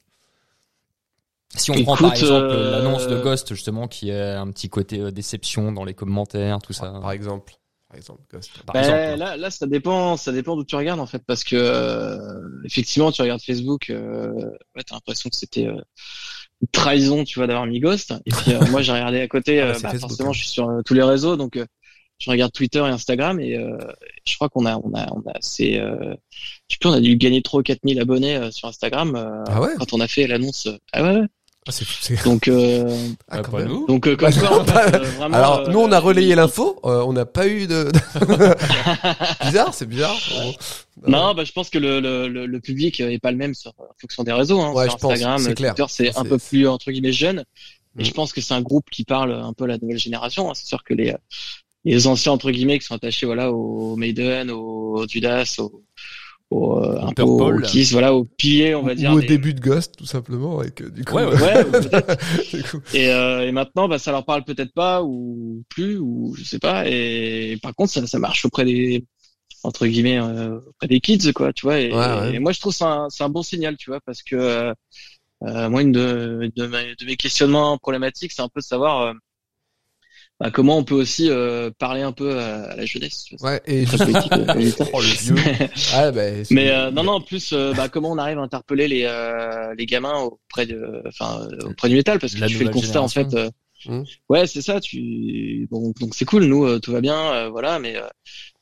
Si 1.55 1.71
on 1.71 1.83
prend 1.85 1.97
par 1.97 2.13
exemple 2.13 2.47
euh, 2.51 2.71
l'annonce 2.73 3.07
de 3.07 3.21
Ghost, 3.21 3.55
justement, 3.55 3.87
qui 3.89 4.11
est 4.11 4.33
un 4.33 4.51
petit 4.51 4.69
côté 4.69 5.01
euh, 5.01 5.11
déception 5.11 5.73
dans 5.73 5.85
les 5.85 5.95
commentaires, 5.95 6.59
tout 6.61 6.73
ça. 6.73 6.93
Par 7.01 7.13
exemple. 7.13 7.55
Par 7.89 7.97
exemple, 7.97 8.23
Ghost. 8.31 8.51
Par 8.67 8.75
Ben, 8.75 8.81
exemple. 8.81 9.19
là, 9.21 9.37
là, 9.37 9.51
ça 9.51 9.67
dépend, 9.67 10.17
ça 10.17 10.33
dépend 10.33 10.57
d'où 10.57 10.65
tu 10.65 10.75
regardes 10.75 10.99
en 11.01 11.07
fait, 11.07 11.23
parce 11.25 11.45
que 11.45 11.55
euh, 11.57 12.19
effectivement, 12.65 13.13
tu 13.13 13.23
regardes 13.23 13.41
Facebook, 13.41 13.91
euh, 13.91 14.33
ouais, 14.75 14.83
t'as 14.85 14.97
l'impression 14.97 15.31
que 15.31 15.37
c'était 15.37 15.67
euh, 15.69 15.81
une 16.61 16.69
trahison, 16.73 17.23
tu 17.23 17.39
vois, 17.39 17.47
d'avoir 17.47 17.67
mis 17.67 17.79
Ghost. 17.79 18.13
Et 18.27 18.33
puis 18.33 18.53
euh, 18.53 18.61
moi, 18.71 18.83
j'ai 18.83 18.93
regardé 18.93 19.21
à 19.21 19.29
côté, 19.29 19.61
Ah, 19.63 19.67
bah, 19.67 19.71
euh, 19.71 19.81
bah, 19.81 19.91
Facebook, 19.91 20.11
forcément, 20.11 20.31
hein. 20.31 20.33
je 20.33 20.39
suis 20.41 20.49
sur 20.49 20.69
euh, 20.69 20.83
tous 20.85 20.95
les 20.95 21.03
réseaux, 21.05 21.37
donc 21.37 21.57
euh, 21.57 21.65
je 22.19 22.31
regarde 22.31 22.53
Twitter 22.53 22.79
et 22.81 22.83
Instagram, 22.91 23.39
et 23.41 23.57
euh, 23.57 23.77
je 24.27 24.35
crois 24.37 24.49
qu'on 24.49 24.65
a, 24.67 24.77
on 24.77 24.93
a, 24.95 25.07
on 25.13 25.21
a 25.29 25.33
assez, 25.37 25.79
euh, 25.79 26.15
je 26.69 26.75
sais 26.75 26.79
plus, 26.81 26.89
on 26.89 26.93
a 26.95 27.01
dû 27.01 27.17
gagner 27.17 27.43
trop 27.43 27.63
4000 27.63 28.01
abonnés 28.01 28.37
euh, 28.37 28.51
sur 28.51 28.69
Instagram 28.69 29.15
euh, 29.17 29.45
Ah 29.49 29.61
ouais 29.61 29.71
quand 29.79 29.93
on 29.93 30.01
a 30.01 30.09
fait 30.09 30.27
l'annonce. 30.27 30.69
Ah 30.93 31.03
ouais, 31.03 31.21
ouais. 31.21 31.27
Ah, 31.69 31.73
c'est, 31.73 31.85
c'est... 32.01 32.23
Donc, 32.25 32.47
euh, 32.47 32.89
Ah, 33.29 33.41
quand 33.41 33.59
même. 33.59 33.87
donc 33.89 34.07
euh, 34.07 34.15
comme 34.15 34.31
Bah, 34.31 34.51
non, 34.51 34.65
pas- 34.65 34.89
fait, 34.89 34.97
euh, 34.97 34.99
vraiment, 35.19 35.37
Alors, 35.37 35.59
euh, 35.61 35.73
nous, 35.73 35.81
on 35.81 35.91
a 35.91 35.99
relayé 35.99 36.37
l'info. 36.37 36.79
euh, 36.85 37.03
on 37.05 37.13
n'a 37.13 37.27
pas 37.27 37.49
eu 37.49 37.67
de. 37.67 37.91
bizarre, 39.45 39.75
c'est 39.75 39.87
bizarre. 39.89 40.17
Non, 41.07 41.35
bah, 41.35 41.45
je 41.45 41.53
pense 41.53 41.69
que 41.71 41.79
le, 41.79 42.01
le, 42.29 42.61
public 42.61 43.01
est 43.01 43.19
pas 43.19 43.31
le 43.33 43.37
même 43.37 43.55
sur, 43.55 43.73
en 43.79 43.87
fonction 44.01 44.23
des 44.25 44.33
réseaux. 44.33 44.61
Hein. 44.61 44.73
Ouais, 44.73 44.85
sur 44.89 44.93
je 44.93 44.97
pense, 45.03 45.13
Instagram, 45.15 45.55
clair. 45.55 45.75
Twitter, 45.75 45.85
c'est 45.93 46.17
un 46.17 46.23
C'est- 46.23 46.29
peu 46.29 46.39
plus 46.39 46.69
entre 46.69 46.91
guillemets 46.91 47.13
jeune. 47.13 47.45
Mm. 47.97 48.01
Et 48.01 48.05
je 48.05 48.13
pense 48.13 48.33
que 48.33 48.41
c'est 48.41 48.55
un 48.55 48.63
groupe 48.63 48.89
qui 48.91 49.05
parle 49.05 49.33
un 49.33 49.53
peu 49.53 49.65
à 49.65 49.69
la 49.69 49.79
nouvelle 49.79 49.99
génération. 49.99 50.49
hein. 50.51 50.55
C'est 50.55 50.67
sûr 50.67 50.85
que 50.85 50.95
les 50.95 51.15
les 51.93 52.07
anciens 52.07 52.33
entre 52.33 52.51
guillemets 52.51 52.79
qui 52.79 52.87
sont 52.87 52.95
attachés 52.95 53.27
voilà 53.27 53.53
au 53.53 53.97
Maiden, 53.97 54.51
au 54.51 55.07
Judas, 55.09 55.55
au, 55.59 55.83
au 56.51 56.79
euh, 56.79 57.01
un 57.01 57.13
peu 57.13 57.23
au. 57.23 57.61
Kiss, 57.61 57.93
voilà 57.93 58.15
au 58.15 58.25
pilier, 58.25 58.75
on 58.75 58.83
va 58.83 58.93
Ou 58.93 58.97
dire. 58.97 59.13
au 59.13 59.21
des- 59.21 59.27
début 59.27 59.55
de 59.55 59.61
Ghost, 59.61 59.95
tout 59.97 60.07
simplement, 60.07 60.63
et 60.63 60.71
que 60.71 60.85
du 60.85 61.05
coup. 61.05 61.17
Ouais, 61.17 61.25
ouais. 61.25 61.41
Ouais, 61.43 61.65
ou 61.65 62.63
coup, 62.71 62.81
Et, 62.95 63.11
euh, 63.11 63.47
et 63.47 63.53
maintenant, 63.53 63.89
bah, 63.89 63.99
ça 63.99 64.13
leur 64.13 64.25
parle 64.25 64.45
peut-être 64.45 64.73
pas 64.73 65.03
ou 65.03 65.63
plus 65.69 65.99
ou 65.99 66.35
je 66.37 66.45
sais 66.45 66.59
pas. 66.59 66.87
Et 66.89 67.59
par 67.63 67.75
contre, 67.75 67.93
ça, 67.93 68.07
ça 68.07 68.19
marche 68.19 68.45
auprès 68.45 68.65
des 68.65 69.05
entre 69.65 69.87
guillemets 69.87 70.19
euh, 70.21 70.59
auprès 70.69 70.89
des 70.89 71.01
kids, 71.01 71.33
quoi, 71.35 71.53
tu 71.53 71.67
vois. 71.67 71.81
Et, 71.81 71.93
Ouais, 71.93 71.99
ouais. 71.99 72.35
et 72.35 72.39
moi, 72.39 72.53
je 72.53 72.61
trouve 72.61 72.73
ça 72.75 72.87
un, 72.89 73.11
c'est 73.11 73.25
un 73.25 73.29
bon 73.29 73.43
signal, 73.43 73.77
tu 73.77 73.91
vois, 73.91 74.01
parce 74.07 74.23
que 74.23 74.37
euh, 74.37 74.73
euh, 75.45 75.69
moi, 75.69 75.83
une 75.83 75.93
de, 75.93 76.51
de, 76.57 76.67
mes, 76.67 76.95
de 76.97 77.05
mes 77.07 77.17
questionnements 77.17 77.79
problématiques, 77.79 78.33
c'est 78.33 78.43
un 78.43 78.49
peu 78.49 78.61
de 78.61 78.65
savoir 78.67 79.03
euh, 79.03 79.13
bah, 80.39 80.51
comment 80.51 80.77
on 80.77 80.85
peut 80.85 80.95
aussi 80.95 81.31
euh, 81.31 81.71
parler 81.79 82.03
un 82.03 82.13
peu 82.13 82.39
à, 82.39 82.65
à 82.65 82.77
la 82.77 82.85
jeunesse. 82.85 83.25
Tu 83.25 83.37
vois, 83.37 83.53
ouais, 83.53 83.63
et. 83.67 83.85
Oh, 84.93 85.01
le 85.01 85.07
vieux. 85.07 85.35
Ah, 85.95 86.11
bah, 86.11 86.23
Mais 86.51 86.71
euh, 86.71 86.91
non, 86.91 87.05
non, 87.05 87.13
en 87.13 87.21
plus, 87.21 87.53
euh, 87.53 87.73
bah, 87.73 87.89
comment 87.89 88.11
on 88.11 88.19
arrive 88.19 88.39
à 88.39 88.43
interpeller 88.43 88.87
les 88.89 89.05
euh, 89.05 89.75
les 89.77 89.87
gamins 89.87 90.19
auprès 90.21 90.67
de, 90.67 91.03
enfin, 91.07 91.49
auprès 91.65 91.89
du 91.89 91.95
métal, 91.95 92.19
parce 92.19 92.35
que 92.35 92.41
La 92.41 92.49
tu 92.49 92.55
fais 92.55 92.65
le 92.65 92.71
constat 92.71 93.01
en 93.01 93.09
fait. 93.09 93.35
Hmm. 93.89 94.05
Ouais, 94.29 94.47
c'est 94.47 94.63
ça. 94.63 94.81
Tu 94.81 95.67
bon, 95.71 95.93
donc 96.01 96.15
c'est 96.15 96.25
cool. 96.25 96.45
Nous, 96.45 96.65
euh, 96.65 96.79
tout 96.81 96.93
va 96.93 97.01
bien, 97.01 97.19
euh, 97.33 97.49
voilà. 97.49 97.79
Mais 97.79 97.97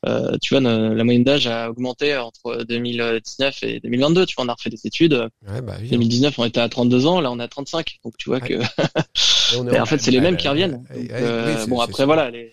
euh, 0.06 0.36
tu 0.42 0.54
vois, 0.54 0.60
la 0.60 1.04
moyenne 1.04 1.24
d'âge 1.24 1.46
a 1.46 1.70
augmenté 1.70 2.16
entre 2.16 2.64
2019 2.64 3.62
et 3.62 3.80
2022. 3.80 4.26
Tu 4.26 4.34
vois, 4.34 4.44
on 4.44 4.48
a 4.48 4.54
refait 4.54 4.70
des 4.70 4.86
études. 4.86 5.14
Ouais, 5.46 5.62
bah, 5.62 5.74
oui. 5.80 5.88
2019, 5.88 6.38
on 6.38 6.44
était 6.44 6.60
à 6.60 6.68
32 6.68 7.06
ans. 7.06 7.20
Là, 7.20 7.30
on 7.30 7.38
est 7.40 7.42
à 7.42 7.48
35. 7.48 7.98
Donc 8.04 8.14
tu 8.18 8.28
vois 8.28 8.38
Ouais. 8.38 8.48
que 8.48 8.54
on 9.58 9.66
est 9.68 9.80
en 9.80 9.86
fait, 9.86 9.98
c'est 9.98 10.10
les 10.10 10.20
mêmes 10.20 10.36
qui 10.36 10.48
reviennent. 10.48 10.84
Donc, 10.94 11.10
euh, 11.10 11.56
oui, 11.62 11.68
bon, 11.68 11.80
après, 11.80 12.04
voilà, 12.04 12.30
les, 12.30 12.52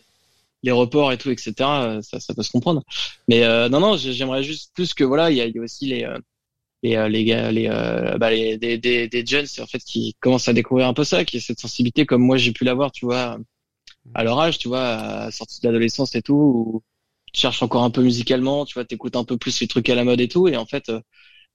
les 0.63 0.71
reports 0.71 1.11
et 1.11 1.17
tout, 1.17 1.29
etc. 1.31 1.53
Ça, 2.01 2.19
ça 2.19 2.33
peut 2.33 2.43
se 2.43 2.51
comprendre. 2.51 2.83
Mais 3.27 3.43
euh, 3.43 3.67
non, 3.69 3.79
non, 3.79 3.97
j'ai- 3.97 4.13
j'aimerais 4.13 4.43
juste 4.43 4.71
plus 4.75 4.93
que 4.93 5.03
voilà, 5.03 5.31
il 5.31 5.37
y 5.37 5.41
a, 5.41 5.45
il 5.45 5.55
y 5.55 5.59
a 5.59 5.61
aussi 5.61 5.87
les 5.87 6.03
euh, 6.03 6.17
les 6.83 6.95
euh, 6.95 7.09
les 7.09 7.23
gars, 7.25 7.51
les 7.51 7.67
euh, 7.69 8.17
bah 8.17 8.31
les 8.31 8.57
des 8.57 8.77
des 8.77 9.07
des 9.07 9.25
jeunes, 9.25 9.45
en 9.59 9.67
fait 9.67 9.79
qui 9.79 10.15
commencent 10.19 10.47
à 10.47 10.53
découvrir 10.53 10.87
un 10.87 10.93
peu 10.93 11.03
ça, 11.03 11.25
qui 11.25 11.37
est 11.37 11.39
cette 11.39 11.59
sensibilité 11.59 12.05
comme 12.05 12.21
moi 12.23 12.37
j'ai 12.37 12.51
pu 12.53 12.63
l'avoir, 12.65 12.91
tu 12.91 13.05
vois, 13.05 13.37
à 14.13 14.23
leur 14.23 14.39
âge, 14.39 14.59
tu 14.59 14.67
vois, 14.67 14.81
à 14.83 15.31
sortie 15.31 15.61
de 15.61 15.67
l'adolescence 15.67 16.15
et 16.15 16.21
tout, 16.21 16.33
où 16.35 16.83
tu 17.33 17.41
cherches 17.41 17.63
encore 17.63 17.83
un 17.83 17.91
peu 17.91 18.01
musicalement, 18.03 18.65
tu 18.65 18.73
vois, 18.75 18.85
t'écoutes 18.85 19.15
un 19.15 19.23
peu 19.25 19.37
plus 19.37 19.59
les 19.61 19.67
trucs 19.67 19.89
à 19.89 19.95
la 19.95 20.03
mode 20.05 20.21
et 20.21 20.27
tout, 20.27 20.47
et 20.47 20.57
en 20.57 20.65
fait. 20.65 20.89
euh, 20.89 21.01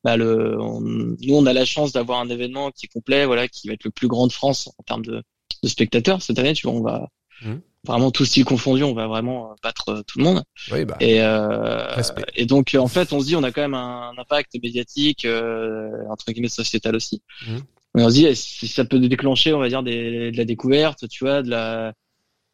bah 0.04 0.16
le, 0.16 0.60
on- 0.60 0.80
nous 0.82 1.34
on 1.34 1.46
a 1.46 1.52
la 1.52 1.64
chance 1.64 1.92
d'avoir 1.92 2.20
un 2.20 2.28
événement 2.30 2.70
qui 2.70 2.86
est 2.86 2.88
complet, 2.88 3.26
voilà, 3.26 3.48
qui 3.48 3.68
va 3.68 3.74
être 3.74 3.84
le 3.84 3.90
plus 3.90 4.08
grand 4.08 4.26
de 4.28 4.32
France 4.32 4.68
en 4.78 4.82
termes 4.84 5.04
de, 5.04 5.22
de 5.62 5.68
spectateurs 5.68 6.22
cette 6.22 6.38
année. 6.38 6.54
Tu 6.54 6.66
vois, 6.68 6.76
on 6.76 6.82
va 6.82 7.08
Mhm. 7.42 7.62
Vraiment 7.86 8.10
tous 8.10 8.24
styles 8.24 8.44
confondus, 8.44 8.84
on 8.84 8.94
va 8.94 9.06
vraiment 9.06 9.54
battre 9.62 9.88
euh, 9.90 10.02
tout 10.06 10.18
le 10.18 10.24
monde. 10.24 10.42
Oui, 10.70 10.84
bah. 10.84 10.96
Et 11.00 11.20
euh, 11.20 12.02
et 12.34 12.46
donc 12.46 12.76
en 12.78 12.88
fait, 12.88 13.12
on 13.12 13.20
se 13.20 13.26
dit, 13.26 13.36
on 13.36 13.42
a 13.42 13.52
quand 13.52 13.62
même 13.62 13.74
un, 13.74 14.12
impact 14.18 14.52
médiatique 14.62 15.24
euh, 15.24 15.90
entre 16.10 16.30
guillemets 16.32 16.48
sociétal 16.48 16.96
aussi. 16.96 17.22
Mhm. 17.46 17.60
On 17.94 18.08
se 18.08 18.14
dit, 18.14 18.26
eh, 18.26 18.34
si 18.34 18.68
ça 18.68 18.84
peut 18.84 18.98
déclencher, 18.98 19.54
on 19.54 19.58
va 19.58 19.68
dire 19.68 19.82
des, 19.82 20.30
de 20.30 20.36
la 20.36 20.44
découverte, 20.44 21.08
tu 21.08 21.24
vois, 21.24 21.42
de 21.42 21.50
la 21.50 21.94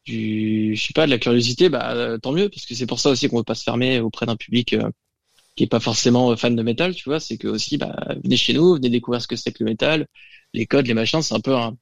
du, 0.04 0.74
je 0.76 0.82
sais 0.86 0.92
pas, 0.92 1.06
de 1.06 1.10
la 1.10 1.18
curiosité, 1.18 1.68
bah 1.68 1.92
euh, 1.94 2.18
tant 2.18 2.32
mieux, 2.32 2.48
parce 2.48 2.66
que 2.66 2.74
c'est 2.74 2.86
pour 2.86 3.00
ça 3.00 3.10
aussi 3.10 3.28
qu'on 3.28 3.38
veut 3.38 3.44
pas 3.44 3.54
se 3.54 3.62
fermer 3.62 4.00
auprès 4.00 4.26
d'un 4.26 4.36
public 4.36 4.72
euh, 4.74 4.90
qui 5.56 5.64
est 5.64 5.68
pas 5.68 5.80
forcément 5.80 6.36
fan 6.36 6.56
de 6.56 6.62
métal, 6.62 6.94
tu 6.94 7.04
vois. 7.08 7.20
C'est 7.20 7.38
que 7.38 7.48
aussi, 7.48 7.78
bah 7.78 7.96
venez 8.24 8.36
chez 8.36 8.52
nous, 8.54 8.74
venez 8.74 8.90
découvrir 8.90 9.22
ce 9.22 9.28
que 9.28 9.36
c'est 9.36 9.52
que 9.52 9.64
le 9.64 9.70
métal, 9.70 10.06
les 10.54 10.66
codes, 10.66 10.86
les 10.86 10.94
machins, 10.94 11.22
c'est 11.22 11.34
un 11.34 11.40
peu 11.40 11.54
un, 11.56 11.76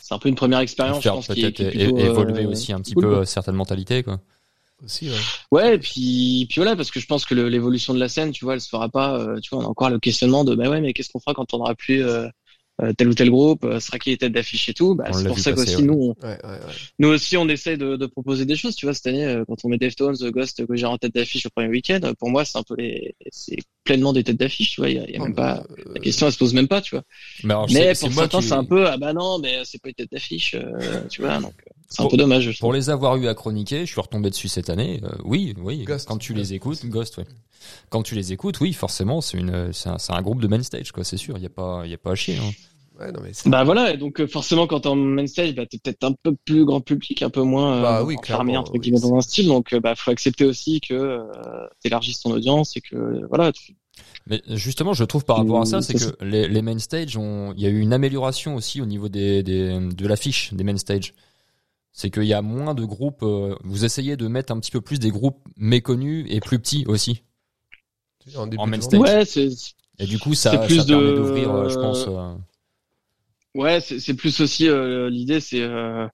c'est 0.00 0.14
un 0.14 0.18
peu 0.18 0.28
une 0.28 0.34
première 0.34 0.60
expérience, 0.60 0.98
je 0.98 1.02
Faire 1.02 1.14
pense, 1.14 1.26
qui 1.28 1.40
est, 1.44 1.50
peut-être 1.50 1.56
qui 1.56 1.62
est 1.62 1.82
é- 1.82 1.84
plutôt, 1.84 1.98
évoluer 1.98 2.44
euh, 2.44 2.48
aussi 2.50 2.72
un 2.72 2.80
petit 2.80 2.94
cool, 2.94 3.04
peu 3.04 3.10
quoi. 3.10 3.18
euh, 3.18 3.24
certaines 3.24 3.54
mentalités, 3.56 4.02
quoi. 4.02 4.20
Aussi, 4.84 5.10
ouais. 5.10 5.16
Ouais, 5.52 5.74
et 5.74 5.78
puis, 5.78 6.46
puis 6.48 6.56
voilà, 6.56 6.74
parce 6.74 6.90
que 6.90 7.00
je 7.00 7.06
pense 7.06 7.26
que 7.26 7.34
l'évolution 7.34 7.92
de 7.92 7.98
la 8.00 8.08
scène, 8.08 8.32
tu 8.32 8.44
vois, 8.44 8.54
elle 8.54 8.60
se 8.62 8.68
fera 8.68 8.88
pas. 8.88 9.18
euh, 9.18 9.38
tu 9.40 9.50
vois, 9.50 9.62
on 9.62 9.66
a 9.66 9.68
encore 9.68 9.90
le 9.90 9.98
questionnement 9.98 10.44
de, 10.44 10.54
bah 10.54 10.68
ouais, 10.70 10.80
mais 10.80 10.92
qu'est-ce 10.94 11.10
qu'on 11.10 11.20
fera 11.20 11.34
quand 11.34 11.52
on 11.52 11.58
aura 11.60 11.74
plus 11.74 12.02
euh, 12.02 12.26
euh, 12.26 12.28
tel 12.96 13.08
ou 13.08 13.14
tel 13.14 13.30
groupe, 13.30 13.64
euh, 13.64 13.80
sera 13.80 13.98
qui 13.98 14.10
les 14.10 14.16
têtes 14.18 14.32
d'affiche 14.32 14.68
et 14.68 14.74
tout. 14.74 14.94
Bah, 14.94 15.12
c'est 15.12 15.26
pour 15.26 15.38
ça 15.38 15.52
passer, 15.52 15.74
qu'aussi 15.74 15.82
ouais. 15.82 15.86
nous, 15.86 16.14
on, 16.20 16.26
Ouais, 16.26 16.38
ouais, 16.44 16.50
ouais. 16.50 16.58
nous 16.98 17.08
aussi, 17.08 17.36
on 17.36 17.48
essaie 17.48 17.76
de, 17.76 17.96
de 17.96 18.06
proposer 18.06 18.44
des 18.46 18.56
choses. 18.56 18.74
Tu 18.76 18.86
vois, 18.86 18.94
cette 18.94 19.06
année, 19.06 19.24
euh, 19.24 19.44
quand 19.46 19.56
on 19.64 19.68
met 19.68 19.78
Deftones, 19.78 20.16
euh, 20.22 20.30
Ghost, 20.30 20.66
que 20.66 20.76
j'ai 20.76 20.86
en 20.86 20.98
tête 20.98 21.14
d'affiche 21.14 21.46
au 21.46 21.50
premier 21.50 21.68
week-end, 21.68 22.00
euh, 22.04 22.14
pour 22.18 22.30
moi, 22.30 22.44
c'est 22.44 22.58
un 22.58 22.62
peu 22.62 22.74
les, 22.76 23.14
c'est 23.30 23.56
pleinement 23.84 24.12
des 24.12 24.24
têtes 24.24 24.36
d'affiche. 24.38 24.70
Tu 24.70 24.80
vois, 24.80 24.90
il 24.90 24.96
y 24.96 24.98
a, 24.98 25.10
y 25.10 25.14
a 25.16 25.18
Non, 25.18 25.24
même 25.24 25.30
mais, 25.30 25.36
pas. 25.36 25.64
euh, 25.78 25.92
La 25.94 26.00
question, 26.00 26.26
elle 26.26 26.32
se 26.32 26.38
pose 26.38 26.54
même 26.54 26.68
pas, 26.68 26.80
tu 26.80 26.94
vois. 26.94 27.04
Mais, 27.44 27.52
alors, 27.54 27.66
Mais 27.70 27.94
c'est- 27.94 28.06
pour 28.06 28.14
certains, 28.14 28.40
qui- 28.40 28.48
c'est 28.48 28.54
un 28.54 28.64
peu, 28.64 28.86
ah 28.86 28.96
bah 28.96 29.12
non, 29.12 29.38
mais 29.38 29.56
euh, 29.58 29.62
c'est 29.64 29.80
pas 29.80 29.88
une 29.88 29.94
tête 29.94 30.10
d'affiche, 30.12 30.54
euh, 30.54 31.06
tu 31.10 31.22
vois, 31.22 31.38
donc 31.40 31.54
euh, 31.66 31.70
c'est 31.90 32.00
un 32.00 32.04
Pour- 32.04 32.12
peu 32.12 32.16
dommage. 32.16 32.58
Pour 32.60 32.72
les 32.72 32.88
avoir 32.88 33.16
eu 33.16 33.26
à 33.28 33.34
chroniquer, 33.34 33.80
je 33.84 33.92
suis 33.92 34.00
retombé 34.00 34.30
dessus 34.30 34.48
cette 34.48 34.70
année. 34.70 35.00
euh, 35.04 35.10
oui, 35.24 35.54
oui. 35.62 35.84
Ghost. 35.84 36.08
quand 36.08 36.16
tu 36.18 36.32
Ghost. 36.32 36.48
les 36.50 36.54
écoutes, 36.54 36.86
Ghost, 36.86 37.18
ouais. 37.18 37.26
Quand 37.90 38.02
tu 38.02 38.14
les 38.14 38.32
écoutes, 38.32 38.58
oui, 38.60 38.72
forcément, 38.72 39.20
c'est 39.20 39.36
une, 39.36 39.72
c'est 39.72 39.90
un, 39.90 39.98
c'est 39.98 40.12
un 40.12 40.22
groupe 40.22 40.40
de 40.40 40.46
main 40.48 40.62
stage, 40.62 40.92
quoi. 40.92 41.04
C'est 41.04 41.16
sûr. 41.18 41.36
Il 41.36 41.42
y 41.42 41.46
a 41.46 41.50
pas, 41.50 41.82
il 41.84 41.90
y 41.90 41.94
a 41.94 41.98
pas 41.98 42.12
à 42.12 42.14
chier. 42.14 42.36
hein. 42.38 42.50
Ouais, 42.98 43.12
non, 43.12 43.20
mais 43.22 43.30
c'est- 43.32 43.48
Bah 43.48 43.64
voilà, 43.64 43.94
et 43.94 43.96
donc 43.96 44.20
euh, 44.20 44.26
forcément 44.26 44.66
quand 44.66 44.80
t'es 44.80 44.88
en 44.88 44.94
main 44.94 45.26
stage, 45.26 45.54
bah 45.54 45.64
t'es 45.64 45.78
peut-être 45.78 46.04
un 46.04 46.12
peu 46.12 46.34
plus 46.44 46.66
grand 46.66 46.82
public, 46.82 47.22
un 47.22 47.30
peu 47.30 47.40
moins 47.42 47.78
euh, 47.78 47.82
Bah 47.82 48.04
oui, 48.04 48.16
clairement, 48.16 48.54
entre 48.56 48.72
oui, 48.74 48.80
guillemets 48.80 49.00
dans 49.00 49.14
un 49.16 49.22
style, 49.22 49.46
donc 49.46 49.72
euh, 49.72 49.80
bah 49.80 49.94
faut 49.94 50.10
accepter 50.10 50.44
aussi 50.44 50.82
que 50.82 50.92
euh, 50.92 51.22
t'élargisses 51.82 52.20
ton 52.20 52.30
audience 52.32 52.76
et 52.76 52.82
que 52.82 53.26
voilà. 53.28 53.52
tu- 53.52 53.74
Mais 54.26 54.42
justement, 54.50 54.92
je 54.92 55.04
trouve 55.04 55.24
par 55.24 55.38
rapport 55.38 55.62
à 55.62 55.64
ça, 55.64 55.78
Euh, 55.78 55.80
c'est 55.80 55.94
que 55.94 56.22
les, 56.24 56.46
les 56.46 56.60
main 56.60 56.78
stage 56.78 57.16
ont, 57.16 57.54
il 57.56 57.62
y 57.62 57.66
a 57.66 57.70
eu 57.70 57.80
une 57.80 57.94
amélioration 57.94 58.54
aussi 58.54 58.82
au 58.82 58.86
niveau 58.86 59.08
des, 59.08 59.42
des 59.42 59.78
de 59.80 60.06
l'affiche 60.06 60.52
des 60.52 60.62
main 60.64 60.76
stage. 60.76 61.14
C'est 61.92 62.10
qu'il 62.10 62.24
y 62.24 62.34
a 62.34 62.42
moins 62.42 62.74
de 62.74 62.84
groupes. 62.84 63.22
euh, 63.22 63.56
vous 63.64 63.84
essayez 63.84 64.16
de 64.16 64.26
mettre 64.28 64.52
un 64.52 64.60
petit 64.60 64.70
peu 64.70 64.80
plus 64.80 64.98
des 65.00 65.10
groupes 65.10 65.40
méconnus 65.56 66.26
et 66.30 66.40
plus 66.40 66.58
petits 66.58 66.84
aussi. 66.86 67.22
en, 68.36 68.46
début 68.46 68.62
en 68.62 68.66
main 68.66 68.80
stage. 68.80 69.00
Ouais, 69.00 69.24
c'est 69.24 69.48
Et 69.98 70.06
du 70.06 70.18
coup, 70.18 70.34
ça, 70.34 70.52
C'est 70.52 70.66
plus 70.66 70.76
ça 70.78 70.84
permet 70.84 71.10
de- 71.12 71.16
d'ouvrir, 71.16 71.50
euh, 71.52 71.68
je 71.68 71.76
pense. 71.78 72.06
euh, 72.06 72.34
ouais, 73.54 73.80
c'est 73.80 73.98
c'est 74.00 74.14
plus 74.14 74.40
aussi 74.40 74.68
euh, 74.68 75.10
l'idée, 75.10 75.40
c'est 75.40 75.60
euh, 75.62 76.06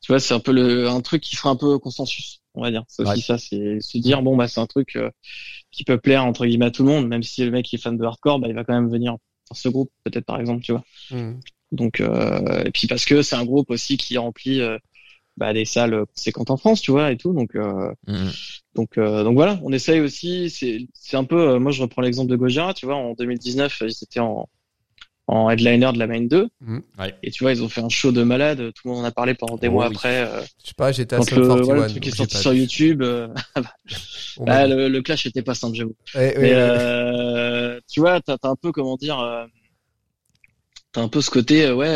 tu 0.00 0.12
vois, 0.12 0.20
c'est 0.20 0.34
un 0.34 0.40
peu 0.40 0.52
le 0.52 0.88
un 0.88 1.00
truc 1.00 1.22
qui 1.22 1.36
fera 1.36 1.50
un 1.50 1.56
peu 1.56 1.78
consensus, 1.78 2.40
on 2.54 2.62
va 2.62 2.70
dire. 2.70 2.84
C'est 2.88 3.02
aussi 3.02 3.10
Ouais. 3.12 3.20
ça, 3.22 3.38
c'est 3.38 3.80
se 3.80 3.98
dire 3.98 4.22
bon 4.22 4.36
bah 4.36 4.48
c'est 4.48 4.60
un 4.60 4.66
truc 4.66 4.96
euh, 4.96 5.10
qui 5.70 5.84
peut 5.84 5.98
plaire 5.98 6.24
entre 6.24 6.46
guillemets 6.46 6.66
à 6.66 6.70
tout 6.70 6.82
le 6.84 6.90
monde, 6.90 7.08
même 7.08 7.22
si 7.22 7.44
le 7.44 7.50
mec 7.50 7.72
est 7.72 7.78
fan 7.78 7.96
de 7.96 8.04
hardcore, 8.04 8.38
bah 8.40 8.48
il 8.48 8.54
va 8.54 8.64
quand 8.64 8.74
même 8.74 8.90
venir 8.90 9.16
dans 9.50 9.54
ce 9.54 9.68
groupe 9.68 9.90
peut-être 10.04 10.26
par 10.26 10.38
exemple, 10.40 10.62
tu 10.62 10.72
vois. 10.72 10.84
Mhm. 11.10 11.40
Donc 11.72 12.00
euh, 12.00 12.62
et 12.64 12.70
puis 12.70 12.86
parce 12.86 13.04
que 13.04 13.22
c'est 13.22 13.36
un 13.36 13.44
groupe 13.44 13.70
aussi 13.70 13.96
qui 13.96 14.18
remplit 14.18 14.60
euh, 14.60 14.78
bah, 15.36 15.52
des 15.52 15.64
salles 15.64 16.04
conséquentes 16.14 16.50
en 16.50 16.56
France, 16.56 16.80
tu 16.82 16.90
vois, 16.92 17.10
et 17.12 17.16
tout. 17.16 17.32
Donc 17.32 17.54
euh, 17.56 17.92
mm. 18.06 18.28
donc 18.76 18.98
euh, 18.98 19.24
donc 19.24 19.34
voilà, 19.34 19.58
on 19.62 19.72
essaye 19.72 20.00
aussi. 20.00 20.50
C'est 20.50 20.86
c'est 20.94 21.16
un 21.16 21.24
peu. 21.24 21.50
euh, 21.50 21.58
moi, 21.58 21.72
je 21.72 21.82
reprends 21.82 22.02
l'exemple 22.02 22.30
de 22.30 22.36
Gojira, 22.36 22.74
tu 22.74 22.86
vois. 22.86 22.96
En 22.96 23.14
2019, 23.14 23.82
ils 23.82 23.90
étaient 24.02 24.20
en 24.20 24.48
en 25.26 25.48
headliner 25.48 25.90
de 25.94 25.98
la 25.98 26.06
main 26.06 26.20
2 26.20 26.48
Ouais. 26.98 27.14
et 27.22 27.30
tu 27.30 27.44
vois, 27.44 27.52
ils 27.52 27.62
ont 27.62 27.68
fait 27.70 27.80
un 27.80 27.88
show 27.88 28.12
de 28.12 28.22
malade. 28.22 28.58
Tout 28.74 28.88
le 28.88 28.90
monde 28.94 29.04
en 29.04 29.08
a 29.08 29.10
parlé 29.10 29.32
pendant 29.34 29.56
des 29.56 29.68
Oh 29.68 29.72
mois 29.72 29.88
oui. 29.88 29.94
après. 29.96 30.20
euh, 30.28 30.42
Je 30.62 30.68
sais 30.68 30.74
pas, 30.76 30.92
j'étais 30.92 31.16
à 31.16 31.18
quand 31.18 31.30
le, 31.32 31.48
41. 31.48 31.64
voilà, 31.64 31.80
le 31.82 31.88
truc 31.88 32.04
donc 32.04 32.12
est 32.12 32.16
sorti 32.16 32.36
sur. 32.36 32.52
YouTube, 32.52 33.00
euh, 33.02 33.28
On 34.36 34.44
bah, 34.44 34.52
m'a- 34.52 34.66
le, 34.66 34.88
le 34.88 35.02
clash 35.02 35.24
était 35.24 35.40
pas 35.42 35.54
simple, 35.54 35.76
j'avoue. 35.76 35.96
Ouais, 36.14 36.20
ouais, 36.36 36.42
Mais 36.42 36.50
ouais. 36.50 36.56
euh, 36.58 37.80
tu 37.90 38.00
vois, 38.00 38.20
t'as 38.20 38.36
t'as 38.36 38.50
un 38.50 38.56
peu 38.56 38.70
comment 38.70 38.96
dire, 38.98 39.18
euh, 39.18 39.46
t'as 40.92 41.00
un 41.02 41.08
peu 41.08 41.22
ce 41.22 41.30
côté, 41.30 41.64
euh, 41.66 41.74
ouais. 41.74 41.88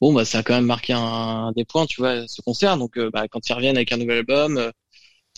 Bon, 0.00 0.12
bah 0.12 0.24
ça 0.24 0.38
a 0.38 0.42
quand 0.42 0.54
même 0.54 0.66
marqué 0.66 0.92
un, 0.92 1.52
des 1.56 1.64
points, 1.64 1.86
tu 1.86 2.00
vois, 2.00 2.26
ce 2.28 2.42
concert. 2.42 2.76
Donc, 2.78 2.96
euh, 2.98 3.10
bah, 3.12 3.26
quand 3.28 3.48
ils 3.48 3.52
reviennent 3.52 3.76
avec 3.76 3.92
un 3.92 3.96
nouvel 3.96 4.18
album, 4.18 4.58
euh, 4.58 4.70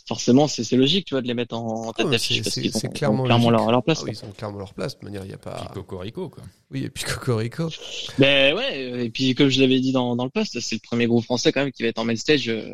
forcément, 0.06 0.48
c'est 0.48 0.64
c'est 0.64 0.76
logique, 0.76 1.06
tu 1.06 1.14
vois, 1.14 1.22
de 1.22 1.26
les 1.28 1.34
mettre 1.34 1.54
en, 1.56 1.88
en 1.88 1.92
tête 1.92 2.06
Ah, 2.08 2.12
d'affiche 2.12 2.38
c'est- 2.38 2.42
parce 2.44 2.54
c'est- 2.54 2.62
qu'ils 2.62 2.76
ont, 2.76 2.90
clairement 2.90 3.50
leur, 3.50 3.70
leur 3.70 3.82
place. 3.82 4.00
Ah 4.00 4.04
oui, 4.06 4.12
ils 4.20 4.24
ont 4.28 4.32
clairement 4.32 4.58
leur 4.58 4.74
place. 4.74 4.98
De 4.98 5.04
manière, 5.04 5.24
il 5.24 5.30
y 5.30 5.34
a 5.34 5.38
pas. 5.38 5.56
Puis 5.56 5.68
Cocorico, 5.74 6.28
quoi. 6.28 6.44
Oui, 6.70 6.84
et 6.84 6.90
puis 6.90 7.04
Cocorico. 7.04 7.68
Ben 8.18 8.54
ouais, 8.54 8.92
euh, 8.92 9.04
et 9.04 9.10
puis 9.10 9.34
comme 9.34 9.48
je 9.48 9.60
l'avais 9.60 9.80
dit 9.80 9.92
dans, 9.92 10.16
dans 10.16 10.24
le 10.24 10.30
post, 10.30 10.58
c'est 10.60 10.76
le 10.76 10.80
premier 10.82 11.06
groupe 11.06 11.24
français 11.24 11.52
quand 11.52 11.60
même 11.62 11.72
qui 11.72 11.82
va 11.82 11.88
être 11.90 11.98
en 11.98 12.04
main 12.04 12.16
stage 12.16 12.48
euh, 12.48 12.72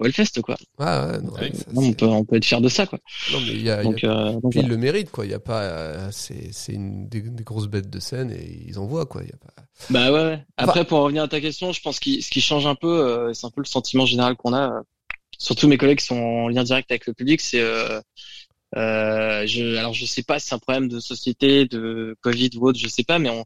au 0.00 0.04
Hellfest, 0.06 0.40
quoi. 0.42 0.56
Ah 0.78 1.08
ouais, 1.08 1.20
non, 1.20 1.32
Ouais. 1.34 1.52
ça, 1.54 1.64
Non, 1.72 1.82
on 1.82 1.92
peut 1.92 2.06
on 2.06 2.24
peut 2.24 2.36
être 2.36 2.44
fier 2.44 2.60
de 2.60 2.68
ça, 2.68 2.86
quoi. 2.86 2.98
non, 3.32 3.40
mais 3.40 3.52
il 3.52 3.62
y 3.62 3.70
a, 3.70 3.82
il 3.82 3.86
y 3.86 3.88
a 3.88 3.92
Donc, 3.92 4.04
euh, 4.04 4.32
donc 4.40 4.52
Puis 4.52 4.62
le 4.62 4.76
méritent, 4.76 5.10
quoi. 5.10 5.26
Il 5.26 5.30
y 5.30 5.34
a 5.34 5.40
pas, 5.40 5.62
euh, 5.62 6.08
c'est, 6.10 6.72
une 6.72 7.08
des, 7.08 7.20
des 7.20 7.44
grosses 7.44 7.68
bêtes 7.68 7.90
de 7.90 8.00
scène 8.00 8.30
et 8.30 8.64
ils 8.66 8.78
en 8.78 8.86
voient, 8.86 9.06
quoi. 9.06 9.22
Il 9.22 9.28
y 9.28 9.32
a 9.32 9.36
pas. 9.36 9.52
Bah 9.90 10.10
ouais. 10.12 10.42
Après, 10.56 10.84
pour 10.84 11.00
revenir 11.00 11.22
à 11.22 11.28
ta 11.28 11.40
question, 11.40 11.72
je 11.72 11.80
pense 11.80 12.00
que 12.00 12.20
ce 12.20 12.30
qui 12.30 12.40
change 12.40 12.66
un 12.66 12.74
peu, 12.74 12.88
euh, 12.88 13.32
c'est 13.34 13.46
un 13.46 13.50
peu 13.50 13.60
le 13.60 13.66
sentiment 13.66 14.06
général 14.06 14.36
qu'on 14.36 14.52
a, 14.54 14.70
euh, 14.70 14.82
surtout 15.38 15.68
mes 15.68 15.78
collègues 15.78 15.98
qui 15.98 16.06
sont 16.06 16.16
en 16.18 16.48
lien 16.48 16.64
direct 16.64 16.90
avec 16.90 17.06
le 17.06 17.14
public, 17.14 17.40
c'est, 17.40 17.60
euh, 17.60 18.00
euh, 18.76 19.46
je, 19.46 19.76
alors 19.76 19.92
je 19.94 20.04
sais 20.06 20.22
pas 20.22 20.38
si 20.38 20.48
c'est 20.48 20.54
un 20.54 20.58
problème 20.58 20.88
de 20.88 21.00
société, 21.00 21.66
de 21.66 22.16
Covid 22.22 22.50
ou 22.56 22.68
autre, 22.68 22.78
je 22.78 22.88
sais 22.88 23.04
pas, 23.04 23.18
mais 23.18 23.30
on, 23.30 23.44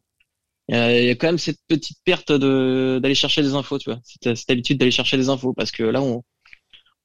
il 0.69 0.75
y 0.75 0.77
a, 0.77 0.99
il 1.01 1.05
y 1.07 1.09
a 1.09 1.15
quand 1.15 1.27
même 1.27 1.37
cette 1.37 1.59
petite 1.67 1.97
perte 2.05 2.31
de 2.31 2.99
d'aller 3.01 3.15
chercher 3.15 3.41
des 3.43 3.53
infos, 3.53 3.77
tu 3.79 3.89
vois, 3.91 3.99
cette, 4.03 4.35
cette 4.35 4.49
habitude 4.49 4.77
d'aller 4.79 4.91
chercher 4.91 5.17
des 5.17 5.29
infos, 5.29 5.53
parce 5.53 5.71
que 5.71 5.83
là, 5.83 6.01
on, 6.01 6.23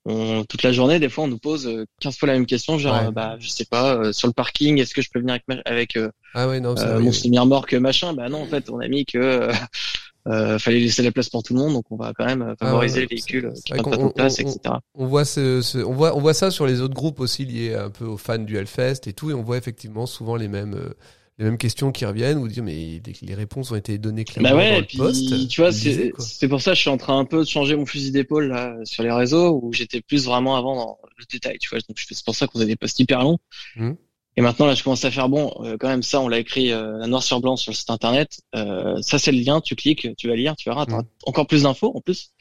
on 0.07 0.45
toute 0.45 0.63
la 0.63 0.73
journée, 0.73 0.99
des 0.99 1.09
fois, 1.09 1.25
on 1.25 1.29
nous 1.29 1.39
pose 1.39 1.67
euh, 1.67 1.85
15 2.01 2.17
fois 2.17 2.27
la 2.29 2.35
même 2.35 2.47
question, 2.47 2.79
genre, 2.79 2.95
Ouais. 3.01 3.07
euh, 3.09 3.11
bah, 3.11 3.37
je 3.39 3.49
sais 3.49 3.67
pas, 3.67 3.95
euh, 3.97 4.13
sur 4.13 4.29
le 4.29 4.33
parking, 4.35 4.79
est-ce 4.79 4.95
que 4.95 5.03
je 5.03 5.11
peux 5.13 5.21
venir 5.21 5.35
avec, 5.35 5.45
ma- 5.49 5.63
avec 5.71 5.97
euh, 5.97 6.11
Ah 6.35 6.49
ouais, 6.49 6.61
non, 6.61 6.75
c'est 6.77 6.87
euh, 6.87 7.01
mon 7.01 7.13
semi-remorque 7.13 7.75
machin, 7.75 8.13
bah 8.15 8.29
non, 8.29 8.43
en 8.43 8.47
fait, 8.47 8.71
on 8.71 8.81
a 8.81 8.89
mis 8.89 9.05
que 9.05 9.19
euh, 9.19 9.53
euh, 10.29 10.59
fallait 10.59 10.81
laisser 10.81 11.03
la 11.03 11.13
place 11.13 11.29
pour 11.29 11.43
tout 11.43 11.55
le 11.55 11.61
monde, 11.61 11.73
donc 11.75 11.85
on 11.91 11.97
va 11.97 12.13
quand 12.17 12.25
même 12.27 12.43
euh, 12.43 12.55
favoriser 12.59 12.95
ouais, 12.97 13.01
les 13.03 13.07
véhicules 13.07 13.53
qui 13.65 13.73
prennent 13.73 13.85
pas 13.85 13.97
de 13.97 14.09
place, 14.13 14.39
on- 14.41 14.43
etc. 14.49 14.75
On 14.95 15.07
voit 15.07 15.25
ce, 15.25 15.61
ce- 15.63 15.79
on 15.79 15.93
voit, 15.95 16.17
on 16.17 16.21
voit 16.21 16.35
ça 16.35 16.51
sur 16.51 16.67
les 16.67 16.81
autres 16.81 16.95
groupes 16.95 17.21
aussi 17.21 17.45
liés 17.45 17.75
un 17.75 17.91
peu 17.91 18.05
aux 18.05 18.17
fans 18.19 18.39
du 18.39 18.57
Hellfest 18.57 19.07
et 19.07 19.13
tout, 19.13 19.31
et 19.31 19.35
on 19.35 19.43
voit 19.43 19.59
effectivement 19.59 20.07
souvent 20.07 20.37
les 20.37 20.49
mêmes, 20.49 20.75
euh, 20.75 20.95
les 21.41 21.47
mêmes 21.47 21.59
questions 21.59 21.91
qui 21.91 22.05
reviennent 22.05 22.37
ou 22.37 22.47
dire 22.49 22.63
mais 22.63 23.01
les, 23.23 23.35
réponses 23.35 23.71
ont 23.73 23.77
été 23.77 23.97
données 23.97 24.25
clairement 24.25 24.51
Bah 24.51 24.57
ouais, 24.57 24.71
dans 24.73 24.77
et 24.77 24.81
le 24.81 24.87
puis 24.87 24.99
post. 24.99 25.49
tu 25.49 25.63
vois, 25.63 25.73
c'est 25.73 26.49
pour 26.49 26.61
ça 26.61 26.73
que 26.73 26.77
je 26.77 26.81
suis 26.83 26.91
en 26.91 26.99
train 26.99 27.19
un 27.19 27.25
peu 27.25 27.39
de 27.41 27.49
changer 27.49 27.75
mon 27.77 27.87
fusil 27.87 28.13
d'épaule 28.13 28.49
là 28.49 28.77
sur 28.85 29.03
les 29.03 29.11
réseaux 29.11 29.59
où 29.63 29.73
j'étais 29.73 30.03
plus 30.03 30.27
vraiment 30.27 30.55
avant 30.57 30.77
dans 30.77 30.99
le 31.17 31.25
détail, 31.33 31.57
tu 31.59 31.71
vois. 31.71 31.79
Donc 31.89 31.99
c'est 31.99 32.25
pour 32.25 32.35
ça 32.35 32.47
qu'on 32.47 32.61
a 32.61 32.67
des 32.67 32.77
posts 32.77 33.01
hyper 33.01 33.23
longs. 33.23 33.39
Mhm. 33.77 33.97
Et 34.37 34.43
maintenant 34.43 34.67
là, 34.67 34.75
je 34.75 34.85
commence 34.85 35.05
à 35.07 35.11
faire 35.11 35.31
bon, 35.31 35.53
euh, 35.61 35.77
quand 35.81 35.89
même 35.89 36.03
ça, 36.03 36.21
on 36.21 36.29
l'a 36.29 36.39
écrit 36.39 36.73
euh, 36.73 37.07
noir 37.07 37.23
sur 37.23 37.41
blanc 37.41 37.57
sur 37.57 37.73
le 37.73 37.77
site 37.77 37.89
internet. 37.91 38.41
Euh, 38.55 39.01
ça 39.01 39.19
c'est 39.19 39.33
le 39.33 39.41
lien, 39.41 39.63
tu 39.63 39.75
cliques, 39.77 40.09
tu 40.19 40.29
vas 40.29 40.37
lire, 40.37 40.55
tu 40.57 40.69
verras, 40.69 40.85
Mhm. 40.87 41.03
encore 41.25 41.47
plus 41.47 41.63
d'infos 41.63 41.93
en 41.97 42.01
plus. 42.03 42.33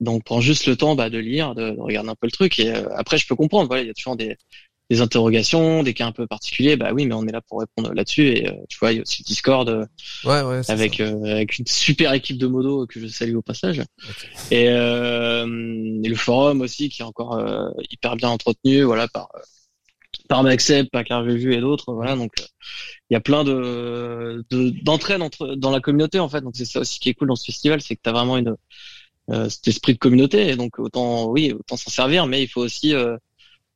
Donc 0.00 0.22
prends 0.24 0.40
juste 0.42 0.66
le 0.66 0.76
temps 0.76 0.94
bah, 0.94 1.08
de 1.10 1.18
lire, 1.18 1.54
de, 1.54 1.70
de 1.70 1.80
regarder 1.80 2.10
un 2.10 2.14
peu 2.14 2.26
le 2.26 2.30
truc 2.30 2.60
et 2.60 2.70
euh, 2.72 2.88
après 2.94 3.16
je 3.16 3.26
peux 3.26 3.34
comprendre. 3.34 3.68
Voilà, 3.68 3.82
il 3.82 3.86
y 3.88 3.90
a 3.90 3.94
toujours 3.94 4.16
des 4.16 4.36
des 4.90 5.00
interrogations, 5.02 5.82
des 5.82 5.92
cas 5.94 6.06
un 6.06 6.12
peu 6.12 6.26
particuliers. 6.26 6.76
Bah 6.76 6.92
oui, 6.94 7.06
mais 7.06 7.14
on 7.14 7.26
est 7.26 7.32
là 7.32 7.40
pour 7.42 7.60
répondre 7.60 7.92
là-dessus 7.92 8.28
et 8.28 8.48
euh, 8.48 8.52
tu 8.68 8.78
vois, 8.78 8.92
il 8.92 8.96
y 8.96 8.98
a 8.98 9.02
aussi 9.02 9.22
le 9.22 9.26
Discord. 9.26 9.68
euh, 9.68 9.84
Ouais, 10.24 10.42
ouais, 10.42 10.62
avec 10.70 11.00
euh, 11.00 11.22
avec 11.24 11.58
une 11.58 11.66
super 11.66 12.12
équipe 12.14 12.38
de 12.38 12.46
modos 12.46 12.86
que 12.86 12.98
je 13.00 13.06
salue 13.06 13.36
au 13.36 13.42
passage 13.42 13.82
et, 14.50 14.68
euh, 14.70 15.46
et 16.04 16.08
le 16.08 16.14
forum 16.16 16.60
aussi 16.62 16.88
qui 16.88 17.02
est 17.02 17.04
encore 17.04 17.34
euh, 17.36 17.68
hyper 17.90 18.16
bien 18.16 18.30
entretenu 18.30 18.82
voilà 18.82 19.08
par 19.08 19.28
par 20.28 20.42
Maxep, 20.42 20.90
par 20.90 21.04
Carvéju 21.04 21.54
et 21.54 21.60
d'autres 21.60 21.92
voilà 21.92 22.16
donc 22.16 22.32
il 23.10 23.14
y 23.14 23.16
a 23.16 23.20
plein 23.20 23.44
de 23.44 24.44
de- 24.50 24.70
d'entraide 24.82 25.22
entre 25.22 25.54
dans 25.54 25.70
la 25.70 25.80
communauté 25.80 26.18
en 26.18 26.28
fait 26.28 26.40
donc 26.40 26.54
c'est 26.56 26.64
ça 26.64 26.80
aussi 26.80 26.98
qui 26.98 27.08
est 27.10 27.14
cool 27.14 27.28
dans 27.28 27.36
ce 27.36 27.44
festival 27.44 27.80
c'est 27.80 27.94
que 27.96 28.00
tu 28.02 28.08
as 28.10 28.12
vraiment 28.12 28.36
une 28.38 28.54
euh, 29.30 29.48
cet 29.48 29.68
esprit 29.68 29.92
de 29.94 29.98
communauté 29.98 30.48
et 30.48 30.56
donc 30.56 30.78
autant 30.78 31.26
oui 31.28 31.52
autant 31.52 31.76
s'en 31.76 31.90
servir 31.90 32.26
mais 32.26 32.42
il 32.42 32.48
faut 32.48 32.62
aussi 32.62 32.94
euh, 32.94 33.16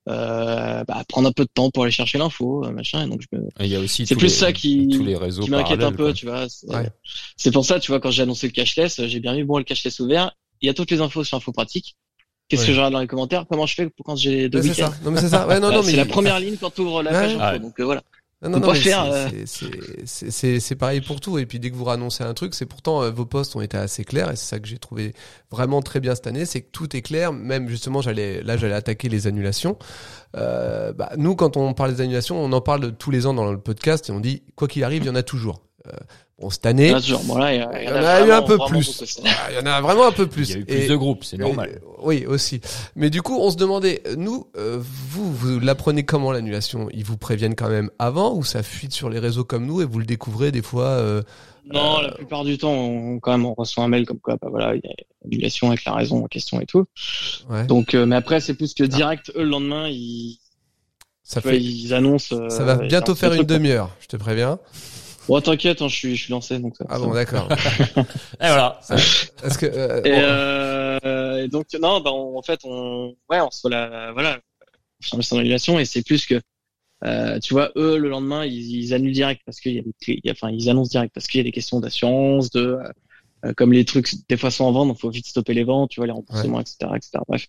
euh, 0.08 0.82
bah, 0.84 1.02
prendre 1.08 1.28
un 1.28 1.32
peu 1.32 1.44
de 1.44 1.50
temps 1.54 1.70
pour 1.70 1.84
aller 1.84 1.92
chercher 1.92 2.18
l'info 2.18 2.64
euh, 2.64 2.70
machin 2.72 3.04
et 3.06 3.08
donc 3.08 3.20
je 3.22 3.36
me 3.38 3.44
Et 3.60 3.66
il 3.66 3.68
y 3.68 3.76
a 3.76 3.80
aussi 3.80 4.06
C'est 4.06 4.16
plus 4.16 4.24
les- 4.26 4.28
ça 4.32 4.52
qui- 4.52 4.88
tous 4.88 5.04
les 5.04 5.16
réseaux 5.16 5.42
qui 5.42 5.50
m'inquiète 5.50 5.82
un 5.82 5.92
peu, 5.92 6.04
quoi. 6.06 6.12
tu 6.12 6.26
vois. 6.26 6.48
C'est 6.48 6.68
Ouais. 6.68 6.90
c'est 7.36 7.50
pour 7.52 7.64
ça, 7.64 7.78
tu 7.78 7.90
vois, 7.92 8.00
quand 8.00 8.10
j'ai 8.10 8.22
annoncé 8.22 8.46
le 8.48 8.52
cashless, 8.52 9.00
j'ai 9.06 9.20
bien 9.20 9.34
mis 9.34 9.44
bon 9.44 9.58
le 9.58 9.64
cashless 9.64 10.00
ouvert. 10.00 10.32
Il 10.60 10.66
y 10.66 10.70
a 10.70 10.74
toutes 10.74 10.90
les 10.90 11.00
infos 11.00 11.22
sur 11.24 11.36
Info 11.36 11.52
Pratique. 11.52 11.96
Qu'est-ce 12.48 12.62
Ouais. 12.62 12.68
que 12.68 12.72
je 12.74 12.78
regarde 12.78 12.92
dans 12.92 13.00
les 13.00 13.06
commentaires? 13.06 13.46
Comment 13.48 13.66
je 13.66 13.74
fais 13.74 13.88
pour 13.88 14.04
quand 14.04 14.16
j'ai 14.16 14.48
deux 14.48 14.60
Ouais, 14.60 14.68
c'est 14.74 14.82
ça. 14.82 14.92
Non, 15.04 15.10
mais 15.12 15.20
c'est 15.20 15.28
ça. 15.28 15.46
Ouais, 15.46 15.54
non, 15.54 15.60
Voilà, 15.68 15.76
non, 15.78 15.82
mais 15.84 15.90
C'est 15.92 15.96
la 15.96 16.04
première 16.04 16.38
ligne 16.40 16.56
quand 16.60 16.70
tu 16.74 16.80
ouvres 16.82 17.02
la 17.02 17.10
Ouais. 17.12 17.16
page 17.20 17.34
info. 17.36 17.44
Ouais. 17.44 17.58
Donc 17.60 17.80
euh, 17.80 17.84
voilà. 17.84 18.02
Non, 18.42 18.50
non, 18.58 18.66
c'est- 18.74 18.82
euh, 19.12 19.28
c'est- 19.46 19.70
c'est- 20.04 20.30
c'est 20.32 20.60
c'est 20.60 20.74
pareil 20.76 21.00
pour 21.00 21.20
tout. 21.20 21.38
Et 21.38 21.46
puis 21.46 21.60
dès 21.60 21.70
que 21.70 21.76
vous 21.76 21.88
annoncez 21.88 22.24
un 22.24 22.34
truc, 22.34 22.54
c'est 22.54 22.66
pourtant 22.66 23.02
euh, 23.02 23.10
vos 23.10 23.24
posts 23.24 23.54
ont 23.54 23.60
été 23.60 23.76
assez 23.76 24.04
clairs 24.04 24.30
et 24.32 24.36
c'est 24.36 24.46
ça 24.46 24.58
que 24.58 24.66
j'ai 24.66 24.78
trouvé 24.78 25.14
vraiment 25.50 25.80
très 25.80 26.00
bien 26.00 26.14
cette 26.16 26.26
année, 26.26 26.44
c'est 26.44 26.60
que 26.62 26.70
tout 26.72 26.96
est 26.96 27.02
clair. 27.02 27.32
Même 27.32 27.68
justement, 27.68 28.00
j'allais 28.02 28.42
là, 28.42 28.56
j'allais 28.56 28.74
attaquer 28.74 29.08
les 29.08 29.26
annulations. 29.28 29.78
Euh, 30.36 30.92
bah, 30.92 31.12
nous, 31.16 31.36
quand 31.36 31.56
on 31.56 31.72
parle 31.74 31.94
des 31.94 32.00
annulations, 32.00 32.42
on 32.42 32.52
en 32.52 32.60
parle 32.60 32.92
tous 32.96 33.10
les 33.10 33.26
ans 33.26 33.34
dans 33.34 33.50
le 33.50 33.58
podcast 33.58 34.08
et 34.08 34.12
on 34.12 34.20
dit 34.20 34.42
quoi 34.56 34.66
qu'il 34.68 34.82
arrive, 34.84 35.02
il 35.04 35.06
y 35.06 35.10
en 35.10 35.14
a 35.14 35.22
toujours. 35.22 35.62
Bon, 36.38 36.50
cette 36.50 36.66
année, 36.66 36.88
il 36.88 37.08
y, 37.10 37.14
en 37.14 37.36
a 37.40 38.26
eu 38.26 38.30
un 38.32 38.42
peu 38.42 38.58
plus. 38.68 39.20
Ah, 39.24 39.50
il 39.50 39.56
y 39.56 39.58
en 39.58 39.66
a 39.66 39.80
vraiment 39.80 40.06
un 40.06 40.12
peu 40.12 40.26
plus. 40.26 40.50
Il 40.50 40.52
y 40.52 40.58
a 40.58 40.60
eu 40.60 40.64
plus 40.64 40.76
Et- 40.76 40.88
de 40.88 40.96
groupes, 40.96 41.24
c'est 41.24 41.38
normal. 41.38 41.80
Euh, 41.82 41.86
Oui, 42.02 42.26
aussi. 42.26 42.60
Mais 42.96 43.10
du 43.10 43.22
coup, 43.22 43.38
on 43.40 43.50
se 43.50 43.56
demandait, 43.56 44.02
euh, 44.06 44.16
nous, 44.16 44.48
euh, 44.56 44.80
vous, 44.80 45.32
vous 45.32 45.60
l'apprenez 45.60 46.04
comment 46.04 46.32
l'annulation? 46.32 46.88
Ils 46.92 47.04
vous 47.04 47.16
préviennent 47.16 47.54
quand 47.54 47.68
même 47.68 47.90
avant 47.98 48.34
ou 48.34 48.42
ça 48.44 48.62
fuite 48.62 48.92
sur 48.92 49.08
les 49.08 49.18
réseaux 49.18 49.44
comme 49.44 49.66
nous 49.66 49.80
et 49.82 49.84
vous 49.84 49.98
le 49.98 50.04
découvrez 50.06 50.50
des 50.52 50.62
fois 50.62 50.86
euh, 50.86 51.22
Non, 51.72 52.00
la 52.00 52.10
plupart 52.12 52.42
du 52.44 52.58
temps, 52.58 52.72
on, 52.72 53.20
quand 53.20 53.30
même, 53.32 53.46
on 53.46 53.54
reçoit 53.54 53.84
un 53.84 53.88
mail 53.88 54.04
comme 54.04 54.18
quoi, 54.18 54.36
bah 54.40 54.48
voilà, 54.50 54.74
il 54.74 54.80
y 54.84 54.88
a 54.88 54.92
une 55.24 55.32
annulation 55.32 55.68
avec 55.68 55.84
la 55.84 55.92
raison 55.94 56.24
en 56.24 56.26
question 56.26 56.60
et 56.60 56.66
tout. 56.66 56.86
ouais. 57.50 57.66
Donc, 57.66 57.94
euh, 57.94 58.04
mais 58.06 58.16
après, 58.16 58.40
c'est 58.40 58.54
plus 58.54 58.74
que 58.74 58.82
direct, 58.84 59.30
eux, 59.36 59.42
le 59.44 59.48
lendemain, 59.50 59.86
ils, 59.88 60.38
ça 61.22 61.38
vois, 61.40 61.52
fait, 61.52 61.60
ils 61.60 61.94
annoncent. 61.94 62.34
euh, 62.34 62.48
ça 62.50 62.64
va 62.64 62.76
bientôt 62.76 63.14
faire 63.14 63.32
une 63.32 63.44
demi-heure. 63.44 63.90
Je 64.00 64.08
te 64.08 64.16
préviens. 64.16 64.58
Bon, 65.28 65.40
t'inquiète, 65.40 65.82
hein, 65.82 65.88
je 65.88 65.94
suis, 65.96 66.16
je 66.16 66.24
suis 66.24 66.30
lancé, 66.32 66.58
donc. 66.58 66.76
ça- 66.76 66.84
Ah 66.88 66.94
ça 66.94 67.00
bon, 67.00 67.12
d'accord. 67.12 67.48
Et 68.40 68.46
voilà. 68.48 68.80
Est-ce 68.90 69.58
que 69.58 69.66
euh, 69.66 70.00
Et, 70.04 70.10
bon, 70.10 70.18
euh, 70.20 71.44
et 71.44 71.48
donc, 71.48 71.66
non, 71.80 72.00
bah, 72.00 72.10
on- 72.12 72.36
en 72.38 72.42
fait, 72.42 72.60
on, 72.64 73.14
ouais, 73.30 73.40
on 73.40 73.46
reçoit 73.46 73.70
la, 73.70 74.12
voilà, 74.12 74.40
confirmation 75.00 75.36
d'annulation 75.36 75.78
et 75.78 75.84
c'est 75.84 76.02
plus 76.02 76.26
que, 76.26 76.40
euh, 77.04 77.38
tu 77.40 77.54
vois, 77.54 77.70
eux, 77.76 77.96
le 77.98 78.08
lendemain, 78.08 78.44
ils, 78.44 78.76
ils 78.84 78.94
annulent 78.94 79.12
direct 79.12 79.42
parce 79.44 79.60
qu'il 79.60 79.74
y 79.74 79.78
a 79.78 79.82
des, 79.82 80.20
y 80.24 80.28
a- 80.28 80.32
enfin, 80.32 80.50
ils 80.50 80.68
annoncent 80.70 80.90
direct 80.90 81.12
parce 81.14 81.26
qu'il 81.26 81.38
y 81.38 81.40
a 81.40 81.44
des 81.44 81.52
questions 81.52 81.80
d'assurance, 81.80 82.50
de, 82.50 82.60
euh, 82.60 82.88
comme 83.56 83.72
les 83.72 83.84
trucs 83.84 84.08
des 84.28 84.36
fois 84.36 84.50
sont 84.50 84.64
en 84.64 84.72
vente, 84.72 84.88
donc 84.88 84.98
faut 84.98 85.10
vite 85.10 85.26
stopper 85.26 85.54
les 85.54 85.64
ventes, 85.64 85.90
tu 85.90 86.00
vois, 86.00 86.06
les 86.06 86.12
remboursements, 86.12 86.60
etc., 86.60 86.76
etc. 86.96 87.18
Bref. 87.26 87.46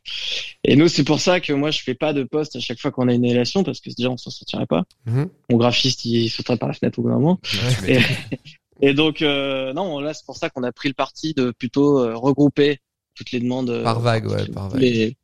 Et 0.63 0.75
nous, 0.75 0.87
c'est 0.87 1.03
pour 1.03 1.19
ça 1.19 1.39
que 1.39 1.53
moi, 1.53 1.69
je 1.71 1.81
fais 1.81 1.93
pas 1.93 2.13
de 2.13 2.23
poste 2.23 2.55
à 2.55 2.59
chaque 2.59 2.79
fois 2.79 2.91
qu'on 2.91 3.07
a 3.07 3.13
une 3.13 3.23
annulation 3.25 3.63
parce 3.63 3.79
que 3.79 3.89
déjà, 3.95 4.09
on 4.09 4.17
s'en 4.17 4.29
sortirait 4.31 4.65
pas. 4.65 4.83
mhm. 5.05 5.29
Mon 5.51 5.57
graphiste, 5.57 6.05
il 6.05 6.29
sauterait 6.29 6.57
par 6.57 6.67
la 6.69 6.73
fenêtre 6.73 6.97
au 6.99 7.03
bout 7.03 7.09
d'un 7.09 7.15
moment. 7.19 7.39
Et, 8.81 8.93
donc, 8.93 9.21
euh, 9.21 9.71
non, 9.73 9.99
là, 9.99 10.13
c'est 10.13 10.25
pour 10.25 10.35
ça 10.37 10.49
qu'on 10.49 10.63
a 10.63 10.71
pris 10.71 10.89
le 10.89 10.93
parti 10.95 11.33
de 11.33 11.51
plutôt 11.51 11.99
euh, 11.99 12.15
regrouper 12.15 12.79
toutes 13.15 13.31
les 13.31 13.39
demandes. 13.39 13.69
euh, 13.69 13.83
Par 13.83 13.99
vague, 13.99 14.25
ouais, 14.25 14.45
par 14.47 14.69
vague. 14.69 14.81
les- 14.81 15.15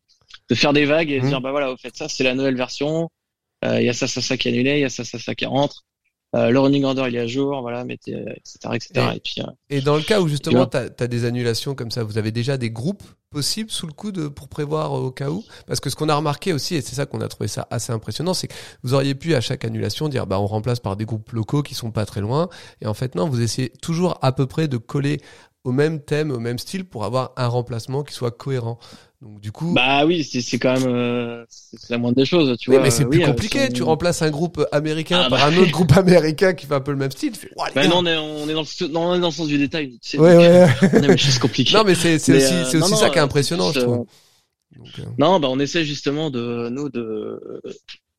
de 0.50 0.56
faire 0.56 0.74
des 0.74 0.86
vagues 0.86 1.10
et 1.12 1.18
de 1.20 1.24
Mhm. 1.24 1.30
dire, 1.30 1.42
bah 1.42 1.52
voilà, 1.52 1.72
au 1.72 1.78
fait, 1.78 1.96
ça, 1.96 2.08
c'est 2.08 2.24
la 2.24 2.36
nouvelle 2.36 2.56
version. 2.56 3.10
Euh, 3.66 3.82
Il 3.82 3.86
y 3.86 3.90
a 3.90 3.94
ça, 3.94 4.08
ça, 4.08 4.22
ça 4.22 4.38
qui 4.38 4.48
est 4.48 4.52
annulé, 4.52 4.74
il 4.78 4.82
y 4.82 4.86
a 4.86 4.90
ça, 4.90 5.04
ça, 5.04 5.20
ça 5.20 5.36
qui 5.36 5.46
rentre. 5.46 5.84
Euh, 6.36 6.52
le 6.52 6.60
running 6.60 6.84
order, 6.84 7.06
il 7.08 7.16
est 7.16 7.20
à 7.20 7.28
jour, 7.28 7.60
voilà, 7.62 7.84
mettez, 7.84 8.14
euh, 8.14 8.30
etc., 8.36 8.58
etc. 8.76 8.92
Et- 9.14 9.16
Et, 9.16 9.20
puis, 9.20 9.36
euh, 9.42 9.46
Et 9.72 9.82
dans 9.82 9.96
le 9.96 10.04
cas 10.04 10.22
où 10.22 10.28
justement 10.28 10.68
Tu 10.68 10.78
as 10.78 11.08
des 11.08 11.26
annulations 11.26 11.74
comme 11.74 11.90
ça, 11.90 12.04
vous 12.04 12.20
avez 12.20 12.32
déjà 12.32 12.56
des 12.58 12.70
groupes 12.70 13.02
possibles 13.32 13.72
sous 13.72 13.88
le 13.88 13.94
coude 13.94 14.30
pour 14.30 14.48
prévoir 14.48 14.94
euh, 14.96 15.02
au 15.08 15.12
cas 15.12 15.30
où? 15.30 15.44
Parce 15.66 15.80
que 15.80 15.90
ce 15.90 15.96
qu'on 15.96 16.08
a 16.10 16.16
remarqué 16.16 16.54
aussi, 16.54 16.76
et 16.76 16.82
c'est 16.82 16.94
ça 16.96 17.08
qu'on 17.08 17.22
a 17.22 17.28
trouvé 17.28 17.48
ça 17.48 17.68
assez 17.72 17.92
impressionnant, 17.92 18.34
c'est 18.36 18.48
que 18.48 18.54
vous 18.84 18.94
auriez 18.94 19.16
pu 19.16 19.34
à 19.34 19.42
chaque 19.42 19.66
annulation 19.66 20.08
dire 20.08 20.28
bah 20.28 20.40
on 20.40 20.46
remplace 20.48 20.80
par 20.80 20.96
des 20.96 21.06
groupes 21.06 21.32
locaux 21.32 21.64
qui 21.64 21.74
sont 21.74 21.90
pas 21.92 22.06
très 22.06 22.22
loin, 22.22 22.50
et 22.82 22.86
en 22.88 22.94
fait 22.94 23.16
non, 23.16 23.28
vous 23.28 23.42
essayez 23.42 23.70
toujours 23.82 24.20
à 24.22 24.32
peu 24.32 24.46
près 24.46 24.68
de 24.68 24.78
coller 24.78 25.20
au 25.64 25.72
même 25.72 26.02
thème, 26.04 26.32
au 26.32 26.40
même 26.40 26.58
style 26.60 26.86
pour 26.86 27.04
avoir 27.06 27.34
un 27.38 27.48
remplacement 27.48 28.04
qui 28.04 28.14
soit 28.14 28.32
cohérent. 28.32 28.80
Donc 29.22 29.42
du 29.42 29.52
coup, 29.52 29.74
bah 29.74 30.06
oui, 30.06 30.24
c'est 30.24 30.58
quand 30.60 30.80
même, 30.80 30.88
euh, 30.88 31.44
c'est 31.50 31.90
la 31.90 31.98
moindre 31.98 32.16
des 32.16 32.26
choses, 32.26 32.58
tu 32.58 32.70
oui, 32.70 32.78
vois. 32.78 32.86
mais 32.86 32.90
c'est 32.90 33.04
euh, 33.04 33.10
plus 33.10 33.18
oui, 33.20 33.24
euh, 33.26 33.28
compliqué. 33.28 33.68
on- 33.70 33.74
Tu 33.74 33.84
remplaces 33.84 34.22
un 34.22 34.30
groupe 34.30 34.66
américain 34.72 35.24
Ah, 35.26 35.30
par 35.30 35.40
bah. 35.40 35.46
un 35.48 35.58
autre 35.58 35.72
groupe 35.72 35.92
américain 35.98 36.54
qui 36.54 36.66
fait 36.66 36.76
un 36.76 36.80
peu 36.80 36.92
le 36.92 36.98
même 36.98 37.12
style. 37.12 37.34
Tu 37.34 37.40
fais, 37.40 37.50
Ouah, 37.58 37.68
les 37.68 37.74
Bah 37.76 37.88
non, 37.90 37.98
on 37.98 38.06
est, 38.06 38.16
on 38.18 38.48
est 38.48 38.54
dans 38.54 38.62
le, 38.62 38.88
non, 38.88 39.02
on 39.10 39.16
est 39.16 39.20
dans 39.20 39.28
le 39.28 39.34
sens 39.34 39.48
du 39.48 39.58
détail. 39.58 40.00
Tu 40.02 40.12
sais, 40.12 40.18
Ouais, 40.20 40.38
ouais. 40.38 40.68
on 40.94 41.04
aime 41.04 41.12
les 41.12 41.18
choses 41.18 41.38
compliquées. 41.40 41.74
non, 41.78 41.84
mais 41.84 41.96
c'est 41.96 42.18
c'est 42.18 42.32
Mais, 42.32 42.38
aussi, 42.46 42.54
euh, 42.54 42.64
c'est 42.64 42.78
non, 42.78 42.86
aussi 42.86 42.94
non, 42.94 43.00
ça 43.00 43.10
qui 43.10 43.18
est 43.18 43.22
euh, 43.22 43.26
impressionnant, 43.26 43.72
je 43.74 43.82
trouve. 43.82 44.06
Donc, 44.78 44.88
euh, 45.00 45.04
Non, 45.18 45.40
bah 45.42 45.50
on 45.52 45.60
essaie 45.60 45.84
justement 45.84 46.30
de 46.30 46.70
nous 46.70 46.88
de 46.90 47.62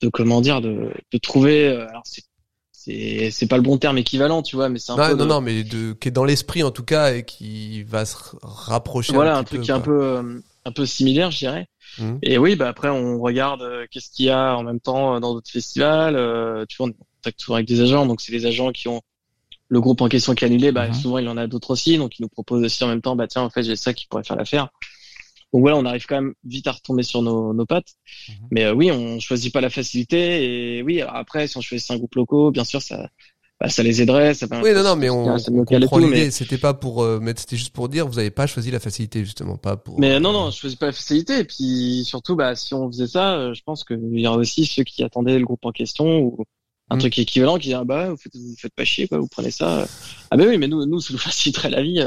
de 0.02 0.08
comment 0.10 0.42
dire 0.42 0.60
de 0.60 0.90
de 1.12 1.18
trouver. 1.18 1.68
euh, 1.68 1.88
Alors 1.88 2.02
c'est 2.04 2.24
c'est 2.84 3.30
c'est 3.30 3.46
pas 3.46 3.56
le 3.56 3.62
bon 3.62 3.76
terme 3.78 3.98
équivalent, 3.98 4.42
tu 4.42 4.56
vois, 4.56 4.68
mais 4.68 4.78
c'est 4.78 4.92
un 4.92 4.96
non, 4.96 5.08
peu 5.08 5.16
non, 5.16 5.24
de- 5.24 5.28
non, 5.28 5.40
mais 5.40 5.64
de, 5.64 5.92
qui 5.92 6.08
est 6.08 6.10
dans 6.10 6.24
l'esprit 6.24 6.62
en 6.62 6.70
tout 6.70 6.84
cas 6.84 7.12
et 7.14 7.24
qui 7.24 7.82
va 7.82 8.06
se 8.06 8.16
rapprocher. 8.42 9.12
voilà 9.12 9.36
un, 9.36 9.44
truc 9.44 9.60
peu, 9.60 9.64
qui 9.64 9.70
est 9.70 9.74
un 9.74 9.80
peu 9.80 10.02
euh, 10.02 10.40
un 10.64 10.72
peu 10.72 10.86
similaire, 10.86 11.30
je 11.30 11.38
dirais. 11.38 11.66
Mhm. 11.98 12.18
Et 12.22 12.38
oui, 12.38 12.56
bah 12.56 12.68
après 12.68 12.88
on 12.88 13.20
regarde 13.20 13.62
euh, 13.62 13.86
qu'est-ce 13.90 14.10
qu'il 14.10 14.26
y 14.26 14.30
a 14.30 14.56
en 14.56 14.62
même 14.62 14.80
temps 14.80 15.16
euh, 15.16 15.20
dans 15.20 15.34
d'autres 15.34 15.50
festivals. 15.50 16.16
euh, 16.16 16.64
tu 16.68 16.76
vois, 16.78 16.86
on 16.86 16.90
est 16.90 16.94
en 16.94 17.06
contact 17.16 17.38
toujours 17.40 17.56
avec 17.56 17.68
des 17.68 17.80
agents, 17.82 18.06
donc 18.06 18.20
c'est 18.20 18.32
les 18.32 18.46
agents 18.46 18.70
qui 18.72 18.88
ont 18.88 19.02
le 19.68 19.80
groupe 19.80 20.00
en 20.00 20.08
question 20.08 20.34
qui 20.34 20.44
est 20.44 20.48
annulé. 20.48 20.72
Bah 20.72 20.88
Mhm. 20.88 20.94
souvent 20.94 21.18
il 21.18 21.26
y 21.26 21.28
en 21.28 21.36
a 21.36 21.46
d'autres 21.46 21.70
aussi, 21.72 21.98
donc 21.98 22.18
ils 22.18 22.22
nous 22.22 22.28
proposent 22.28 22.64
aussi 22.64 22.82
en 22.84 22.88
même 22.88 23.02
temps. 23.02 23.16
Bah 23.16 23.26
tiens, 23.28 23.42
en 23.42 23.50
fait 23.50 23.62
j'ai 23.62 23.76
ça 23.76 23.92
qui 23.94 24.06
pourrait 24.06 24.24
faire 24.24 24.36
l'affaire. 24.36 24.68
Donc 25.52 25.62
voilà, 25.62 25.76
on 25.76 25.84
arrive 25.84 26.06
quand 26.06 26.20
même 26.20 26.34
vite 26.44 26.66
à 26.68 26.72
retomber 26.72 27.02
sur 27.02 27.22
nos, 27.22 27.52
nos 27.52 27.66
pattes. 27.66 27.94
Mhm. 28.28 28.34
Mais 28.52 28.64
euh, 28.64 28.72
oui, 28.72 28.90
on 28.92 29.18
choisit 29.20 29.52
pas 29.52 29.60
la 29.60 29.70
facilité. 29.70 30.76
Et 30.78 30.82
oui, 30.82 31.00
alors 31.00 31.16
après, 31.16 31.46
si 31.48 31.56
on 31.56 31.60
choisit 31.60 31.90
un 31.90 31.96
groupe 31.96 32.14
locaux, 32.14 32.50
bien 32.50 32.64
sûr, 32.64 32.80
ça, 32.80 33.08
bah, 33.60 33.68
ça 33.68 33.82
les 33.82 34.00
aiderait. 34.00 34.32
Ça 34.34 34.46
Oui, 34.62 34.72
non, 34.72 34.82
non, 34.82 34.96
mais 34.96 35.10
on, 35.10 35.36
ça 35.38 35.50
on 35.52 35.64
comprend 35.64 35.98
l'idée. 35.98 36.10
mais, 36.10 36.30
C'était 36.30 36.56
pas 36.56 36.72
pour, 36.72 37.02
euh, 37.02 37.18
mais 37.20 37.34
c'était 37.36 37.56
juste 37.56 37.72
pour 37.74 37.88
dire, 37.88 38.06
vous 38.06 38.18
avez 38.18 38.30
pas 38.30 38.46
choisi 38.46 38.70
la 38.70 38.80
facilité 38.80 39.24
justement, 39.24 39.56
pas 39.56 39.76
pour. 39.76 39.98
mais 40.00 40.18
non, 40.20 40.32
non, 40.32 40.50
je 40.50 40.56
choisis 40.58 40.78
pas 40.78 40.86
la 40.86 40.92
facilité. 40.92 41.40
Et 41.40 41.44
puis 41.44 42.04
surtout, 42.04 42.36
bah, 42.36 42.54
si 42.54 42.72
on 42.72 42.86
faisait 42.90 43.08
ça, 43.08 43.34
euh, 43.36 43.54
je 43.54 43.62
pense 43.64 43.84
qu'il 43.84 43.98
y 44.18 44.26
aurait 44.26 44.38
aussi 44.38 44.64
ceux 44.66 44.84
qui 44.84 45.02
attendaient 45.02 45.38
le 45.38 45.44
groupe 45.44 45.64
en 45.66 45.72
question 45.72 46.20
ou 46.20 46.44
un 46.92 46.96
Mm. 46.96 47.00
truc 47.00 47.18
équivalent 47.18 47.56
qui 47.56 47.64
disaient, 47.68 47.74
ah, 47.74 47.84
bah, 47.84 48.10
vous 48.10 48.16
faites, 48.16 48.34
vous 48.34 48.54
faites 48.58 48.74
pas 48.74 48.84
chier, 48.84 49.06
quoi, 49.08 49.18
vous 49.18 49.28
prenez 49.28 49.50
ça. 49.50 49.86
Ah, 50.30 50.36
bah 50.36 50.44
oui, 50.48 50.58
mais 50.58 50.66
nous, 50.66 50.86
nous, 50.86 51.00
ça 51.00 51.12
nous 51.12 51.18
faciliterait 51.18 51.70
la 51.70 51.82
vie. 51.82 52.02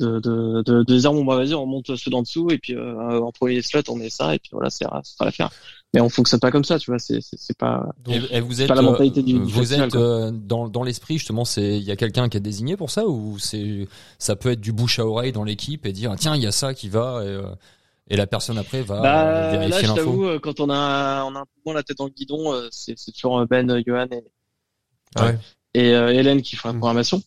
Euh, 0.00 0.18
De, 0.20 0.20
de, 0.20 0.62
de, 0.62 0.82
de 0.82 0.96
dire 0.98 1.12
bon 1.12 1.24
bah 1.24 1.36
vas-y 1.36 1.54
on 1.54 1.66
monte 1.66 1.94
ceux 1.96 2.10
d'en 2.10 2.22
dessous 2.22 2.50
et 2.50 2.58
puis 2.58 2.74
euh, 2.74 3.20
en 3.20 3.32
premier 3.32 3.60
slot 3.62 3.82
on 3.88 3.96
met 3.96 4.08
ça 4.10 4.34
et 4.34 4.38
puis 4.38 4.50
voilà 4.52 4.70
c'est 4.70 4.84
ça 5.02 5.24
l'affaire 5.24 5.50
mais 5.92 6.00
on 6.00 6.08
fonctionne 6.08 6.40
pas 6.40 6.50
comme 6.50 6.64
ça 6.64 6.78
tu 6.78 6.90
vois 6.90 6.98
c'est 6.98 7.18
c'est 7.20 7.56
pas 7.58 7.86
Donc, 8.04 8.16
Et, 8.30 8.40
vous 8.40 8.62
êtes, 8.62 8.68
pas 8.68 8.74
la 8.74 8.82
mentalité 8.82 9.22
du- 9.22 9.36
euh, 9.36 9.38
du 9.44 9.52
vous 9.52 9.60
festival, 9.60 9.88
êtes 9.88 9.94
euh, 9.96 10.30
dans, 10.32 10.68
dans 10.68 10.82
l'esprit 10.84 11.18
justement, 11.18 11.44
c'est 11.44 11.76
il 11.76 11.82
y 11.82 11.90
a 11.90 11.96
quelqu'un 11.96 12.28
qui 12.28 12.36
est 12.36 12.40
désigné 12.40 12.76
pour 12.76 12.90
ça 12.90 13.06
ou 13.06 13.38
c'est 13.38 13.88
ça 14.18 14.36
peut 14.36 14.50
être 14.52 14.60
du 14.60 14.72
bouche 14.72 14.98
à 14.98 15.06
oreille 15.06 15.32
dans 15.32 15.44
l'équipe 15.44 15.84
et 15.86 15.92
dire 15.92 16.14
tiens 16.18 16.34
il 16.36 16.42
y 16.42 16.46
a 16.46 16.52
ça 16.52 16.72
qui 16.74 16.88
va 16.88 17.22
et, 17.24 17.28
euh, 17.28 17.42
et 18.08 18.16
la 18.16 18.26
personne 18.26 18.58
après 18.58 18.82
va 18.82 18.96
euh, 18.96 19.02
Bah, 19.02 19.56
là, 19.56 19.58
vérifier 19.58 19.82
je 19.82 19.86
l'info. 19.88 19.94
t'avoue, 19.96 20.24
euh, 20.26 20.38
quand 20.38 20.60
on 20.60 20.70
a, 20.70 21.24
on 21.24 21.34
a 21.36 21.40
un 21.40 21.44
peu 21.64 21.72
la 21.74 21.82
tête 21.82 21.98
dans 21.98 22.06
le 22.06 22.10
guidon, 22.10 22.52
euh, 22.52 22.68
c'est 22.70 22.94
c'est 22.98 23.12
toujours 23.12 23.38
euh, 23.40 23.46
Ben, 23.46 23.70
euh, 23.70 23.82
Johan 23.86 24.06
et, 24.10 24.24
Ah 25.16 25.26
ouais. 25.26 25.38
et 25.74 25.94
euh, 25.94 26.08
Hélène 26.12 26.42
qui 26.42 26.56
font 26.56 26.68
la 26.68 26.74
Mm. 26.74 26.78
programmation. 26.78 27.22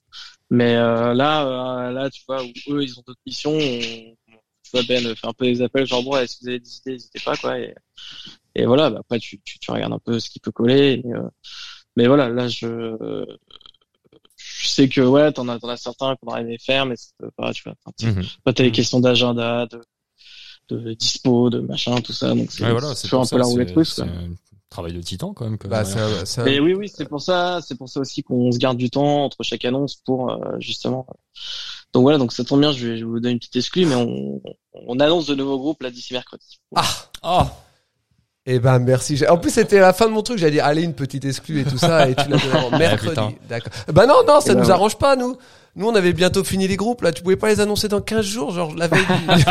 Mais 0.53 0.75
euh, 0.75 1.15
là, 1.15 1.87
euh, 1.87 1.91
là, 1.91 2.09
tu 2.11 2.21
vois, 2.27 2.43
où 2.43 2.51
eux, 2.69 2.83
ils 2.83 2.99
ont 2.99 3.03
d'autres 3.07 3.19
missions. 3.25 3.57
on- 3.57 4.15
tu 4.63 4.69
vois, 4.71 4.83
Ben 4.87 5.03
euh, 5.05 5.15
fait 5.15 5.25
un 5.27 5.33
peu 5.33 5.45
des 5.45 5.61
appels, 5.63 5.87
genre 5.87 6.03
bon, 6.03 6.13
ouais, 6.13 6.27
si 6.27 6.37
vous 6.41 6.47
avez 6.49 6.59
des 6.59 6.77
idées, 6.77 6.91
n'hésitez 6.91 7.19
pas, 7.19 7.35
quoi. 7.37 7.57
Et, 7.59 7.73
et 8.53 8.65
voilà, 8.67 8.91
bah, 8.91 8.99
après, 8.99 9.17
tu, 9.17 9.41
tu, 9.41 9.57
tu 9.57 9.71
regardes 9.71 9.93
un 9.93 9.99
peu 9.99 10.19
ce 10.19 10.29
qui 10.29 10.39
peut 10.39 10.51
coller. 10.51 11.01
et, 11.03 11.13
euh, 11.13 11.27
mais 11.95 12.05
voilà, 12.07 12.29
là, 12.29 12.47
je, 12.47 13.25
je 14.37 14.67
sais 14.67 14.87
que 14.89 15.01
ouais, 15.01 15.31
t'en 15.31 15.47
as, 15.47 15.59
t'en 15.59 15.69
as 15.69 15.77
certains 15.77 16.15
qu'on 16.17 16.27
aurait 16.27 16.41
aimé 16.41 16.57
faire, 16.59 16.85
mais 16.85 16.95
c'est 16.97 17.13
pas, 17.35 17.51
tu 17.51 17.63
vois. 17.63 17.73
Mhm. 18.01 18.23
T'as 18.45 18.63
les 18.63 18.69
Mm. 18.69 18.73
questions 18.73 18.99
d'agenda, 18.99 19.65
de, 19.65 19.81
de 20.69 20.93
dispo, 20.93 21.49
de 21.49 21.61
machin, 21.61 21.99
tout 22.01 22.13
ça. 22.13 22.29
Donc 22.35 22.51
c'est 22.51 22.63
Ouais, 22.63 22.71
voilà, 22.71 22.89
un 22.89 23.25
peu 23.25 23.37
la 23.37 23.45
roulette 23.45 23.71
russe. 23.75 23.99
Travail 24.73 24.93
de 24.93 25.01
titan 25.01 25.33
quand 25.33 25.45
même. 25.45 25.57
que- 25.57 25.67
Bah, 25.67 25.83
Mais 26.45 26.59
oui, 26.59 26.73
oui, 26.73 26.91
c'est 26.93 27.05
pour 27.07 27.21
ça, 27.21 27.59
c'est 27.65 27.75
pour 27.77 27.87
ça 27.89 27.99
aussi 28.01 28.23
qu'on 28.23 28.51
se 28.51 28.57
garde 28.57 28.77
du 28.77 28.89
temps 28.89 29.23
entre 29.23 29.43
chaque 29.43 29.63
annonce 29.65 29.95
pour 30.05 30.31
euh, 30.31 30.37
justement. 30.59 31.05
Donc 31.93 32.01
voilà, 32.03 32.17
donc 32.17 32.33
ça 32.33 32.43
tombe 32.43 32.59
bien, 32.59 32.71
je 32.71 32.87
vais, 32.87 32.97
je 32.97 33.05
vais 33.05 33.09
vous 33.11 33.19
donner 33.19 33.33
une 33.33 33.39
petite 33.39 33.55
exclue, 33.55 33.85
mais 33.85 33.95
on, 33.95 34.41
on 34.73 34.99
annonce 34.99 35.27
de 35.27 35.35
nouveaux 35.35 35.59
groupes 35.59 35.81
là 35.83 35.91
d'ici 35.91 36.13
mercredi. 36.13 36.59
Ah. 36.75 36.83
Ah, 37.21 37.47
Eh 38.45 38.59
ben 38.59 38.79
merci. 38.79 39.23
En 39.29 39.37
plus 39.37 39.51
c'était 39.51 39.79
la 39.79 39.93
fin 39.93 40.07
de 40.07 40.11
mon 40.11 40.23
truc. 40.23 40.37
J'allais 40.39 40.53
dire 40.53 40.65
allez 40.65 40.81
une 40.83 40.95
petite 40.95 41.23
exclue 41.23 41.61
et 41.61 41.65
tout 41.65 41.77
ça 41.77 42.09
et 42.09 42.15
tu 42.15 42.27
l'as 42.29 42.37
donné 42.37 42.55
en 42.65 42.77
mercredi. 42.77 43.35
D'accord. 43.47 43.71
Bah 43.93 44.05
non 44.07 44.23
non 44.27 44.41
ça 44.41 44.47
Eh 44.51 44.55
ben 44.55 44.59
nous 44.61 44.65
ouais. 44.67 44.71
arrange 44.71 44.97
pas 44.97 45.15
nous. 45.15 45.37
Nous 45.75 45.87
on 45.87 45.95
avait 45.95 46.13
bientôt 46.13 46.43
fini 46.43 46.67
les 46.67 46.75
groupes 46.75 47.01
là. 47.01 47.11
Tu 47.11 47.23
pouvais 47.23 47.35
pas 47.35 47.49
les 47.49 47.59
annoncer 47.59 47.87
dans 47.87 47.99
15 47.99 48.23
jours 48.23 48.51
genre 48.51 48.75
la 48.75 48.87
veille. 48.87 49.01
du- 49.37 49.43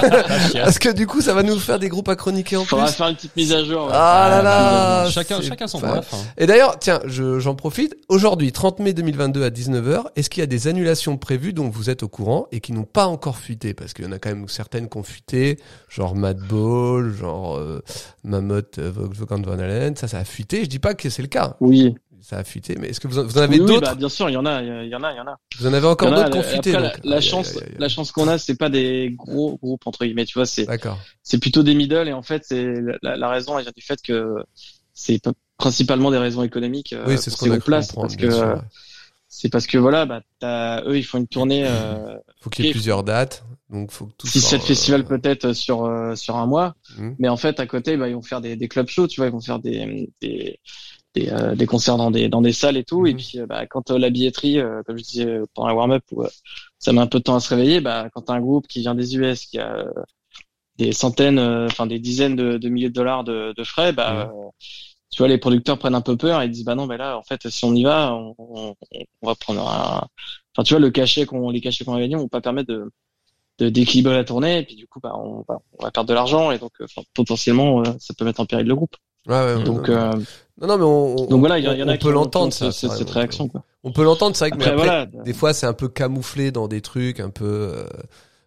Parce 0.55 0.79
que 0.79 0.89
du 0.91 1.07
coup 1.09 1.21
ça 1.21 1.35
va 1.35 1.43
nous 1.43 1.59
faire 1.59 1.81
des 1.81 1.89
groupes 1.89 2.09
à 2.09 2.15
chroniquer 2.15 2.57
en 2.57 2.65
Faudra 2.65 2.87
plus. 2.87 2.95
faire 2.95 3.09
une 3.09 3.17
petite 3.17 3.35
mise 3.37 3.53
à 3.53 3.65
jour. 3.65 3.87
ouais. 3.87 3.91
Ah 3.93 4.29
là 4.31 4.43
là. 4.43 5.11
chacun 5.11 5.41
chacun 5.41 5.67
son 5.67 5.81
bref. 5.81 6.09
hein. 6.13 6.17
Et 6.39 6.47
d'ailleurs, 6.47 6.79
tiens, 6.79 7.01
je- 7.07 7.41
j'en 7.41 7.57
profite. 7.57 7.97
Aujourd'hui, 8.09 8.53
30 8.53 8.79
mai 8.79 8.93
2022 8.93 9.43
à 9.43 9.51
19h, 9.51 10.05
est-ce 10.15 10.31
qu'il 10.31 10.41
y 10.43 10.45
a 10.45 10.47
des 10.47 10.69
annulations 10.69 11.17
prévues 11.17 11.53
dont 11.53 11.69
vous 11.69 11.91
êtes 11.91 12.05
au 12.05 12.09
courant 12.09 12.47
et 12.53 12.61
qui 12.61 12.73
n'ont 12.73 12.85
pas 12.85 13.07
encore 13.07 13.39
fuité? 13.39 13.75
Parce 13.75 13.93
qu'il 13.93 14.05
y 14.05 14.09
en 14.09 14.13
a 14.13 14.19
quand 14.21 14.29
même 14.31 14.47
certaines 14.49 14.89
qui 14.89 14.99
ont 14.99 15.03
fuité, 15.03 15.59
genre 15.89 16.15
Madball, 16.15 17.13
genre 17.13 17.57
euh, 17.57 17.83
Mammoth, 18.23 18.79
euh, 18.79 18.93
Volkswagen 18.95 19.43
Van 19.43 19.59
Allen, 19.59 19.97
ça, 19.97 20.07
ça 20.07 20.19
a 20.19 20.25
fuité. 20.25 20.63
Je 20.63 20.69
dis 20.69 20.79
pas 20.79 20.95
que 20.95 21.11
c'est 21.11 21.23
le 21.23 21.29
cas, 21.29 21.57
Oui. 21.61 21.95
Ça 22.23 22.39
a 22.39 22.45
fuité, 22.45 22.77
mais 22.79 22.89
est-ce 22.89 23.01
que 23.01 23.09
vous 23.09 23.19
en, 23.19 23.25
vous 23.25 23.37
en 23.37 23.43
avez 23.43 23.57
Oui, 23.57 23.61
oui, 23.61 23.67
d'autres 23.67 23.81
bah, 23.91 23.95
bien 23.95 24.09
sûr, 24.09 24.31
il 24.31 24.33
y 24.33 24.37
en 24.37 24.47
a, 24.47 24.63
il 24.63 24.89
y 24.89 24.95
en 24.95 25.03
a, 25.03 25.13
il 25.13 25.17
y 25.17 25.21
en 25.21 25.27
a. 25.27 25.37
Vous 25.59 25.67
en 25.67 25.73
avez 25.73 25.87
encore 25.87 26.11
d'autres 26.11 26.31
qui 26.31 26.39
ont 26.39 26.41
la- 26.41 26.47
fuité 26.47 26.75
après, 26.75 26.89
donc. 26.89 27.05
la, 27.05 27.11
la 27.11 27.17
Aïe, 27.17 27.23
aïe, 27.23 27.29
chance, 27.31 27.49
aïe, 27.51 27.57
aïe, 27.59 27.69
aïe. 27.71 27.77
la 27.79 27.89
chance 27.89 28.13
qu'on 28.13 28.29
a, 28.29 28.39
c'est 28.39 28.55
pas 28.57 28.71
des 28.71 29.13
gros 29.17 29.59
groupes 29.59 29.87
entre 29.87 30.05
guillemets, 30.05 30.25
tu 30.25 30.35
vois, 30.35 30.47
c'est 30.47 30.67
c'est 31.23 31.39
plutôt 31.39 31.63
des 31.63 31.75
middle 31.75 32.09
et 32.09 32.13
en 32.13 32.23
fait, 32.23 32.45
c'est 32.47 32.75
la, 33.03 33.17
la 33.17 33.29
raison 33.29 33.59
elle 33.59 33.65
vient 33.65 33.73
du 33.77 33.83
fait 33.83 34.01
que 34.01 34.37
c'est 34.95 35.21
principalement 35.59 36.11
des 36.11 36.19
raisons 36.19 36.43
économiques. 36.43 36.93
euh, 36.93 37.05
Oui, 37.07 37.19
c'est 37.19 37.31
ce 37.31 37.37
qu'on 37.37 37.51
a 37.51 37.59
comprendre, 37.59 37.87
parce 38.03 38.17
que 38.17 38.27
bien 38.27 38.37
sûr. 38.37 38.47
ouais. 38.49 38.61
c'est 39.29 39.49
parce 39.49 39.67
que 39.67 39.79
voilà, 39.79 40.07
bah 40.07 40.83
eux 40.87 40.97
ils 40.99 41.03
font 41.05 41.19
une 41.19 41.27
tournée. 41.29 41.65
Euh, 41.67 42.17
Faut 42.41 42.51
qu'il 42.51 42.65
y 42.67 42.69
ait 42.69 42.73
plusieurs 42.73 43.03
dates, 43.05 43.45
donc 43.71 43.91
faut 43.93 44.07
que 44.07 44.13
tout 44.19 44.27
6 44.27 44.41
soit, 44.41 44.51
7 44.51 44.61
euh, 44.61 44.65
festivals 44.65 45.05
peut-être 45.05 45.53
sur 45.55 45.85
euh, 45.87 46.15
sur 46.17 46.37
un 46.37 46.47
mois 46.47 46.75
Mhm. 46.99 47.15
mais 47.21 47.29
en 47.29 47.37
fait 47.39 47.59
à 47.61 47.67
côté 47.67 47.97
bah 47.97 48.09
ils 48.09 48.15
vont 48.15 48.21
faire 48.23 48.41
des, 48.43 48.55
des 48.57 48.69
club 48.69 48.89
shows 48.89 49.07
tu 49.07 49.21
vois 49.21 49.29
ils 49.29 49.33
vont 49.33 49.41
faire 49.41 49.61
des 49.61 50.11
des, 50.21 50.59
des, 51.15 51.29
euh, 51.31 51.55
des 51.55 51.67
concerts 51.67 51.97
dans 51.99 52.11
des 52.11 52.29
dans 52.29 52.41
des 52.43 52.53
salles 52.53 52.77
et 52.77 52.85
tout. 52.85 53.07
Et 53.07 53.13
Mhm. 53.13 53.17
puis 53.17 53.41
euh, 53.41 53.47
bah, 53.47 53.67
quand 53.67 53.91
euh, 53.91 53.99
la 53.99 54.11
billetterie, 54.11 54.59
euh, 54.61 54.83
comme 54.85 54.99
je 54.99 55.03
disais 55.05 55.41
pendant 55.55 55.69
la 55.69 55.75
warm-up, 55.75 56.05
où 56.13 56.23
euh, 56.23 56.29
ça 56.79 56.93
met 56.93 57.01
un 57.01 57.07
peu 57.07 57.19
de 57.19 57.25
temps 57.25 57.37
à 57.37 57.41
se 57.41 57.49
réveiller, 57.51 57.81
bah 57.81 58.09
quand 58.15 58.23
t'as 58.23 58.35
un 58.35 58.41
groupe 58.41 58.67
qui 58.69 58.81
vient 58.81 58.95
des 58.95 59.17
US, 59.17 59.47
qui 59.47 59.59
a 59.59 59.77
euh, 59.79 59.93
des 60.79 60.93
centaines, 60.93 61.39
euh, 61.39 61.67
enfin 61.67 61.87
des 61.87 61.99
dizaines 61.99 62.37
de, 62.37 62.59
de 62.59 62.69
milliers 62.69 62.89
de 62.89 62.95
dollars 62.95 63.25
de, 63.25 63.55
de 63.57 63.65
frais, 63.65 63.93
bah 63.93 64.33
tu 65.11 65.19
vois 65.19 65.29
les 65.29 65.39
producteurs 65.39 65.79
prennent 65.79 65.95
un 65.95 66.01
peu 66.01 66.17
peur 66.17 66.41
et 66.43 66.47
ils 66.47 66.51
disent 66.51 66.65
bah 66.65 66.75
non 66.75 66.87
mais 66.87 66.97
là 66.97 67.19
en 67.19 67.23
fait 67.23 67.49
si 67.51 67.65
on 67.65 67.75
y 67.75 67.83
va, 67.85 68.15
on, 68.15 68.35
on, 68.39 68.75
on 69.23 69.27
va 69.27 69.35
prendre 69.35 69.69
un, 69.69 70.09
enfin 70.55 70.65
tu 70.65 70.73
vois 70.75 70.81
le 70.81 70.91
cachet 70.91 71.27
qu'on 71.27 71.51
les 71.51 71.61
cachets 71.61 71.85
qu'on 71.85 71.95
a 71.95 72.01
gagnés 72.01 72.17
vont 72.17 72.29
pas 72.29 72.41
permettre 72.41 72.69
de 72.73 72.91
d'équilibrer 73.61 74.15
la 74.15 74.25
tournée 74.25 74.59
et 74.59 74.65
puis 74.65 74.75
du 74.75 74.89
coup 74.89 74.99
bah 75.01 75.13
on 75.17 75.45
va 75.49 75.61
on 75.79 75.85
va 75.85 75.91
perdre 75.91 76.09
de 76.09 76.15
l'argent 76.15 76.51
et 76.51 76.59
donc 76.59 76.73
potentiellement 77.15 77.85
ça 77.99 78.15
peut 78.17 78.25
mettre 78.25 78.41
en 78.41 78.47
péril 78.47 78.67
le 78.67 78.75
groupe. 78.75 78.97
Ouais, 79.27 79.35
ouais, 79.35 79.65
Donc 79.65 79.89
euh, 79.89 80.11
non, 80.61 80.67
non, 80.69 80.79
mais 80.79 80.85
on, 80.85 81.17
on- 81.23 81.27
donc 81.27 81.41
voilà, 81.41 81.59
il 81.59 81.65
y, 81.65 81.69
en- 81.69 81.71
on- 81.71 81.75
il 81.75 81.81
y 81.81 81.83
en 81.83 81.89
a 81.89 81.93
on 81.93 81.97
qui 81.97 82.05
peut 82.05 82.13
l'entendre, 82.13 82.53
ça. 82.53 82.71
cette 82.73 83.11
réaction. 83.11 83.49
Quoi. 83.49 83.65
On 83.85 83.91
peut 83.93 84.05
l'entendre, 84.05 84.37
c'est 84.37 84.45
vrai 84.45 84.51
que 84.53 84.57
mais 84.59 84.65
Après, 84.67 84.75
après, 84.89 85.07
voilà. 85.11 85.25
des 85.25 85.33
fois, 85.33 85.53
c'est 85.55 85.67
un 85.67 85.73
peu 85.73 85.89
camouflé 85.89 86.51
dans 86.53 86.69
des 86.69 86.81
trucs 86.81 87.21
un 87.21 87.31
peu. 87.31 87.45
euh, 87.45 87.85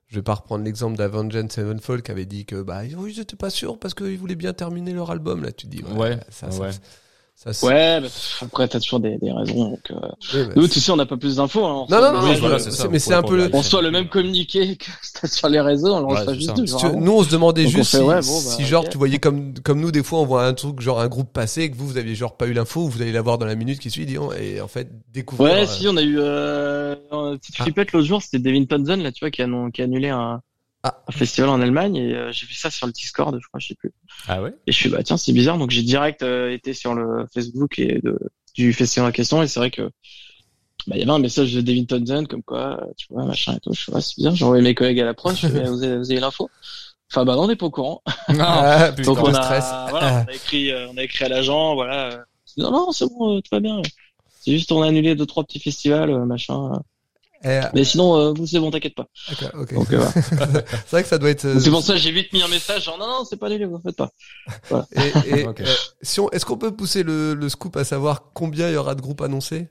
je 0.07 0.15
vais 0.15 0.21
pas 0.23 0.35
reprendre 0.35 0.63
l'exemple 0.63 0.95
d'Avenged 0.97 1.51
Sevenfold 1.51 2.03
qui 2.03 2.11
avait 2.11 2.25
dit 2.27 2.45
que 2.45 2.61
bah 2.61 2.81
oui, 2.97 3.13
ils 3.17 3.19
étaient 3.19 3.35
pas 3.35 3.49
sûrs 3.49 3.77
parce 3.79 3.93
qu'ils 3.93 4.17
voulaient 4.17 4.35
bien 4.35 4.53
terminer 4.53 4.93
leur 4.93 5.09
album. 5.11 5.43
Là, 5.43 5.51
tu 5.51 5.65
dis 5.67 5.81
ouais, 5.83 5.97
Ouais, 5.99 6.19
ça, 6.29 6.47
ouais. 6.47 6.71
ça, 6.71 6.79
ça, 7.35 7.51
Ouais, 7.67 7.99
bah, 8.01 8.07
après 8.41 8.67
t'as 8.67 8.79
toujours 8.79 8.99
des, 9.01 9.17
des 9.17 9.31
raisons. 9.31 9.71
Donc, 9.71 9.91
euh, 9.91 9.95
oui, 10.33 10.45
bah, 10.47 10.53
nous, 10.55 10.67
tu 10.69 10.79
sais, 10.79 10.91
on 10.91 10.95
n'a 10.95 11.05
pas 11.05 11.17
plus 11.17 11.35
d'infos. 11.35 11.65
Hein, 11.65 11.85
on 11.89 11.93
Non, 11.93 12.01
non, 12.01 12.21
non, 12.21 12.33
voilà, 12.35 12.59
ça, 12.59 12.87
mais 12.89 12.97
c'est 12.97 13.13
un 13.13 13.21
peu 13.23 13.35
le- 13.35 13.49
on 13.53 13.57
reçoit 13.59 13.81
le 13.81 13.91
même 13.91 14.07
communiqué 14.07 14.77
que 15.21 15.27
sur 15.27 15.49
les 15.49 15.59
réseaux, 15.59 15.93
on 15.93 16.05
Ouais, 16.13 16.33
juste 16.35 16.65
ça. 16.67 16.87
avant. 16.87 16.99
nous, 16.99 17.11
on 17.11 17.23
se 17.23 17.29
demandait 17.29 17.63
Donc, 17.63 17.73
juste 17.73 17.91
fait, 17.91 17.97
si, 17.97 18.03
ouais, 18.03 18.15
bon, 18.15 18.21
si 18.21 18.61
bah, 18.61 18.67
genre, 18.67 18.89
tu 18.89 18.97
voyais 18.97 19.19
comme, 19.19 19.53
comme 19.59 19.81
nous, 19.81 19.91
des 19.91 20.01
fois, 20.01 20.19
on 20.19 20.25
voit 20.25 20.45
un 20.45 20.53
truc, 20.53 20.79
genre 20.79 20.99
un 21.01 21.07
groupe 21.09 21.31
passé, 21.33 21.63
et 21.63 21.71
que 21.71 21.75
vous, 21.75 21.87
vous 21.87 21.97
aviez 21.97 22.15
genre 22.15 22.37
pas 22.37 22.47
eu 22.47 22.53
l'info, 22.53 22.81
ou 22.85 22.89
vous 22.89 23.01
allez 23.01 23.11
l'avoir 23.11 23.37
dans 23.37 23.45
la 23.45 23.55
minute 23.55 23.79
qui 23.79 23.91
suit, 23.91 24.05
disons, 24.05 24.31
et 24.31 24.61
en 24.61 24.67
fait, 24.69 24.89
découvrir. 25.13 25.53
Ouais, 25.53 25.61
euh, 25.63 25.67
si, 25.67 25.87
on 25.89 25.97
a 25.97 26.01
eu 26.01 26.17
euh, 26.19 26.95
une 27.11 27.37
petite 27.37 27.55
Ah. 27.59 27.63
flippette 27.63 27.91
l'autre 27.91 28.07
jour, 28.07 28.21
c'était 28.21 28.39
Devin 28.39 28.63
Townsend, 28.65 29.03
là, 29.03 29.11
tu 29.11 29.19
vois, 29.19 29.29
qui 29.31 29.41
a, 29.41 29.47
qui 29.73 29.81
a 29.81 29.83
annulé 29.83 30.07
un, 30.09 30.41
Ah. 30.87 31.01
un 31.07 31.11
festival 31.11 31.49
en 31.49 31.61
Allemagne, 31.61 31.95
et 31.95 32.15
euh, 32.15 32.31
j'ai 32.31 32.45
vu 32.45 32.53
ça 32.53 32.69
sur 32.69 32.85
le 32.85 32.93
Discord, 32.93 33.35
je 33.41 33.47
crois, 33.47 33.59
je 33.59 33.67
sais 33.69 33.75
plus. 33.75 33.91
Ah 34.27 34.41
ouais? 34.41 34.53
Et 34.67 34.71
je 34.71 34.77
suis 34.77 34.89
bah 34.89 35.01
tiens, 35.03 35.17
c'est 35.17 35.33
bizarre, 35.33 35.57
donc 35.57 35.71
j'ai 35.71 35.81
direct 35.81 36.21
euh, 36.21 36.51
été 36.51 36.73
sur 36.73 36.93
le 36.93 37.25
Facebook 37.33 37.79
et 37.79 37.99
de, 38.03 38.19
du 38.53 38.71
festival 38.73 39.09
en 39.09 39.11
question, 39.11 39.41
et 39.41 39.47
c'est 39.47 39.59
vrai 39.59 39.71
que 39.71 39.83
bah, 40.87 40.95
il 40.95 40.99
y 40.99 41.01
avait 41.01 41.11
un 41.11 41.19
message 41.19 41.53
de 41.53 41.61
Devin 41.61 41.85
Townsend 41.85 42.27
comme 42.27 42.43
quoi, 42.43 42.79
euh, 42.83 42.85
tu 42.97 43.07
vois, 43.09 43.25
machin 43.25 43.55
et 43.55 43.59
tout. 43.59 43.73
Je 43.73 43.81
suis 43.81 43.91
ouais, 43.91 44.01
c'est 44.01 44.15
bizarre, 44.17 44.35
j'ai 44.35 44.45
envoyé 44.45 44.61
mes 44.63 44.75
collègues 44.75 44.99
à 44.99 45.05
l'approche, 45.05 45.41
je 45.41 45.47
fais, 45.47 45.63
vous 45.69 45.81
avez, 45.83 45.97
vous 45.97 46.11
avez 46.11 46.19
l'info? 46.19 46.49
Enfin, 47.11 47.23
bah 47.25 47.35
non, 47.35 47.43
on 47.43 47.47
n'est 47.47 47.55
pas 47.55 47.65
au 47.67 47.71
courant. 47.71 48.01
Ah, 48.27 48.91
putain, 48.95 49.03
Donc 49.13 49.23
on 49.23 49.29
le 49.31 49.35
a, 49.37 49.41
stress. 49.43 49.65
voilà, 49.89 50.25
on 50.27 50.31
a 50.31 50.33
écrit, 50.35 50.71
euh, 50.71 50.87
on 50.91 50.97
a 50.97 51.03
écrit 51.03 51.25
à 51.25 51.29
l'agent, 51.29 51.73
voilà. 51.75 52.09
euh, 52.11 52.17
Non, 52.57 52.71
non, 52.71 52.91
c'est 52.91 53.05
bon, 53.07 53.37
euh, 53.37 53.41
tout 53.41 53.49
va 53.51 53.59
bien. 53.59 53.81
C'est 54.41 54.51
juste 54.51 54.71
on 54.71 54.81
a 54.83 54.87
annulé 54.87 55.15
deux 55.15 55.25
trois 55.25 55.43
petits 55.43 55.59
festivals, 55.59 56.11
euh, 56.11 56.25
machin. 56.25 56.71
Euh. 57.45 57.61
Eh, 57.63 57.75
Mais 57.75 57.83
sinon, 57.83 58.15
euh, 58.17 58.33
vous 58.33 58.47
c'est 58.47 58.59
bon, 58.59 58.71
t'inquiète 58.71 58.95
pas. 58.95 59.07
ok, 59.31 59.43
ok. 59.53 59.73
Donc, 59.73 59.93
euh, 59.93 60.05
c'est 60.15 60.91
vrai 60.91 61.03
que 61.03 61.09
ça 61.09 61.17
doit 61.17 61.29
être. 61.29 61.45
euh, 61.45 61.59
c'est 61.59 61.69
pour 61.69 61.81
ça 61.83 61.93
que 61.93 61.99
j'ai 61.99 62.11
vite 62.11 62.33
mis 62.33 62.41
un 62.41 62.47
message 62.47 62.83
genre 62.85 62.97
non, 62.97 63.07
non, 63.07 63.25
c'est 63.25 63.37
pas 63.37 63.47
annulé, 63.47 63.65
vous 63.65 63.75
en 63.75 63.81
faites 63.81 63.95
pas. 63.95 64.11
Et, 64.95 65.39
et, 65.39 65.43
Ok. 65.47 65.61
euh, 65.61 65.75
si 66.01 66.19
on, 66.19 66.29
est-ce 66.31 66.45
qu'on 66.45 66.57
peut 66.57 66.71
pousser 66.75 67.03
le, 67.03 67.33
le 67.33 67.49
scoop 67.49 67.75
à 67.77 67.83
savoir 67.83 68.31
combien 68.33 68.67
il 68.69 68.73
y 68.73 68.77
aura 68.77 68.95
de 68.95 69.01
groupes 69.01 69.21
annoncés? 69.21 69.67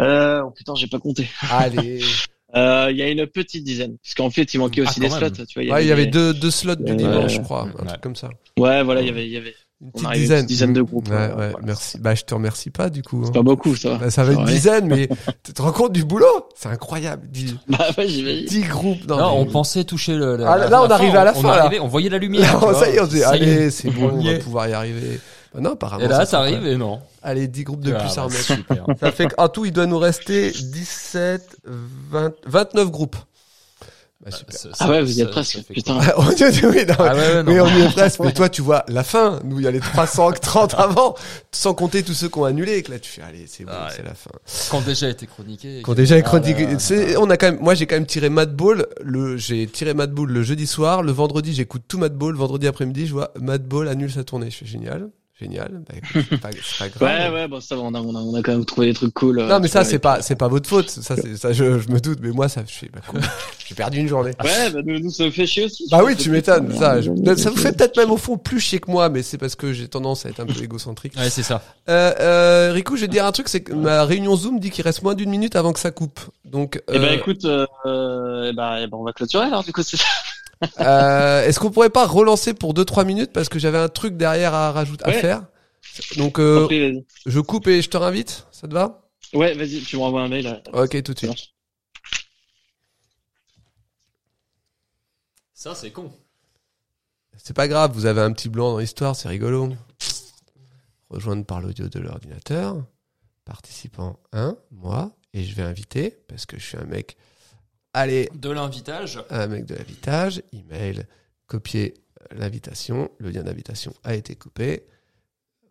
Euh, 0.00 0.42
oh 0.44 0.50
putain, 0.50 0.74
j'ai 0.74 0.86
pas 0.86 0.98
compté. 0.98 1.28
Allez. 1.50 2.00
Euh, 2.54 2.88
Il 2.90 2.98
y 2.98 3.02
a 3.02 3.08
une 3.08 3.26
petite 3.26 3.64
dizaine, 3.64 3.96
parce 4.02 4.12
qu'en 4.14 4.28
fait, 4.28 4.52
il 4.52 4.58
manquait 4.58 4.82
Ah, 4.84 4.90
aussi 4.90 5.00
des 5.00 5.08
slots. 5.08 5.30
Tu 5.30 5.42
vois, 5.64 5.74
Ouais, 5.74 5.84
il 5.86 5.88
y 5.88 5.92
avait 5.92 6.04
deux, 6.04 6.34
deux 6.34 6.50
slots 6.50 6.74
du 6.74 6.94
dimanche, 6.94 7.36
je 7.36 7.40
crois, 7.40 7.62
un 7.62 7.72
Ouais. 7.80 7.86
truc 7.86 8.02
comme 8.02 8.14
ça. 8.14 8.28
Ouais, 8.58 8.82
voilà, 8.82 9.00
il 9.00 9.06
y 9.06 9.10
avait, 9.10 9.26
il 9.26 9.32
y 9.32 9.38
avait. 9.38 9.54
Une 9.82 9.88
On 9.88 9.90
petite 9.98 10.06
à 10.06 10.14
une 10.14 10.20
dizaine. 10.20 10.46
dizaine 10.46 10.72
de 10.72 10.82
groupes, 10.82 11.08
Ouais, 11.08 11.16
euh, 11.16 11.28
ouais, 11.36 11.50
voilà. 11.50 11.58
merci. 11.66 11.98
Bah, 11.98 12.14
je 12.14 12.22
te 12.22 12.32
remercie 12.34 12.70
pas, 12.70 12.88
du 12.88 13.02
coup. 13.02 13.18
hein. 13.22 13.26
C'est 13.26 13.32
pas 13.34 13.42
beaucoup, 13.42 13.74
ça 13.74 13.90
va. 13.90 13.96
Bah, 13.96 14.10
ça 14.10 14.22
va 14.22 14.32
une 14.32 14.44
dizaine, 14.44 14.86
mais 14.86 15.08
tu 15.42 15.52
te 15.52 15.60
rends 15.60 15.72
compte 15.72 15.92
du 15.92 16.04
boulot? 16.04 16.26
C'est 16.54 16.68
incroyable. 16.68 17.26
10, 17.28 17.56
Bah 17.68 17.88
ouais, 17.98 18.06
j'imagine. 18.06 18.46
10 18.46 18.60
groupes 18.62 19.08
Non, 19.08 19.32
on 19.38 19.44
pensait 19.46 19.82
toucher 19.84 20.14
le. 20.14 20.36
la- 20.36 20.52
Ah, 20.52 20.58
la- 20.58 20.68
là, 20.68 20.82
on 20.84 20.86
arrivait 20.88 21.18
à 21.18 21.24
la 21.24 21.34
fin, 21.34 21.48
là. 21.48 21.64
arrivait, 21.64 21.80
on 21.80 21.88
voyait 21.88 22.10
la 22.10 22.18
lumière. 22.18 22.60
tu 22.68 22.74
ça 22.78 22.88
y 22.88 22.94
est, 22.96 23.00
on 23.00 23.06
se 23.06 23.10
dit, 23.10 23.24
allez, 23.24 23.70
c'est 23.70 23.90
bon, 23.90 24.10
On 24.14 24.22
va 24.22 24.38
pouvoir 24.38 24.68
y 24.68 24.72
arriver. 24.72 25.18
Bah 25.52 25.60
non, 25.60 25.72
apparemment. 25.72 26.04
Et 26.04 26.08
là, 26.08 26.24
ça 26.24 26.38
arrive 26.38 26.64
et 26.66 26.76
non. 26.76 27.00
Allez, 27.22 27.46
10 27.48 27.64
groupes 27.64 27.84
de 27.84 27.92
Ah, 27.92 27.98
plus 27.98 28.12
à 28.12 28.14
bah, 28.16 28.22
remettre. 28.22 28.42
Super. 28.44 28.86
Ça 29.00 29.12
fait 29.12 29.26
qu'en 29.26 29.48
tout, 29.48 29.64
il 29.66 29.72
doit 29.72 29.84
nous 29.86 29.98
rester 29.98 30.50
17, 30.50 31.56
20, 32.10 32.32
29 32.46 32.90
groupes. 32.90 33.16
Bah, 34.24 34.30
super. 34.30 34.54
Ça- 34.56 34.68
Ah 34.78 34.88
ouais, 34.88 35.02
vous 35.02 35.18
y 35.18 35.20
êtes 35.22 35.30
presque, 35.30 35.58
putain. 35.66 35.98
on 36.16 36.30
y 36.30 36.42
est, 36.42 36.64
oui, 36.64 36.86
non, 36.86 36.94
Ah 36.98 37.12
ouais, 37.14 37.20
ouais, 37.20 37.42
non. 37.42 37.52
mais 37.52 37.60
on 37.60 37.66
y 37.66 37.80
est 37.82 37.88
presque. 37.92 38.20
Mais 38.20 38.32
toi, 38.32 38.48
tu 38.48 38.62
vois 38.62 38.84
la 38.86 39.02
fin. 39.02 39.40
Nous, 39.42 39.58
il 39.58 39.64
y 39.64 39.66
a 39.66 39.72
les 39.72 39.80
330 39.80 40.74
avant, 40.74 41.16
sans 41.50 41.74
compter 41.74 42.04
tous 42.04 42.14
ceux 42.14 42.28
qui 42.28 42.38
ont 42.38 42.44
annulé. 42.44 42.74
Et 42.76 42.82
que 42.84 42.92
là, 42.92 42.98
tu 43.00 43.10
fais, 43.10 43.22
allez, 43.22 43.46
c'est 43.48 43.64
bon, 43.64 43.72
Ah 43.74 43.86
ouais. 43.86 43.92
c'est 43.96 44.04
la 44.04 44.14
fin. 44.14 44.30
Quand 44.70 44.80
déjà 44.82 45.08
été 45.08 45.26
chroniqué. 45.26 45.82
Quand 45.82 45.94
déjà 45.94 46.14
Ah 46.14 46.18
là 46.38 46.40
là. 46.72 46.78
c'est, 46.78 47.16
on 47.16 47.28
a 47.30 47.36
quand 47.36 47.46
même, 47.50 47.58
moi, 47.60 47.74
j'ai 47.74 47.86
quand 47.86 47.96
même 47.96 48.06
tiré 48.06 48.28
Madball. 48.28 48.86
Le, 49.02 49.36
j'ai 49.36 49.66
tiré 49.66 49.92
Madball 49.92 50.28
le 50.28 50.42
jeudi 50.44 50.68
soir. 50.68 51.02
Le 51.02 51.10
vendredi, 51.10 51.52
j'écoute 51.52 51.82
tout 51.88 51.98
Madball. 51.98 52.36
Vendredi 52.36 52.68
après-midi, 52.68 53.06
je 53.08 53.12
vois 53.12 53.32
Madball 53.40 53.88
annule 53.88 54.12
sa 54.12 54.22
tournée. 54.22 54.50
Je 54.50 54.58
fais 54.58 54.66
génial. 54.66 55.08
Génial. 55.42 55.82
Bah, 55.88 55.94
écoute, 55.96 56.24
c'est 56.30 56.40
pas, 56.40 56.50
c'est 56.52 56.78
pas 56.98 57.04
Ouais, 57.04 57.18
grave. 57.18 57.34
ouais, 57.34 57.48
bon, 57.48 57.60
ça 57.60 57.74
va, 57.74 57.82
on 57.82 57.94
a, 57.94 58.00
on 58.00 58.14
a, 58.14 58.18
on 58.20 58.34
a 58.36 58.42
quand 58.42 58.52
même 58.52 58.64
trouvé 58.64 58.86
des 58.88 58.94
trucs 58.94 59.12
cool. 59.12 59.40
euh, 59.40 59.48
Non, 59.48 59.58
mais 59.60 59.66
ça, 59.68 59.84
c'est 59.84 59.98
pas, 59.98 60.22
c'est 60.22 60.36
pas 60.36 60.46
votre 60.48 60.68
faute. 60.68 60.88
Ça, 60.88 61.16
c'est, 61.16 61.36
ça, 61.36 61.52
je, 61.52 61.80
je 61.80 61.88
me 61.88 61.98
doute. 62.00 62.18
Mais 62.22 62.30
moi, 62.30 62.48
ça, 62.48 62.62
je 62.66 62.72
fais, 62.72 62.88
bah, 62.92 63.00
cool. 63.08 63.20
J'ai 63.66 63.74
perdu 63.74 63.98
une 63.98 64.06
journée. 64.08 64.32
Ouais, 64.42 64.70
bah, 64.70 64.80
nous, 64.84 65.00
nous, 65.00 65.10
ça 65.10 65.24
me 65.24 65.30
fait 65.30 65.46
chier 65.46 65.64
aussi. 65.64 65.86
Bah 65.90 66.02
oui, 66.04 66.14
tu 66.16 66.30
m'étonnes. 66.30 66.72
Ça, 66.76 67.00
je- 67.00 67.10
ça 67.36 67.50
vous 67.50 67.56
fait 67.56 67.72
peut-être 67.76 67.96
même 67.96 68.10
au 68.10 68.16
fond 68.16 68.36
plus 68.38 68.60
chier 68.60 68.78
que 68.80 68.90
moi, 68.90 69.08
mais 69.08 69.22
c'est 69.22 69.38
parce 69.38 69.56
que 69.56 69.72
j'ai 69.72 69.88
tendance 69.88 70.24
à 70.26 70.28
être 70.28 70.40
un 70.40 70.46
peu 70.46 70.62
égocentrique. 70.62 71.14
Ouais, 71.16 71.30
c'est 71.30 71.42
ça. 71.42 71.62
Euh, 71.88 72.12
euh, 72.20 72.72
Rico, 72.72 72.94
je 72.96 73.00
vais 73.02 73.06
te 73.08 73.12
dire 73.12 73.26
un 73.26 73.32
truc, 73.32 73.48
c'est 73.48 73.62
que 73.62 73.72
ma 73.72 74.04
réunion 74.04 74.36
Zoom 74.36 74.60
dit 74.60 74.70
qu'il 74.70 74.84
reste 74.84 75.02
moins 75.02 75.14
d'une 75.14 75.30
minute 75.30 75.56
avant 75.56 75.72
que 75.72 75.80
ça 75.80 75.90
coupe. 75.90 76.20
Donc, 76.44 76.80
Eh 76.92 76.98
ben 76.98 77.04
euh, 77.04 77.12
écoute, 77.14 77.44
euh, 77.46 77.66
euh, 77.86 78.50
eh 78.50 78.52
ben, 78.54 78.76
eh 78.82 78.86
ben, 78.86 78.96
on 78.98 79.04
va 79.04 79.12
clôturer 79.12 79.46
alors 79.46 79.64
du 79.64 79.72
coup 79.72 79.82
c'est 79.82 79.96
ça. 79.96 80.04
Euh, 80.80 81.44
est-ce 81.44 81.58
qu'on 81.58 81.70
pourrait 81.70 81.90
pas 81.90 82.06
relancer 82.06 82.54
pour 82.54 82.74
2-3 82.74 83.04
minutes 83.04 83.32
parce 83.32 83.48
que 83.48 83.58
j'avais 83.58 83.78
un 83.78 83.88
truc 83.88 84.16
derrière 84.16 84.54
à 84.54 84.72
rajouter, 84.72 85.04
à 85.04 85.12
faire. 85.12 85.44
Donc, 86.16 86.38
euh, 86.38 86.60
Compris, 86.60 87.04
je 87.26 87.40
coupe 87.40 87.66
et 87.68 87.82
je 87.82 87.90
te 87.90 87.96
réinvite. 87.96 88.46
Ça 88.52 88.68
te 88.68 88.72
va? 88.72 89.10
Ouais, 89.34 89.54
vas-y, 89.54 89.80
tu 89.80 89.96
me 89.96 90.02
renvoies 90.02 90.22
un 90.22 90.28
mail. 90.28 90.44
là. 90.44 90.62
Ok, 90.72 91.02
tout 91.02 91.14
de 91.14 91.18
suite. 91.18 91.32
Ça, 95.54 95.74
c'est 95.74 95.90
con. 95.90 96.12
C'est 97.36 97.54
pas 97.54 97.68
grave, 97.68 97.92
vous 97.94 98.06
avez 98.06 98.20
un 98.20 98.32
petit 98.32 98.48
blanc 98.48 98.72
dans 98.72 98.78
l'histoire, 98.78 99.16
c'est 99.16 99.28
rigolo. 99.28 99.72
Rejoindre 101.08 101.44
par 101.44 101.60
l'audio 101.60 101.88
de 101.88 101.98
l'ordinateur. 101.98 102.84
Participant 103.44 104.20
1, 104.32 104.56
moi, 104.70 105.12
et 105.32 105.42
je 105.44 105.54
vais 105.54 105.62
inviter, 105.62 106.18
parce 106.28 106.46
que 106.46 106.58
je 106.58 106.64
suis 106.64 106.76
un 106.78 106.84
mec. 106.84 107.16
Allez, 107.94 108.30
De 108.34 108.50
l'invitage. 108.50 109.22
un 109.30 109.46
mec 109.48 109.66
de 109.66 109.74
l'invitage, 109.74 110.42
email, 110.52 111.04
copier 111.46 111.94
l'invitation, 112.34 113.10
le 113.18 113.30
lien 113.30 113.42
d'invitation 113.42 113.92
a 114.04 114.14
été 114.14 114.34
coupé. 114.34 114.86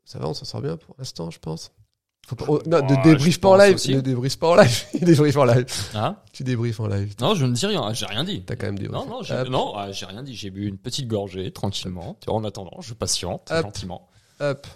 Ça 0.05 0.19
va, 0.19 0.27
on 0.27 0.33
s'en 0.33 0.45
sort 0.45 0.61
bien 0.61 0.77
pour 0.77 0.95
l'instant, 0.99 1.31
je 1.31 1.39
pense. 1.39 1.71
Faut 2.27 2.35
pas- 2.35 2.45
oh, 2.47 2.61
non, 2.67 2.77
ne 2.85 2.93
Ouais, 2.93 3.01
débrief 3.03 3.33
je 3.35 3.39
pas 3.39 3.49
en 3.49 3.55
live, 3.57 3.75
aussi. 3.75 3.95
ne 3.95 4.01
débrief 4.01 4.37
pas 4.37 4.49
en 4.49 4.55
live, 4.55 4.85
débrief 5.01 5.35
en 5.37 5.45
live. 5.45 5.65
Hein 5.95 6.17
Tu 6.31 6.43
débriefes 6.43 6.79
en 6.79 6.87
live. 6.87 7.15
Non, 7.19 7.33
je 7.33 7.45
ne 7.47 7.53
dis 7.53 7.65
rien. 7.65 7.91
J'ai 7.93 8.05
rien 8.05 8.23
dit. 8.23 8.43
T'as 8.45 8.55
quand 8.55 8.67
même 8.67 8.77
des 8.77 8.87
Non, 8.87 9.07
non, 9.07 9.23
j'ai, 9.23 9.33
Hop, 9.33 9.47
non, 9.49 9.73
ah, 9.75 9.91
j'ai 9.91 10.05
rien 10.05 10.21
dit. 10.21 10.35
J'ai 10.35 10.51
bu 10.51 10.67
une 10.67 10.77
petite 10.77 11.07
gorgée, 11.07 11.51
tranquillement. 11.51 12.17
Tu 12.21 12.27
vois, 12.27 12.35
en 12.35 12.43
attendant, 12.43 12.79
je 12.81 12.93
patiente, 12.93 13.49
Hop. 13.51 13.61
gentiment. 13.63 14.07
hop. 14.39 14.67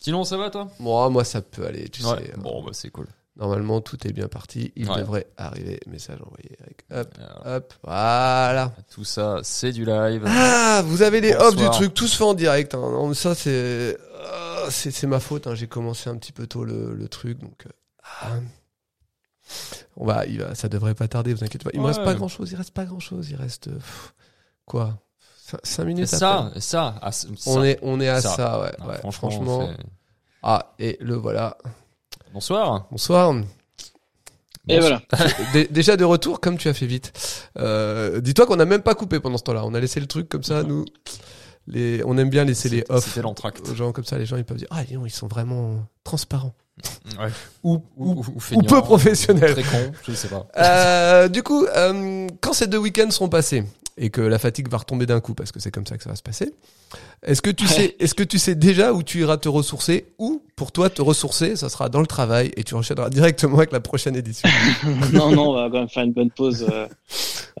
Sinon, 0.00 0.24
ça 0.24 0.38
va, 0.38 0.48
toi? 0.48 0.70
Moi, 0.78 1.10
moi, 1.10 1.24
ça 1.24 1.42
peut 1.42 1.66
aller, 1.66 1.88
tu 1.90 2.02
Ouais. 2.04 2.16
sais. 2.24 2.32
euh, 2.32 2.36
Bon, 2.40 2.62
bah, 2.62 2.70
c'est 2.72 2.90
cool. 2.90 3.08
Normalement, 3.38 3.80
tout 3.80 4.04
est 4.06 4.12
bien 4.12 4.26
parti. 4.26 4.72
Il 4.74 4.90
Ouais. 4.90 4.98
devrait 4.98 5.26
arriver. 5.36 5.78
Message 5.86 6.18
envoyé 6.20 6.56
avec 6.60 6.84
hop, 6.90 7.14
Alors, 7.18 7.42
hop. 7.56 7.74
Voilà. 7.84 8.72
tout 8.90 9.04
ça, 9.04 9.38
c'est 9.44 9.70
du 9.72 9.84
live. 9.84 10.24
Ah, 10.26 10.82
vous 10.84 11.02
avez 11.02 11.20
les 11.20 11.34
off 11.34 11.50
du 11.52 11.58
Bonsoir. 11.62 11.70
truc. 11.76 11.94
Tout 11.94 12.08
se 12.08 12.16
fait 12.16 12.24
en 12.24 12.34
direct. 12.34 12.74
Hein. 12.74 12.80
Non, 12.80 13.14
ça, 13.14 13.36
c'est, 13.36 13.96
ah, 14.24 14.64
c'est, 14.70 14.90
c'est 14.90 15.06
ma 15.06 15.20
faute. 15.20 15.46
Hein. 15.46 15.54
J'ai 15.54 15.68
commencé 15.68 16.10
un 16.10 16.16
petit 16.16 16.32
peu 16.32 16.46
tôt 16.48 16.64
le, 16.64 16.94
le 16.94 17.08
truc, 17.08 17.38
donc. 17.38 17.66
ah. 18.22 18.26
On 19.96 20.04
va, 20.04 20.26
il 20.26 20.40
va, 20.42 20.54
ça 20.54 20.68
devrait 20.68 20.94
pas 20.94 21.08
tarder. 21.08 21.32
Vous 21.32 21.42
inquiétez 21.44 21.64
pas. 21.64 21.70
Il 21.74 21.80
me 21.80 21.84
Ouais. 21.86 21.92
reste 21.92 22.04
pas 22.04 22.14
grand 22.14 22.28
chose. 22.28 22.50
Il 22.52 22.56
reste 22.56 22.72
pas 22.72 22.84
grand 22.84 23.00
chose. 23.00 23.30
Il 23.30 23.36
reste 23.36 23.70
pff, 23.72 24.14
quoi? 24.64 24.98
5 25.62 25.84
minutes. 25.84 26.12
à 26.12 26.18
ça, 26.18 26.50
ça, 26.58 27.00
On 27.46 27.64
est, 27.64 27.78
on 27.82 28.00
est 28.00 28.08
à 28.08 28.20
ça, 28.20 28.36
Ça. 28.36 28.60
ouais. 28.60 28.72
Non, 28.80 28.86
ouais. 28.88 29.12
franchement, 29.12 29.70
Ah, 30.42 30.74
et 30.78 30.98
le 31.00 31.14
voilà. 31.14 31.56
Bonsoir. 32.32 32.86
Bonsoir. 32.90 33.34
Et 34.68 34.80
voilà. 34.80 35.00
Dé- 35.52 35.68
Déjà 35.70 35.96
de 35.96 36.04
retour, 36.04 36.40
comme 36.40 36.58
tu 36.58 36.68
as 36.68 36.74
fait 36.74 36.86
vite. 36.86 37.12
Euh, 37.58 38.20
dis-toi 38.20 38.46
qu'on 38.46 38.56
n'a 38.56 38.64
même 38.66 38.82
pas 38.82 38.94
coupé 38.94 39.18
pendant 39.20 39.38
ce 39.38 39.42
temps-là. 39.44 39.62
On 39.64 39.74
a 39.74 39.80
laissé 39.80 39.98
le 40.00 40.06
truc 40.06 40.28
comme 40.28 40.42
ça, 40.42 40.62
nous. 40.62 40.84
Les, 41.66 42.02
on 42.04 42.16
aime 42.16 42.30
bien 42.30 42.44
laisser 42.44 42.68
les 42.70 42.84
off 42.88 43.04
C'était 43.06 43.22
l'entracte. 43.22 43.66
aux 43.68 43.74
gens 43.74 43.92
comme 43.92 44.04
ça. 44.04 44.16
Les 44.18 44.24
gens 44.26 44.36
ils 44.36 44.44
peuvent 44.44 44.56
dire 44.56 44.68
ah 44.70 44.84
donc, 44.84 45.04
ils 45.06 45.10
sont 45.10 45.26
vraiment 45.28 45.84
transparents 46.04 46.54
Ouais. 47.18 47.28
ou 47.64 47.82
Ou, 47.96 48.10
ou, 48.12 48.20
ou, 48.20 48.24
ou 48.36 48.40
feignant, 48.40 48.62
peu 48.62 48.80
professionnels. 48.82 49.52
Très 49.52 49.62
con, 49.64 49.92
je 50.06 50.12
sais 50.12 50.28
pas. 50.28 50.46
Euh, 50.58 51.28
du 51.28 51.42
coup, 51.42 51.66
euh, 51.66 52.26
quand 52.40 52.52
ces 52.52 52.68
deux 52.68 52.78
week-ends 52.78 53.10
seront 53.10 53.28
passés, 53.28 53.64
et 53.98 54.10
que 54.10 54.20
la 54.20 54.38
fatigue 54.38 54.68
va 54.68 54.78
retomber 54.78 55.06
d'un 55.06 55.20
coup 55.20 55.34
parce 55.34 55.52
que 55.52 55.60
c'est 55.60 55.70
comme 55.70 55.86
ça 55.86 55.96
que 55.96 56.04
ça 56.04 56.10
va 56.10 56.16
se 56.16 56.22
passer. 56.22 56.54
Est-ce 57.22 57.42
que 57.42 57.50
tu 57.50 57.66
sais, 57.66 57.96
est-ce 57.98 58.14
que 58.14 58.22
tu 58.22 58.38
sais 58.38 58.54
déjà 58.54 58.92
où 58.92 59.02
tu 59.02 59.20
iras 59.20 59.36
te 59.36 59.48
ressourcer 59.48 60.06
ou 60.18 60.42
pour 60.56 60.72
toi 60.72 60.88
te 60.88 61.02
ressourcer, 61.02 61.56
ça 61.56 61.68
sera 61.68 61.88
dans 61.88 62.00
le 62.00 62.06
travail 62.06 62.50
et 62.56 62.64
tu 62.64 62.74
enchaîneras 62.74 63.10
directement 63.10 63.58
avec 63.58 63.72
la 63.72 63.80
prochaine 63.80 64.16
édition? 64.16 64.48
non, 65.12 65.30
non, 65.32 65.50
on 65.50 65.54
va 65.54 65.68
quand 65.70 65.80
même 65.80 65.88
faire 65.88 66.04
une 66.04 66.12
bonne 66.12 66.30
pause 66.30 66.66
euh, 66.70 66.86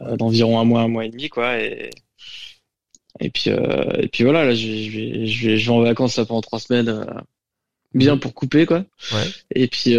euh, 0.02 0.16
d'environ 0.16 0.60
un 0.60 0.64
mois, 0.64 0.82
un 0.82 0.88
mois 0.88 1.04
et 1.04 1.10
demi, 1.10 1.28
quoi. 1.28 1.58
Et, 1.58 1.90
et 3.20 3.30
puis, 3.30 3.50
euh, 3.50 3.92
et 3.98 4.08
puis 4.08 4.24
voilà, 4.24 4.44
là, 4.44 4.54
je 4.54 4.66
vais, 4.66 4.84
je 4.84 4.90
je 5.26 5.48
vais, 5.48 5.58
je 5.58 5.66
vais 5.66 5.76
en 5.76 5.82
vacances 5.82 6.16
là, 6.16 6.24
pendant 6.24 6.40
trois 6.40 6.60
semaines, 6.60 6.88
euh, 6.88 7.04
bien 7.94 8.16
pour 8.16 8.32
couper, 8.32 8.64
quoi. 8.64 8.84
Ouais. 9.12 9.24
Et 9.54 9.66
puis, 9.66 9.96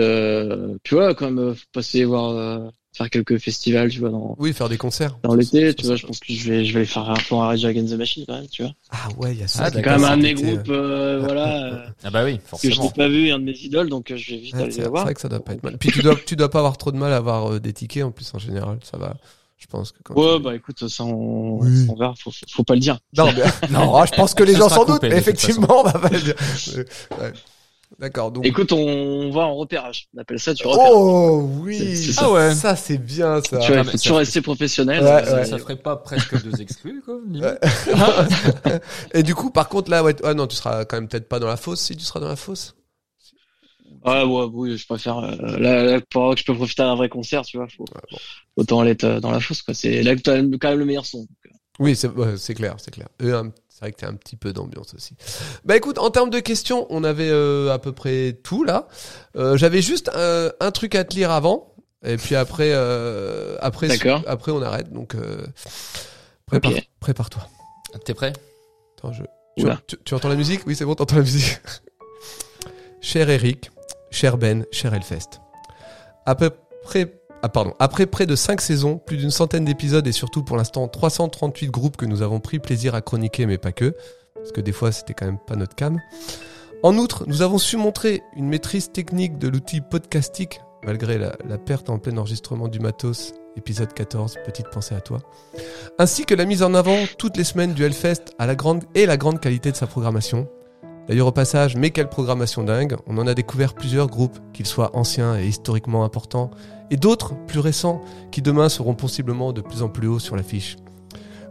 puis 0.83 0.95
voilà, 0.95 1.13
quand 1.13 1.29
même, 1.29 1.55
passer 1.73 2.05
voir, 2.05 2.71
faire 2.99 3.09
quelques 3.09 3.37
festivals, 3.39 3.89
tu 3.89 3.99
vois, 3.99 4.09
dans, 4.09 4.35
Oui, 4.37 4.53
faire 4.53 4.69
des 4.69 4.77
concerts. 4.77 5.17
dans 5.23 5.33
l'été, 5.33 5.73
tu 5.73 5.85
vois. 5.85 5.95
Je 5.95 6.05
pense 6.05 6.19
que 6.19 6.31
je 6.33 6.51
vais, 6.51 6.65
je 6.65 6.77
vais 6.77 6.85
faire 6.85 7.09
un 7.09 7.15
tour 7.15 7.41
à 7.43 7.47
Rage 7.47 7.63
Against 7.65 7.93
the 7.93 7.97
Machine, 7.97 8.25
quand 8.27 8.35
même, 8.35 8.47
tu 8.47 8.61
vois. 8.63 8.73
Ah 8.91 9.07
ouais, 9.17 9.33
il 9.33 9.39
y 9.39 9.43
a 9.43 9.47
ça. 9.47 9.63
Ah, 9.65 9.69
C'est 9.73 9.81
quand 9.81 9.91
même 9.91 10.03
un 10.03 10.17
de 10.17 10.21
mes 10.21 10.33
groupes, 10.33 10.69
euh, 10.69 11.19
voilà, 11.23 11.65
euh, 11.73 11.87
Ah 12.03 12.09
bah 12.11 12.23
oui, 12.25 12.37
que 12.37 12.43
je 12.43 12.47
forcément. 12.49 12.83
n'ai 12.83 12.89
pas 12.91 13.07
vu, 13.07 13.31
un 13.31 13.39
de 13.39 13.45
mes 13.45 13.57
idoles, 13.57 13.89
donc 13.89 14.11
euh, 14.11 14.17
je 14.17 14.31
vais 14.31 14.37
vite 14.37 14.55
aller 14.55 14.65
les 14.69 14.83
voir. 14.83 15.01
c'est 15.03 15.05
vrai 15.05 15.13
que 15.15 15.21
ça 15.21 15.29
doit 15.29 15.39
pas 15.43 15.53
être 15.53 15.63
mal. 15.63 15.77
Puis 15.77 15.91
tu 15.91 16.01
dois, 16.01 16.15
tu 16.25 16.35
dois 16.35 16.49
pas 16.51 16.59
avoir 16.59 16.77
trop 16.77 16.91
de 16.91 16.97
mal 16.97 17.11
à 17.13 17.17
avoir 17.17 17.53
euh, 17.53 17.59
des 17.59 17.71
tickets 17.73 18.03
en 18.03 18.11
plus 18.11 18.29
en 18.33 18.39
général. 18.39 18.77
Ça 18.83 18.97
va. 18.97 19.15
Je 19.57 19.67
pense 19.67 19.91
que 19.91 19.97
quand 20.03 20.13
Ouais, 20.15 20.37
tu- 20.37 20.43
bah 20.43 20.55
écoute, 20.55 20.87
ça 20.87 21.03
on, 21.03 21.59
Oui. 21.59 21.85
on 21.89 21.95
verra, 21.95 22.13
faut, 22.17 22.31
faut- 22.31 22.45
faut 22.49 22.63
pas 22.63 22.75
le 22.75 22.79
dire. 22.79 22.97
Non, 23.17 23.25
mais, 23.35 23.43
non, 23.71 24.05
je 24.05 24.11
pense 24.15 24.33
que 24.33 24.43
les 24.49 24.55
gens 24.55 24.69
s'en 24.69 24.85
doutent. 24.85 25.03
effectivement, 25.03 25.81
on 25.81 25.83
va 25.83 25.93
pas 25.99 26.09
le 26.09 26.19
dire. 26.21 26.35
Euh, 26.75 26.83
ouais. 27.19 27.33
D'accord. 27.97 28.31
Donc. 28.31 28.45
Écoute, 28.45 28.71
on 28.71 29.31
va 29.31 29.41
en 29.41 29.55
repérage. 29.55 30.07
On 30.15 30.19
appelle 30.21 30.39
ça, 30.39 30.53
tu 30.53 30.65
repères. 30.67 30.91
Oh 30.91 31.41
oui. 31.61 31.77
C'est- 31.77 31.95
c'est 31.95 32.11
ça. 32.13 32.21
Ah 32.25 32.31
ouais. 32.31 32.53
Ça 32.55 32.75
c'est 32.75 32.97
bien 32.99 33.41
ça. 33.41 33.57
tu 33.57 33.73
Ah, 33.73 33.83
ça 33.97 34.13
rester 34.15 34.41
professionnel. 34.41 35.03
Ouais, 35.03 35.09
Euh, 35.27 35.35
ouais. 35.37 35.45
Ça 35.45 35.57
ferait 35.57 35.75
pas 35.75 35.95
presque 35.97 36.41
deux 36.43 36.61
exclus, 36.61 37.01
quoi, 37.03 37.15
Et 39.13 39.23
du 39.23 39.33
coup, 39.35 39.49
par 39.49 39.69
contre, 39.69 39.89
là, 39.89 40.03
ouais, 40.03 40.15
ah 40.23 40.33
non, 40.33 40.47
tu 40.47 40.55
seras 40.55 40.85
quand 40.85 40.97
même 40.97 41.07
peut-être 41.07 41.27
pas 41.27 41.39
dans 41.39 41.47
la 41.47 41.57
fosse 41.57 41.81
si 41.81 41.95
tu 41.95 42.03
seras 42.05 42.19
dans 42.19 42.27
la 42.27 42.35
fosse. 42.35 42.75
Ouais, 44.05 44.23
ouais, 44.23 44.45
oui, 44.53 44.77
je 44.77 44.85
préfère. 44.85 45.17
Euh, 45.17 45.35
là, 45.57 45.83
là, 45.83 45.99
pour 46.09 46.33
que 46.35 46.39
je 46.39 46.45
peux 46.45 46.53
profiter 46.55 46.83
d'un 46.83 46.95
vrai 46.95 47.09
concert, 47.09 47.41
tu 47.43 47.57
vois, 47.57 47.67
faut, 47.67 47.83
Ouais, 47.83 48.01
bon. 48.11 48.17
autant 48.55 48.79
aller 48.81 48.95
euh, 49.03 49.19
dans 49.19 49.31
la 49.31 49.39
fosse, 49.41 49.61
quoi. 49.61 49.73
C'est 49.73 50.03
là 50.03 50.15
que 50.15 50.21
t'as 50.21 50.37
quand 50.59 50.69
même 50.69 50.79
le 50.79 50.85
meilleur 50.85 51.05
son. 51.05 51.27
Oui, 51.79 51.95
c'est 51.95 52.07
ouais, 52.09 52.35
c'est 52.37 52.53
clair, 52.53 52.75
c'est 52.77 52.91
clair. 52.91 53.07
Un- 53.21 53.51
c'est 53.79 53.85
vrai 53.85 53.91
que 53.93 53.97
t'as 53.97 54.09
un 54.09 54.15
petit 54.15 54.35
peu 54.35 54.51
d'ambiance 54.51 54.93
aussi. 54.93 55.15
Bah 55.63 55.77
écoute, 55.77 55.97
en 55.99 56.09
termes 56.09 56.29
de 56.29 56.41
questions, 56.41 56.85
on 56.89 57.05
avait 57.05 57.29
euh, 57.29 57.71
à 57.71 57.79
peu 57.79 57.93
près 57.93 58.33
tout 58.43 58.65
là. 58.65 58.89
Euh, 59.37 59.55
J'avais 59.55 59.81
juste 59.81 60.11
euh, 60.15 60.51
un 60.59 60.71
truc 60.71 60.95
à 60.95 61.05
te 61.05 61.15
lire 61.15 61.31
avant, 61.31 61.73
et 62.03 62.17
puis 62.17 62.35
après, 62.35 62.71
euh, 62.73 63.55
après, 63.61 63.87
après 64.27 64.51
on 64.51 64.61
arrête. 64.61 64.91
Donc 64.91 65.15
euh, 65.15 65.45
prépare, 66.45 66.71
prépare-toi. 66.99 67.47
T'es 68.03 68.13
prêt? 68.13 68.33
Attends, 68.97 69.13
je. 69.13 69.23
Tu- 69.87 69.97
tu 70.03 70.13
entends 70.13 70.27
la 70.29 70.35
musique? 70.35 70.61
Oui, 70.67 70.75
c'est 70.75 70.83
bon, 70.85 70.95
t'entends 70.95 71.15
la 71.15 71.21
musique. 71.21 71.57
cher 73.01 73.29
Eric, 73.29 73.71
cher 74.11 74.37
Ben, 74.37 74.65
cher 74.71 74.93
Elfest. 74.93 75.39
À 76.25 76.35
peu 76.35 76.51
près, 76.83 77.18
ah 77.41 77.49
pardon, 77.49 77.73
après 77.79 78.05
près 78.05 78.25
de 78.25 78.35
5 78.35 78.59
saisons, 78.59 78.97
plus 78.97 79.17
d'une 79.17 79.31
centaine 79.31 79.65
d'épisodes 79.65 80.05
et 80.05 80.11
surtout 80.11 80.43
pour 80.43 80.57
l'instant 80.57 80.87
338 80.87 81.71
groupes 81.71 81.97
que 81.97 82.05
nous 82.05 82.21
avons 82.21 82.39
pris 82.39 82.59
plaisir 82.59 82.95
à 82.95 83.01
chroniquer, 83.01 83.45
mais 83.45 83.57
pas 83.57 83.71
que, 83.71 83.95
parce 84.35 84.51
que 84.51 84.61
des 84.61 84.71
fois 84.71 84.91
c'était 84.91 85.13
quand 85.13 85.25
même 85.25 85.39
pas 85.39 85.55
notre 85.55 85.75
cam. 85.75 85.99
En 86.83 86.97
outre, 86.97 87.25
nous 87.27 87.41
avons 87.41 87.57
su 87.57 87.77
montrer 87.77 88.23
une 88.35 88.47
maîtrise 88.47 88.91
technique 88.91 89.37
de 89.37 89.47
l'outil 89.47 89.81
podcastique, 89.81 90.61
malgré 90.83 91.17
la, 91.17 91.35
la 91.47 91.57
perte 91.57 91.89
en 91.89 91.99
plein 91.99 92.17
enregistrement 92.17 92.67
du 92.67 92.79
matos, 92.79 93.33
épisode 93.57 93.93
14, 93.93 94.35
petite 94.45 94.69
pensée 94.69 94.95
à 94.95 95.01
toi 95.01 95.19
ainsi 95.99 96.25
que 96.25 96.33
la 96.33 96.45
mise 96.45 96.63
en 96.63 96.73
avant 96.73 96.97
toutes 97.17 97.35
les 97.35 97.43
semaines 97.43 97.73
du 97.73 97.83
Hellfest 97.83 98.33
à 98.39 98.47
la 98.47 98.55
grande 98.55 98.85
et 98.95 99.05
la 99.05 99.17
grande 99.17 99.41
qualité 99.41 99.69
de 99.69 99.75
sa 99.75 99.85
programmation. 99.85 100.47
D'ailleurs 101.09 101.27
au 101.27 101.31
passage, 101.33 101.75
mais 101.75 101.89
quelle 101.89 102.07
programmation 102.07 102.63
dingue, 102.63 102.95
on 103.05 103.17
en 103.17 103.27
a 103.27 103.33
découvert 103.33 103.73
plusieurs 103.73 104.07
groupes, 104.07 104.39
qu'ils 104.53 104.65
soient 104.65 104.95
anciens 104.95 105.37
et 105.37 105.45
historiquement 105.45 106.05
importants, 106.05 106.51
et 106.91 106.97
d'autres 106.97 107.35
plus 107.47 107.59
récents, 107.59 108.01
qui 108.31 108.41
demain 108.41 108.69
seront 108.69 108.95
possiblement 108.95 109.53
de 109.53 109.61
plus 109.61 109.83
en 109.83 109.89
plus 109.89 110.07
haut 110.07 110.19
sur 110.19 110.35
l'affiche. 110.35 110.77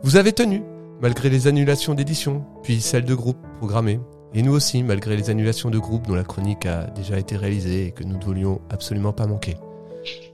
Vous 0.03 0.17
avez 0.17 0.33
tenu, 0.33 0.63
malgré 1.01 1.31
les 1.31 1.47
annulations 1.47 1.95
d'éditions, 1.95 2.45
puis 2.63 2.81
celles 2.81 3.05
de 3.05 3.15
groupes 3.15 3.45
programmées, 3.59 4.01
et 4.35 4.43
nous 4.43 4.53
aussi, 4.53 4.83
malgré 4.83 5.17
les 5.17 5.31
annulations 5.31 5.71
de 5.71 5.79
groupes 5.79 6.07
dont 6.07 6.15
la 6.15 6.25
chronique 6.25 6.67
a 6.67 6.85
déjà 6.89 7.19
été 7.19 7.37
réalisée 7.37 7.87
et 7.87 7.91
que 7.93 8.05
nous 8.05 8.19
ne 8.19 8.25
voulions 8.25 8.61
absolument 8.71 9.13
pas 9.13 9.27
manquer. 9.27 9.57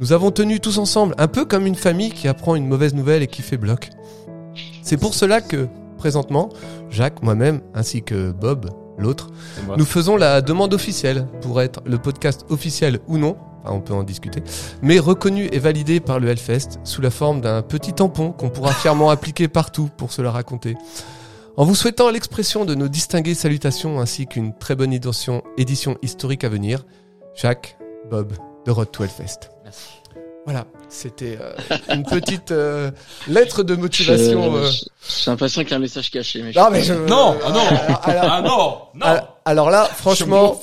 Nous 0.00 0.12
avons 0.12 0.30
tenu 0.30 0.60
tous 0.60 0.78
ensemble, 0.78 1.14
un 1.18 1.28
peu 1.28 1.44
comme 1.44 1.66
une 1.66 1.74
famille 1.74 2.10
qui 2.10 2.28
apprend 2.28 2.56
une 2.56 2.66
mauvaise 2.66 2.94
nouvelle 2.94 3.22
et 3.22 3.26
qui 3.26 3.42
fait 3.42 3.56
bloc. 3.56 3.90
C'est 4.82 4.96
pour 4.96 5.14
cela 5.14 5.40
que, 5.40 5.68
présentement, 5.96 6.50
Jacques, 6.90 7.22
moi-même, 7.22 7.60
ainsi 7.72 8.02
que 8.02 8.32
Bob, 8.32 8.70
l'autre, 8.98 9.30
nous 9.76 9.84
faisons 9.84 10.16
la 10.16 10.42
demande 10.42 10.74
officielle 10.74 11.26
pour 11.40 11.60
être 11.62 11.80
le 11.86 11.98
podcast 11.98 12.44
officiel 12.50 12.98
ou 13.08 13.18
non, 13.18 13.36
on 13.72 13.80
peut 13.80 13.94
en 13.94 14.02
discuter, 14.02 14.42
mais 14.82 14.98
reconnu 14.98 15.48
et 15.52 15.58
validé 15.58 16.00
par 16.00 16.18
le 16.20 16.28
Hellfest 16.28 16.78
sous 16.84 17.00
la 17.00 17.10
forme 17.10 17.40
d'un 17.40 17.62
petit 17.62 17.92
tampon 17.92 18.32
qu'on 18.32 18.50
pourra 18.50 18.72
fièrement 18.72 19.10
appliquer 19.10 19.48
partout 19.48 19.88
pour 19.96 20.12
se 20.12 20.20
la 20.22 20.30
raconter. 20.30 20.76
En 21.56 21.64
vous 21.64 21.74
souhaitant 21.74 22.10
l'expression 22.10 22.64
de 22.64 22.74
nos 22.74 22.88
distinguées 22.88 23.34
salutations 23.34 24.00
ainsi 24.00 24.26
qu'une 24.26 24.56
très 24.58 24.74
bonne 24.74 24.92
édition, 24.92 25.42
édition 25.56 25.96
historique 26.02 26.44
à 26.44 26.48
venir, 26.48 26.84
Jacques, 27.34 27.76
Bob, 28.10 28.32
de 28.66 28.70
Road 28.70 28.90
to 28.90 29.04
Hellfest. 29.04 29.50
Merci. 29.62 29.88
Voilà, 30.46 30.66
c'était 30.90 31.38
euh, 31.40 31.54
une 31.94 32.02
petite 32.02 32.50
euh, 32.50 32.90
lettre 33.28 33.62
de 33.62 33.74
motivation. 33.76 34.54
Euh. 34.56 34.68
J'ai 34.70 35.30
l'impression 35.30 35.62
qu'il 35.62 35.70
y 35.70 35.74
a 35.74 35.76
un 35.76 35.80
message 35.80 36.10
caché. 36.10 36.42
Mais 36.42 36.52
je- 36.52 36.58
Non 36.58 36.70
mais 36.70 36.82
je... 36.82 36.92
Non, 36.92 37.36
ah 37.42 37.50
non. 37.50 37.60
alors, 37.60 38.00
alors- 38.02 38.24
Ah 38.30 38.42
non, 38.42 38.78
non. 38.94 39.06
alors- 39.06 39.38
alors 39.46 39.70
là, 39.70 39.84
franchement, 39.86 40.60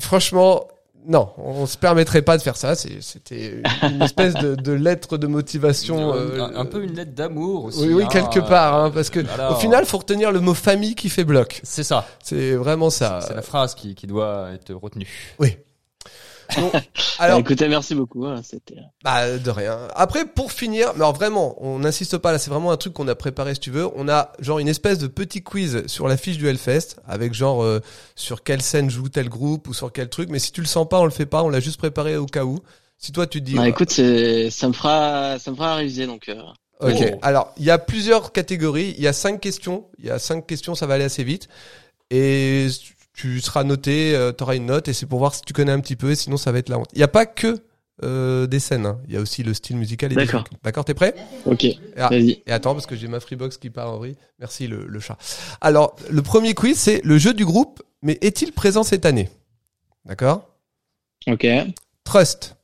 franchement, 0.00 0.64
non, 1.06 1.30
on 1.38 1.66
se 1.66 1.76
permettrait 1.78 2.22
pas 2.22 2.36
de 2.36 2.42
faire 2.42 2.56
ça. 2.56 2.74
C'est- 2.74 3.00
C'était 3.00 3.62
une 3.82 4.02
espèce 4.02 4.34
de, 4.34 4.54
de 4.54 4.72
lettre 4.72 5.16
de 5.18 5.26
motivation. 5.26 6.12
euh, 6.14 6.40
un, 6.40 6.56
un 6.60 6.64
peu 6.66 6.82
une 6.84 6.94
lettre 6.94 7.14
d'amour 7.14 7.64
aussi. 7.66 7.80
Oui, 7.80 7.94
oui, 7.94 8.02
hein. 8.04 8.08
quelque 8.10 8.40
part, 8.40 8.74
hein, 8.74 8.90
parce 8.90 9.10
que 9.10 9.20
Voilà. 9.20 9.52
au 9.52 9.54
final, 9.56 9.86
faut 9.86 9.98
retenir 9.98 10.30
le 10.32 10.40
mot 10.40 10.54
famille 10.54 10.94
qui 10.94 11.08
fait 11.08 11.24
bloc. 11.24 11.60
C'est 11.64 11.84
ça. 11.84 12.06
C'est 12.22 12.54
vraiment 12.54 12.90
ça. 12.90 13.20
C'est 13.26 13.34
la 13.34 13.42
phrase 13.42 13.74
qui, 13.74 13.94
qui 13.94 14.06
doit 14.06 14.48
être 14.54 14.72
retenue. 14.74 15.08
Oui. 15.38 15.56
Bon, 16.58 16.70
Bah, 16.72 16.80
alors, 17.18 17.38
écoutez, 17.38 17.68
merci 17.68 17.94
beaucoup. 17.94 18.26
hein, 18.26 18.40
C'était. 18.42 18.76
Bah, 19.04 19.36
de 19.38 19.50
rien. 19.50 19.88
Après, 19.94 20.24
pour 20.24 20.52
finir, 20.52 20.88
mais 20.94 21.00
alors 21.00 21.12
vraiment, 21.14 21.54
on 21.64 21.80
n'insiste 21.80 22.16
pas 22.18 22.32
là, 22.32 22.38
c'est 22.38 22.50
vraiment 22.50 22.72
un 22.72 22.76
truc 22.76 22.92
qu'on 22.94 23.08
a 23.08 23.14
préparé 23.14 23.54
si 23.54 23.60
tu 23.60 23.70
veux. 23.70 23.88
On 23.94 24.08
a 24.08 24.32
genre 24.40 24.58
une 24.58 24.68
espèce 24.68 24.98
de 24.98 25.06
petit 25.06 25.42
quiz 25.42 25.86
sur 25.86 26.08
la 26.08 26.16
fiche 26.16 26.38
du 26.38 26.48
Hellfest, 26.48 26.96
avec 27.06 27.34
genre 27.34 27.62
euh, 27.62 27.80
sur 28.16 28.42
quelle 28.42 28.62
scène 28.62 28.88
joue 28.90 29.08
tel 29.08 29.28
groupe 29.28 29.68
ou 29.68 29.74
sur 29.74 29.92
quel 29.92 30.08
truc. 30.08 30.28
Mais 30.30 30.38
si 30.38 30.52
tu 30.52 30.60
le 30.60 30.66
sens 30.66 30.88
pas, 30.88 30.98
on 31.00 31.04
le 31.04 31.10
fait 31.10 31.26
pas, 31.26 31.42
on 31.42 31.48
l'a 31.50 31.60
juste 31.60 31.78
préparé 31.78 32.16
au 32.16 32.26
cas 32.26 32.44
où. 32.44 32.58
Si 32.98 33.12
toi 33.12 33.26
tu 33.26 33.40
te 33.40 33.44
dis. 33.46 33.54
Bah, 33.54 33.62
ouais, 33.62 33.70
écoute, 33.70 33.90
c'est, 33.90 34.50
ça 34.50 34.68
me 34.68 34.72
fera, 34.72 35.38
ça 35.38 35.50
me 35.50 35.56
fera 35.56 35.74
réviser 35.76 36.06
donc. 36.06 36.28
euh, 36.28 36.40
ok. 36.80 37.12
Oh. 37.14 37.18
Alors, 37.22 37.52
il 37.58 37.64
y 37.64 37.70
a 37.70 37.78
plusieurs 37.78 38.32
catégories. 38.32 38.94
Il 38.98 39.02
y 39.04 39.08
a 39.08 39.12
cinq 39.12 39.40
questions. 39.40 39.84
Il 39.98 40.06
y 40.06 40.10
a 40.10 40.18
cinq 40.18 40.46
questions, 40.46 40.74
ça 40.74 40.86
va 40.86 40.94
aller 40.94 41.04
assez 41.04 41.24
vite. 41.24 41.48
Et 42.10 42.66
tu 43.12 43.40
seras 43.40 43.64
noté, 43.64 44.14
euh, 44.14 44.32
tu 44.32 44.42
auras 44.42 44.56
une 44.56 44.66
note, 44.66 44.88
et 44.88 44.92
c'est 44.92 45.06
pour 45.06 45.18
voir 45.18 45.34
si 45.34 45.42
tu 45.42 45.52
connais 45.52 45.72
un 45.72 45.80
petit 45.80 45.96
peu, 45.96 46.12
et 46.12 46.16
sinon 46.16 46.36
ça 46.36 46.52
va 46.52 46.58
être 46.58 46.68
la 46.68 46.78
honte. 46.78 46.88
Il 46.92 46.98
n'y 46.98 47.04
a 47.04 47.08
pas 47.08 47.26
que 47.26 47.58
euh, 48.02 48.46
des 48.46 48.60
scènes, 48.60 48.86
hein. 48.86 48.98
il 49.06 49.14
y 49.14 49.16
a 49.16 49.20
aussi 49.20 49.42
le 49.42 49.52
style 49.52 49.76
musical 49.76 50.12
et 50.12 50.14
des 50.14 50.24
D'accord. 50.24 50.44
trucs. 50.44 50.62
D'accord, 50.62 50.84
t'es 50.84 50.94
prêt? 50.94 51.14
Ok. 51.44 51.66
Ah. 51.96 52.08
Vas-y. 52.08 52.42
Et 52.46 52.52
attends, 52.52 52.72
parce 52.72 52.86
que 52.86 52.96
j'ai 52.96 53.08
ma 53.08 53.20
Freebox 53.20 53.58
qui 53.58 53.68
part 53.68 53.92
en 53.92 53.98
vrille. 53.98 54.16
Merci 54.38 54.68
le, 54.68 54.86
le 54.86 55.00
chat. 55.00 55.18
Alors, 55.60 55.96
le 56.08 56.22
premier 56.22 56.54
quiz, 56.54 56.78
c'est 56.78 57.02
le 57.04 57.18
jeu 57.18 57.34
du 57.34 57.44
groupe, 57.44 57.82
mais 58.00 58.16
est-il 58.22 58.52
présent 58.52 58.84
cette 58.84 59.04
année? 59.04 59.28
D'accord? 60.06 60.48
Ok. 61.26 61.46
Trust. 62.04 62.56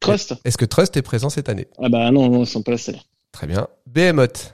Trust? 0.00 0.34
Est-ce 0.44 0.58
que 0.58 0.66
Trust 0.66 0.96
est 0.98 1.02
présent 1.02 1.30
cette 1.30 1.48
année? 1.48 1.68
Ah 1.78 1.88
bah 1.88 2.10
non, 2.10 2.28
non, 2.28 2.44
ils 2.44 2.46
sont 2.46 2.62
pas 2.62 2.72
là. 2.72 2.98
Très 3.32 3.46
bien. 3.46 3.66
Behemoth. 3.86 4.52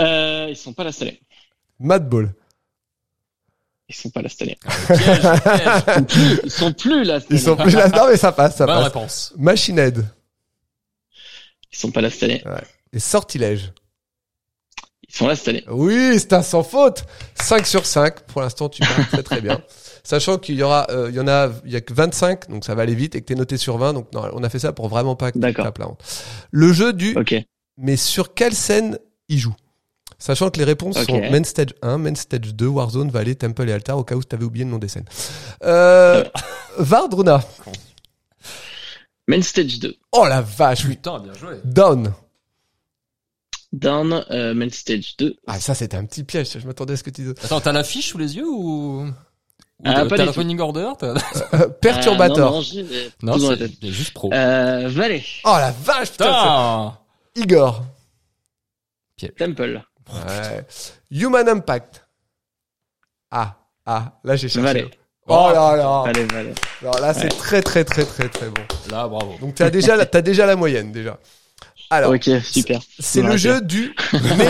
Euh, 0.00 0.46
ils 0.48 0.56
sont 0.56 0.72
pas 0.72 0.84
là 0.84 0.92
cette 0.92 1.02
année. 1.02 1.20
Madball. 1.78 2.34
Ils 3.88 3.94
sont 3.94 4.10
pas 4.10 4.22
là 4.22 4.28
cette 4.28 4.42
année. 4.42 4.58
Piège, 4.86 5.20
piège. 6.16 6.40
Ils 6.44 6.50
sont 6.50 6.72
plus 6.72 7.04
là 7.04 7.20
cette 7.20 7.30
Ils 7.30 7.40
sont 7.40 7.56
plus 7.56 7.72
là. 7.74 7.88
Non, 7.88 8.08
mais 8.08 8.16
ça 8.16 8.32
passe, 8.32 8.56
ça 8.56 8.66
Bonne 8.66 8.76
passe. 8.76 8.84
réponse. 8.84 9.32
Machine 9.36 9.78
Head. 9.78 10.04
Ils 11.72 11.76
sont 11.78 11.90
pas 11.90 12.00
là 12.00 12.10
cette 12.10 12.22
année. 12.24 12.42
Et 12.92 12.98
Sortilège. 12.98 13.72
Ils 15.08 15.14
sont 15.14 15.26
là 15.28 15.36
cette 15.36 15.48
année. 15.48 15.64
Oui, 15.68 16.18
c'est 16.18 16.32
un 16.32 16.42
sans 16.42 16.62
faute. 16.62 17.04
5 17.34 17.66
sur 17.66 17.84
5. 17.86 18.20
Pour 18.22 18.40
l'instant, 18.40 18.68
tu 18.68 18.82
marques 18.82 19.10
très 19.10 19.22
très 19.22 19.40
bien. 19.40 19.60
Sachant 20.02 20.38
qu'il 20.38 20.56
y 20.56 20.62
aura, 20.62 20.86
euh, 20.90 21.08
il 21.10 21.16
y 21.16 21.20
en 21.20 21.28
a, 21.28 21.50
il 21.64 21.72
y 21.72 21.76
a 21.76 21.80
que 21.80 21.94
25, 21.94 22.48
donc 22.50 22.64
ça 22.64 22.74
va 22.74 22.82
aller 22.82 22.94
vite 22.94 23.14
et 23.14 23.20
que 23.20 23.26
t'es 23.26 23.34
noté 23.34 23.56
sur 23.56 23.78
20. 23.78 23.92
Donc, 23.94 24.12
non, 24.12 24.28
on 24.32 24.42
a 24.42 24.48
fait 24.50 24.58
ça 24.58 24.72
pour 24.72 24.88
vraiment 24.88 25.14
pas 25.16 25.30
que 25.30 25.36
tu 25.38 25.40
D'accord. 25.40 25.64
tapes 25.66 25.78
la 25.78 25.88
honte. 25.88 26.02
Le 26.50 26.72
jeu 26.72 26.92
du 26.92 27.16
Ok. 27.16 27.34
mais 27.78 27.96
sur 27.96 28.34
quelle 28.34 28.54
scène 28.54 28.98
il 29.28 29.38
joue? 29.38 29.54
Sachant 30.18 30.50
que 30.50 30.58
les 30.58 30.64
réponses 30.64 30.96
sont 31.04 31.20
Main 31.30 31.44
Stage 31.44 31.74
1, 31.82 31.98
Main 31.98 32.14
Stage 32.14 32.54
2, 32.54 32.66
Warzone, 32.66 33.10
Valley, 33.10 33.34
Temple 33.34 33.68
et 33.68 33.72
Altar, 33.72 33.98
au 33.98 34.04
cas 34.04 34.14
où 34.14 34.22
tu 34.24 34.34
avais 34.34 34.44
oublié 34.44 34.64
le 34.64 34.70
nom 34.70 34.78
des 34.78 34.88
scènes. 34.88 35.04
Euh, 35.64 36.24
Vardruna. 36.78 37.42
Main 39.26 39.42
Stage 39.42 39.78
2. 39.80 39.94
Oh 40.12 40.26
la 40.26 40.40
vache, 40.42 40.84
oui. 40.84 40.96
Putain, 40.96 41.18
bien 41.18 41.32
joué. 41.34 41.54
Down. 41.64 42.12
Down, 43.72 44.24
euh, 44.30 44.54
Main 44.54 44.70
Stage 44.70 45.16
2. 45.18 45.36
Ah, 45.46 45.58
ça, 45.58 45.74
c'était 45.74 45.96
un 45.96 46.04
petit 46.04 46.22
piège. 46.24 46.58
Je 46.58 46.66
m'attendais 46.66 46.92
à 46.92 46.96
ce 46.96 47.02
que 47.02 47.10
tu 47.10 47.22
dises. 47.22 47.34
Attends, 47.42 47.60
t'as 47.60 47.72
la 47.72 47.82
fiche 47.84 48.08
sous 48.10 48.18
les 48.18 48.36
yeux 48.36 48.46
ou, 48.48 49.02
ou 49.06 49.12
Ah, 49.84 49.94
t'as 49.94 50.06
pas 50.08 50.16
t'as 50.16 50.26
tout. 50.26 50.38
running 50.38 50.60
order 50.60 50.90
t'as- 50.98 51.14
Euh, 51.54 51.68
Perturbator. 51.68 52.62
Euh, 52.76 53.08
non, 53.22 53.36
la 53.36 53.56
c'est 53.56 53.90
juste 53.90 54.12
pro. 54.12 54.32
Euh, 54.32 54.88
Valet, 54.88 55.24
Oh 55.44 55.56
la 55.58 55.72
vache, 55.72 56.12
putain. 56.12 56.96
Igor. 57.34 57.82
Temple, 59.38 59.82
Ouais. 60.12 60.64
Human 61.10 61.48
Impact. 61.48 62.06
Ah, 63.30 63.56
ah, 63.86 64.12
là 64.24 64.36
j'ai 64.36 64.48
cherché. 64.48 64.64
Valet. 64.66 64.90
Oh 65.26 65.50
là 65.52 65.76
là. 65.76 66.02
Valet, 66.04 66.24
Valet. 66.26 66.54
Alors 66.82 67.00
là, 67.00 67.14
c'est 67.14 67.28
très 67.28 67.62
très 67.62 67.84
très 67.84 68.04
très 68.04 68.28
très 68.28 68.48
bon. 68.50 68.62
Là, 68.90 69.08
bravo. 69.08 69.36
Donc 69.40 69.54
t'as 69.54 69.70
déjà 69.70 69.96
la- 69.96 70.04
t'as 70.06 70.20
déjà 70.20 70.44
la 70.46 70.54
moyenne 70.56 70.92
déjà. 70.92 71.18
Alors, 71.90 72.12
ok, 72.12 72.28
super. 72.42 72.80
c'est 72.98 73.22
le 73.22 73.36
jeu 73.36 73.60
du 73.60 73.94
mais 74.12 74.48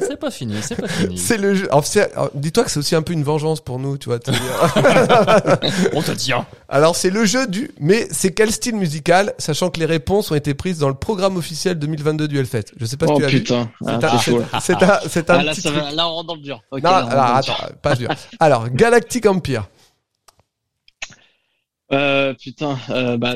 C'est 0.00 0.18
pas 0.18 0.30
fini, 0.30 0.56
c'est 0.60 0.76
pas 0.76 0.88
fini. 0.88 1.16
c'est 1.16 1.38
le 1.38 1.54
jeu. 1.54 1.66
Alors, 1.70 1.84
alors, 2.14 2.30
dis-toi 2.34 2.64
que 2.64 2.70
c'est 2.70 2.78
aussi 2.78 2.94
un 2.94 3.00
peu 3.02 3.12
une 3.12 3.22
vengeance 3.22 3.60
pour 3.60 3.78
nous, 3.78 3.96
tu 3.96 4.08
vois. 4.10 4.18
On 5.94 6.02
te 6.02 6.10
dit, 6.12 6.32
hein. 6.32 6.44
Alors 6.68 6.96
c'est 6.96 7.10
le 7.10 7.24
jeu 7.24 7.46
du 7.46 7.70
mais 7.80 8.06
c'est 8.10 8.32
quel 8.32 8.50
style 8.50 8.74
musical 8.76 9.34
sachant 9.38 9.70
que 9.70 9.78
les 9.78 9.86
réponses 9.86 10.30
ont 10.30 10.34
été 10.34 10.52
prises 10.54 10.78
dans 10.78 10.88
le 10.88 10.94
programme 10.94 11.36
officiel 11.36 11.78
2022 11.78 12.28
du 12.28 12.38
Hellfest. 12.38 12.64
Je 12.76 12.84
sais 12.86 12.96
pas 12.96 13.06
si 13.06 13.12
Oh 13.14 13.20
tu 13.20 13.26
vu. 13.26 13.40
putain, 13.40 13.70
ah, 13.86 13.98
C'est 14.60 14.82
un- 14.82 14.98
c'est 15.08 15.30
un 15.30 15.38
Ah, 15.38 15.42
là, 15.42 15.52
petit 15.52 15.60
ça 15.62 15.70
truc. 15.70 15.82
va, 15.82 15.90
là, 15.92 16.08
on 16.08 16.12
rentre 16.14 16.26
dans 16.28 16.34
le 16.34 16.40
dur. 16.42 16.60
Ok, 16.70 16.82
Non, 16.82 16.90
là, 16.90 16.96
alors 16.98 17.26
dans 17.26 17.34
attends, 17.36 17.56
pas 17.82 17.94
dur. 17.94 18.10
Alors 18.40 18.68
Galactic 18.70 19.26
Empire. 19.26 19.68
Euh, 21.92 22.32
putain, 22.34 22.78
euh, 22.90 23.16
bah, 23.18 23.34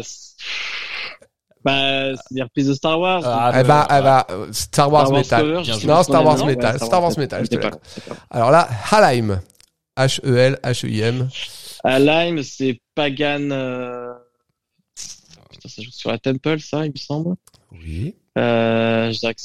bah, 1.67 2.15
c'est 2.15 2.35
des 2.35 2.43
reprises 2.43 2.69
de 2.69 2.75
Star 2.75 2.99
Wars. 3.01 3.23
Ah, 3.25 3.51
eh 3.55 3.59
euh, 3.59 4.53
Star 4.53 4.93
Wars 4.93 5.07
Star 5.09 5.11
Wars 5.11 5.11
Metal. 5.13 5.41
cover, 5.43 5.87
Non, 5.87 6.03
Star 6.05 6.25
Wars 6.25 6.39
non 6.39 6.47
Metal, 6.47 6.77
Ouais, 6.77 6.87
Star 6.87 7.03
Wars 7.03 7.19
Metal, 7.19 7.45
je 7.45 7.51
te 7.51 7.57
l'accorde. 7.57 7.81
Alors 8.31 8.51
là, 8.53 8.69
Halheim. 8.93 9.41
H-E-L, 9.99 10.59
H-E-I-M. 10.63 11.29
À 11.83 11.99
Lime, 11.99 12.43
c'est 12.45 12.81
Pagan. 12.95 13.51
Euh... 13.51 14.13
Putain, 15.51 15.69
ça 15.69 15.83
joue 15.83 15.91
sur 15.91 16.11
la 16.11 16.19
Temple, 16.19 16.61
ça, 16.61 16.85
il 16.87 16.93
me 16.93 16.99
semble. 16.99 17.35
Oui. 17.73 18.15
Euh, 18.39 19.11
je 19.11 19.19
dirais 19.19 19.35
que 19.35 19.41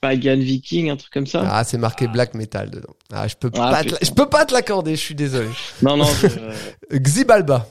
Pagan 0.00 0.38
Viking, 0.38 0.90
un 0.90 0.96
truc 0.96 1.12
comme 1.12 1.26
ça. 1.26 1.44
Ah, 1.48 1.62
c'est 1.62 1.76
marqué 1.78 2.08
Black 2.08 2.34
Metal 2.34 2.68
dedans. 2.70 2.94
Ah, 3.12 3.28
je 3.28 3.36
peux 3.36 3.50
Ah, 3.54 3.70
pas, 3.70 3.84
te 3.84 4.04
je 4.04 4.10
peux 4.10 4.26
pas 4.28 4.44
te 4.46 4.54
l'accorder, 4.54 4.96
je 4.96 5.00
suis 5.00 5.14
désolé. 5.14 5.50
Non, 5.82 5.96
non. 5.98 6.06
je- 6.06 6.96
Xibalba. 6.98 7.66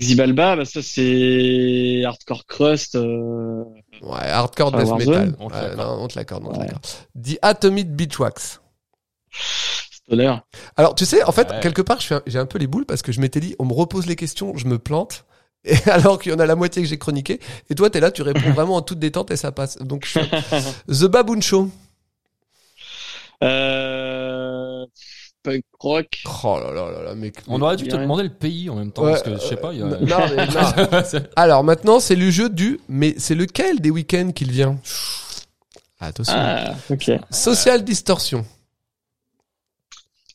Xibalba, 0.00 0.56
bah 0.56 0.64
ça 0.64 0.80
c'est 0.82 2.02
Hardcore 2.06 2.46
Crust. 2.46 2.94
Euh... 2.94 3.64
Ouais, 4.02 4.28
hardcore 4.28 4.70
death 4.72 4.88
metal. 4.96 5.34
On 5.40 5.48
te 5.48 5.54
Ouais, 5.54 5.60
l'accorde. 5.62 5.76
non, 5.78 6.02
on 6.04 6.08
te 6.08 6.18
l'accorde, 6.18 6.44
on 6.46 6.52
te 6.52 6.58
Ouais. 6.58 6.64
l'accorde. 6.66 6.86
The 7.20 7.38
Atomic 7.42 7.90
Beachwax. 7.90 8.60
Stoner. 9.90 10.36
Alors, 10.76 10.94
tu 10.94 11.04
sais, 11.04 11.22
en 11.24 11.32
fait, 11.32 11.50
Ouais. 11.50 11.60
quelque 11.60 11.82
part, 11.82 11.98
j'ai 12.00 12.38
un 12.38 12.46
peu 12.46 12.58
les 12.58 12.66
boules 12.68 12.86
parce 12.86 13.02
que 13.02 13.10
je 13.12 13.20
m'étais 13.20 13.40
dit, 13.40 13.56
on 13.58 13.64
me 13.64 13.72
repose 13.74 14.06
les 14.06 14.16
questions, 14.16 14.56
je 14.56 14.66
me 14.66 14.78
plante. 14.78 15.24
Et 15.64 15.76
alors 15.90 16.20
qu'il 16.20 16.30
y 16.30 16.34
en 16.34 16.38
a 16.38 16.46
la 16.46 16.54
moitié 16.54 16.80
que 16.82 16.88
j'ai 16.88 16.98
chroniqué. 16.98 17.40
Et 17.68 17.74
toi, 17.74 17.90
t'es 17.90 17.98
là, 18.00 18.12
tu 18.12 18.22
réponds 18.22 18.52
vraiment 18.52 18.76
en 18.76 18.82
toute 18.82 19.00
détente 19.00 19.32
et 19.32 19.36
ça 19.36 19.50
passe. 19.50 19.76
Donc, 19.78 20.06
je 20.06 20.20
The 21.06 21.06
Baboon 21.10 21.40
Show. 21.40 21.68
Euh... 23.42 24.86
Punk 25.48 25.64
rock. 25.80 26.18
Oh 26.44 26.58
là 26.62 26.72
là 26.72 26.90
là 26.90 27.02
là, 27.02 27.14
mec. 27.14 27.36
On 27.48 27.60
aurait 27.62 27.76
dû 27.76 27.88
te 27.88 27.96
demander 27.96 28.22
le 28.24 28.28
pays 28.32 28.68
en 28.70 28.76
même 28.76 28.92
temps, 28.92 29.04
Ouais, 29.04 29.12
parce 29.12 29.22
que 29.22 29.34
je 29.34 29.38
sais 29.38 29.56
pas, 29.56 29.72
il 29.72 29.80
y 29.80 29.82
a... 29.82 29.86
non, 29.86 29.96
mais 30.00 30.46
non. 30.92 31.02
C'est- 31.04 31.30
Alors, 31.36 31.64
maintenant, 31.64 32.00
c'est 32.00 32.16
le 32.16 32.30
jeu 32.30 32.48
du, 32.48 32.80
mais 32.88 33.14
c'est 33.18 33.34
lequel 33.34 33.80
des 33.80 33.90
week-ends 33.90 34.32
qu'il 34.32 34.50
vient? 34.50 34.78
Attention. 36.00 36.34
Ah, 36.36 36.74
ok. 36.90 37.10
Social 37.30 37.82
Distortion. 37.84 38.44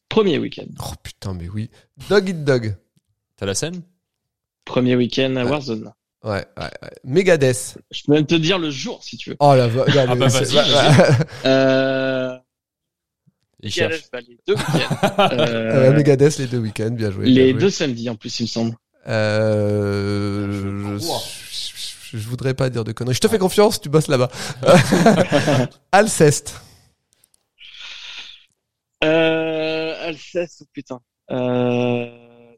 Premier 0.09 0.37
week-end. 0.37 0.65
Oh 0.79 0.93
putain, 1.01 1.33
mais 1.33 1.49
oui. 1.49 1.69
Dog 2.09 2.29
Eat 2.29 2.43
Dog. 2.43 2.75
T'as 3.37 3.45
la 3.45 3.55
scène? 3.55 3.81
Premier 4.65 4.95
week-end 4.95 5.35
à 5.37 5.43
Ouais. 5.43 5.49
Warzone. 5.51 5.91
Ouais, 6.23 6.45
ouais, 6.57 6.63
ouais. 6.81 6.89
Megadeth. 7.03 7.77
Je 7.91 8.03
peux 8.05 8.13
même 8.13 8.25
te 8.25 8.35
dire 8.35 8.57
le 8.57 8.69
jour 8.69 9.03
si 9.03 9.17
tu 9.17 9.31
veux. 9.31 9.35
Oh 9.39 9.55
la 9.55 9.67
va- 9.67 9.83
regarde, 9.83 10.09
Ah 10.11 10.15
bah, 10.15 10.27
vas-y. 10.27 10.55
Euh... 11.45 12.12
Bah, 14.11 14.19
les 14.21 14.37
deux 14.47 14.55
week-ends. 14.55 15.17
Euh, 15.31 15.89
Euh, 15.89 15.93
Megadeth, 15.93 16.37
les 16.37 16.47
deux 16.47 16.57
week-ends, 16.59 16.91
bien 16.91 17.11
joué. 17.11 17.25
les 17.25 17.33
bien 17.33 17.51
joué. 17.51 17.59
deux 17.61 17.69
samedis 17.69 18.09
en 18.09 18.15
plus, 18.15 18.39
il 18.39 18.43
me 18.43 18.47
semble. 18.47 18.75
Euh, 19.07 20.97
Je 20.99 22.17
je, 22.17 22.27
voudrais 22.27 22.53
pas 22.53 22.69
dire 22.69 22.83
de 22.83 22.91
conneries. 22.91 23.15
Je 23.15 23.19
te 23.21 23.27
fais 23.27 23.37
confiance, 23.39 23.81
tu 23.81 23.89
bosses 23.89 24.07
là-bas. 24.07 24.29
Alceste. 25.91 26.61
Euh... 29.03 30.07
Alceste, 30.07 30.61
oh, 30.63 30.67
putain. 30.73 30.99
Euh... 31.31 32.07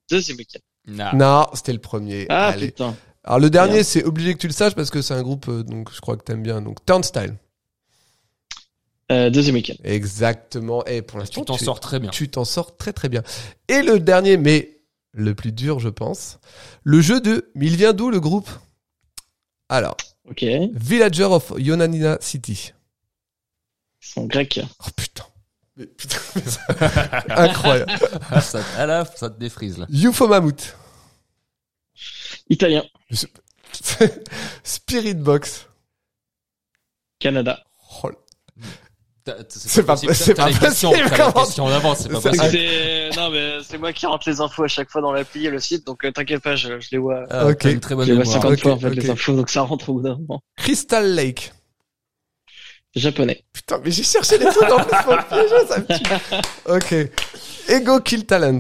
Deuxième 0.10 0.38
week-end. 0.38 0.60
Nah. 0.88 1.14
Non, 1.14 1.48
c'était 1.54 1.74
le 1.74 1.80
premier. 1.80 2.26
Ah 2.30 2.48
Allez. 2.50 2.68
putain. 2.68 2.96
Alors 3.24 3.40
le 3.40 3.50
dernier, 3.50 3.84
c'est 3.84 4.04
obligé 4.04 4.34
que 4.34 4.40
tu 4.40 4.48
le 4.48 4.54
saches 4.54 4.76
parce 4.76 4.92
que 4.92 5.02
c'est 5.02 5.16
un 5.16 5.24
groupe, 5.24 5.48
euh, 5.50 5.64
donc 5.64 5.92
je 5.94 6.00
crois 6.00 6.16
que 6.16 6.24
t'aimes 6.24 6.44
bien. 6.44 6.62
Donc 6.62 6.86
Turnstile. 6.86 7.36
Euh, 9.12 9.30
deuxième 9.30 9.56
week-end. 9.56 9.76
Exactement. 9.84 10.84
Et 10.86 11.02
pour 11.02 11.20
l'instant, 11.20 11.42
Tu 11.42 11.46
t'en 11.46 11.58
sors 11.58 11.80
très 11.80 12.00
bien. 12.00 12.10
Tu 12.10 12.30
t'en 12.30 12.44
sors 12.46 12.76
très 12.76 12.92
très 12.94 13.08
bien. 13.10 13.22
Et 13.68 13.82
le 13.84 14.00
dernier, 14.00 14.38
mais 14.38 14.80
le 15.12 15.36
plus 15.36 15.52
dur, 15.52 15.80
je 15.80 15.90
pense, 15.90 16.40
le 16.84 17.02
jeu 17.02 17.22
de. 17.22 17.52
Mais 17.56 17.68
il 17.68 17.76
vient 17.76 17.94
d'où 17.94 18.10
le 18.10 18.20
groupe? 18.20 18.50
Alors, 19.70 19.96
Ok. 20.28 20.44
Villager 20.74 21.24
of 21.26 21.54
Yonanina 21.58 22.18
City. 22.20 22.74
sont 24.00 24.26
grecs. 24.26 24.60
Oh 24.80 24.90
putain. 24.96 25.24
Mais 25.78 25.86
putain, 25.86 26.18
mais 26.36 26.42
ça- 26.42 27.24
Incroyable. 27.30 27.92
Ah, 28.32 28.42
ça, 28.42 28.64
ah 28.78 28.86
là, 28.88 29.06
ça 29.16 29.30
te 29.30 29.38
défrise 29.40 29.78
là. 29.78 29.86
UFO 29.92 30.28
Mammouth. 30.28 30.76
Italien. 32.50 32.84
Spirit 34.64 35.16
Box. 35.16 35.68
Canada. 37.20 37.64
Oh, 38.04 38.12
C'est 39.50 39.84
pas 39.84 39.94
possible. 39.94 40.14
c'est 40.14 40.34
pas 40.36 40.50
les 40.50 40.54
questions, 40.54 40.92
possible, 40.92 41.10
questions 41.34 41.68
d'avance, 41.70 42.00
c'est 42.02 42.10
pas 42.10 42.22
possible. 42.22 43.16
Non 43.18 43.30
mais 43.32 43.54
c'est 43.68 43.78
moi 43.80 43.92
qui 43.92 44.06
rentre 44.06 44.30
les 44.30 44.40
infos 44.40 44.64
à 44.64 44.68
chaque 44.68 44.90
fois 44.92 45.02
dans 45.02 45.12
l'appli 45.12 45.48
et 45.48 45.50
le 45.50 45.60
site 45.60 45.86
donc 45.88 46.06
euh, 46.06 46.12
t'inquiète 46.12 46.42
pas 46.44 46.56
je, 46.56 46.80
je 46.80 46.90
les 46.92 46.98
vois 47.00 47.26
Ah, 47.32 47.48
Ok. 47.48 47.64
une 47.66 47.80
très 47.80 47.96
bonne 47.96 48.06
je 48.06 48.12
les 48.14 48.18
vois 48.18 48.26
mémoire. 48.26 48.42
50 48.44 48.52
Ok, 48.54 48.62
fois 48.62 48.72
en 48.74 48.80
fait 48.80 48.88
ok. 48.90 48.96
les 48.96 49.10
infos 49.10 49.36
donc 49.36 49.50
ça 49.50 49.62
rentre 49.62 49.90
au 49.90 49.94
bout 49.94 50.02
d'un 50.04 50.18
moment. 50.18 50.42
Crystal 50.58 51.12
Lake. 51.16 51.54
Japonais. 52.96 53.44
Putain, 53.52 53.82
mais 53.84 53.92
j'ai 53.92 54.04
cherché 54.04 54.38
les 54.38 54.46
trucs 54.46 54.72
en 54.72 54.78
plus 54.84 55.04
pour 55.04 55.16
le 55.16 55.24
piéger, 55.30 55.68
ça 55.68 55.80
me 55.80 55.86
tue. 55.88 56.46
Ok. 56.68 57.10
Ego 57.68 58.00
Kill 58.02 58.26
Talent. 58.26 58.60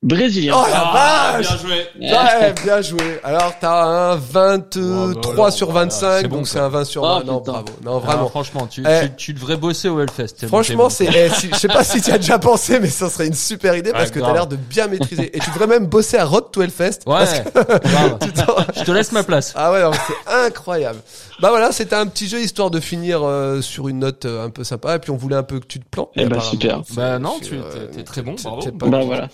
Brésilien. 0.00 0.54
Oh 0.56 0.64
la 0.70 0.80
Ah, 0.94 1.32
vache 1.38 1.48
bien 1.48 1.56
joué. 1.58 1.86
Ouais, 2.00 2.54
bien 2.64 2.80
joué. 2.82 3.20
Alors, 3.24 3.52
t'as 3.60 3.82
un 3.84 4.14
23 4.14 4.84
Ouais, 5.08 5.14
bah 5.14 5.30
alors, 5.32 5.52
sur 5.52 5.70
voilà, 5.72 5.86
25, 5.86 6.20
c'est 6.20 6.28
bon, 6.28 6.36
donc 6.36 6.46
c'est 6.48 6.60
un 6.60 6.68
20 6.68 6.84
sur 6.84 7.02
Oh, 7.02 7.06
20. 7.18 7.24
non, 7.24 7.38
putain. 7.40 7.50
bravo. 7.52 7.66
Non, 7.84 7.96
Ah, 8.04 8.06
vraiment. 8.06 8.28
franchement, 8.28 8.68
tu, 8.70 8.84
Eh. 8.88 9.08
tu, 9.08 9.14
tu 9.16 9.34
devrais 9.34 9.56
bosser 9.56 9.88
au 9.88 9.98
Hellfest. 10.00 10.46
Franchement, 10.46 10.84
bon. 10.84 10.88
c'est, 10.90 11.06
eh, 11.12 11.28
si- 11.30 11.50
je 11.52 11.56
sais 11.56 11.66
pas 11.66 11.82
si 11.82 12.00
tu 12.00 12.12
as 12.12 12.18
déjà 12.18 12.38
pensé, 12.38 12.78
mais 12.78 12.86
ça 12.90 13.10
serait 13.10 13.26
une 13.26 13.34
super 13.34 13.74
idée 13.76 13.90
parce 13.90 14.04
Ouais, 14.04 14.10
que 14.12 14.20
t'as 14.20 14.32
l'air 14.32 14.46
de 14.46 14.54
bien 14.54 14.86
maîtriser. 14.86 15.36
Et 15.36 15.40
tu 15.40 15.50
devrais 15.50 15.66
même 15.66 15.86
bosser 15.86 16.16
à 16.16 16.24
Road 16.24 16.44
to 16.52 16.62
Hellfest. 16.62 17.00
parce 17.04 17.32
Ouais, 17.32 17.42
que 17.52 17.88
grave. 17.88 18.18
tu 18.22 18.32
t'en- 18.32 18.54
Je 18.76 18.84
te 18.84 18.90
laisse 18.92 19.10
ma 19.10 19.24
place. 19.24 19.52
Ah 19.56 19.72
ouais, 19.72 19.82
c'est 20.06 20.32
incroyable. 20.46 21.00
Bah 21.40 21.50
voilà, 21.50 21.72
c'était 21.72 21.94
un 21.96 22.06
petit 22.06 22.28
jeu 22.28 22.40
histoire 22.40 22.70
de 22.70 22.78
finir 22.80 23.20
euh, 23.24 23.60
sur 23.62 23.88
une 23.88 23.98
note 24.00 24.24
euh, 24.26 24.44
un 24.46 24.50
peu 24.50 24.62
sympa. 24.62 24.94
Et 24.94 24.98
puis 25.00 25.10
on 25.10 25.16
voulait 25.16 25.36
un 25.36 25.42
peu 25.44 25.58
que 25.58 25.66
tu 25.66 25.80
te 25.80 25.88
plantes. 25.88 26.10
Eh 26.14 26.26
bah, 26.26 26.38
super. 26.40 26.82
Bah 26.94 27.18
non, 27.18 27.34
tu 27.42 27.54
euh, 27.54 27.62
t'es- 27.90 27.96
t'es 27.98 28.02
très 28.04 28.22
bon, 28.22 28.36
c'est- 28.36 28.44
bravo. 28.48 28.60
Bah 28.90 29.00
voilà. 29.04 29.28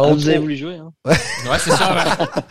Bah, 0.00 0.06
Ah, 0.08 0.12
on, 0.12 0.14
vous 0.14 0.28
avez 0.28 0.38
voulu 0.38 0.56
jouer 0.56 0.76
hein. 0.76 0.92
Ouais, 1.04 1.14
c'est 1.58 1.70
ça. 1.70 1.94
ouais. 1.94 2.42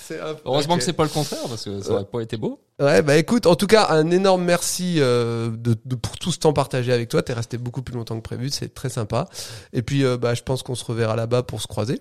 c'est 0.00 0.20
un- 0.20 0.36
Heureusement 0.44 0.74
ok. 0.74 0.80
que 0.80 0.84
c'est 0.84 0.92
pas 0.92 1.02
le 1.04 1.08
contraire 1.08 1.40
parce 1.48 1.64
que 1.64 1.80
ça 1.80 1.92
aurait 1.92 2.04
pas 2.04 2.20
été 2.20 2.36
beau. 2.36 2.60
Ouais, 2.80 3.02
bah 3.02 3.16
écoute, 3.16 3.46
en 3.46 3.54
tout 3.54 3.66
cas, 3.66 3.86
un 3.90 4.10
énorme 4.10 4.44
merci 4.44 4.96
euh, 4.98 5.50
de, 5.50 5.76
de- 5.84 5.94
pour 5.96 6.18
tout 6.18 6.32
ce 6.32 6.38
temps 6.38 6.52
partagé 6.52 6.92
avec 6.92 7.08
toi. 7.08 7.22
T'es 7.22 7.32
resté 7.32 7.58
beaucoup 7.58 7.82
plus 7.82 7.94
longtemps 7.94 8.16
que 8.16 8.22
prévu, 8.22 8.50
c'est 8.50 8.74
très 8.74 8.88
sympa. 8.88 9.28
Et 9.72 9.82
puis, 9.82 10.04
euh, 10.04 10.16
bah, 10.16 10.34
je 10.34 10.42
pense 10.42 10.62
qu'on 10.62 10.74
se 10.74 10.84
reverra 10.84 11.16
là-bas 11.16 11.42
pour 11.42 11.60
se 11.62 11.66
croiser 11.66 12.00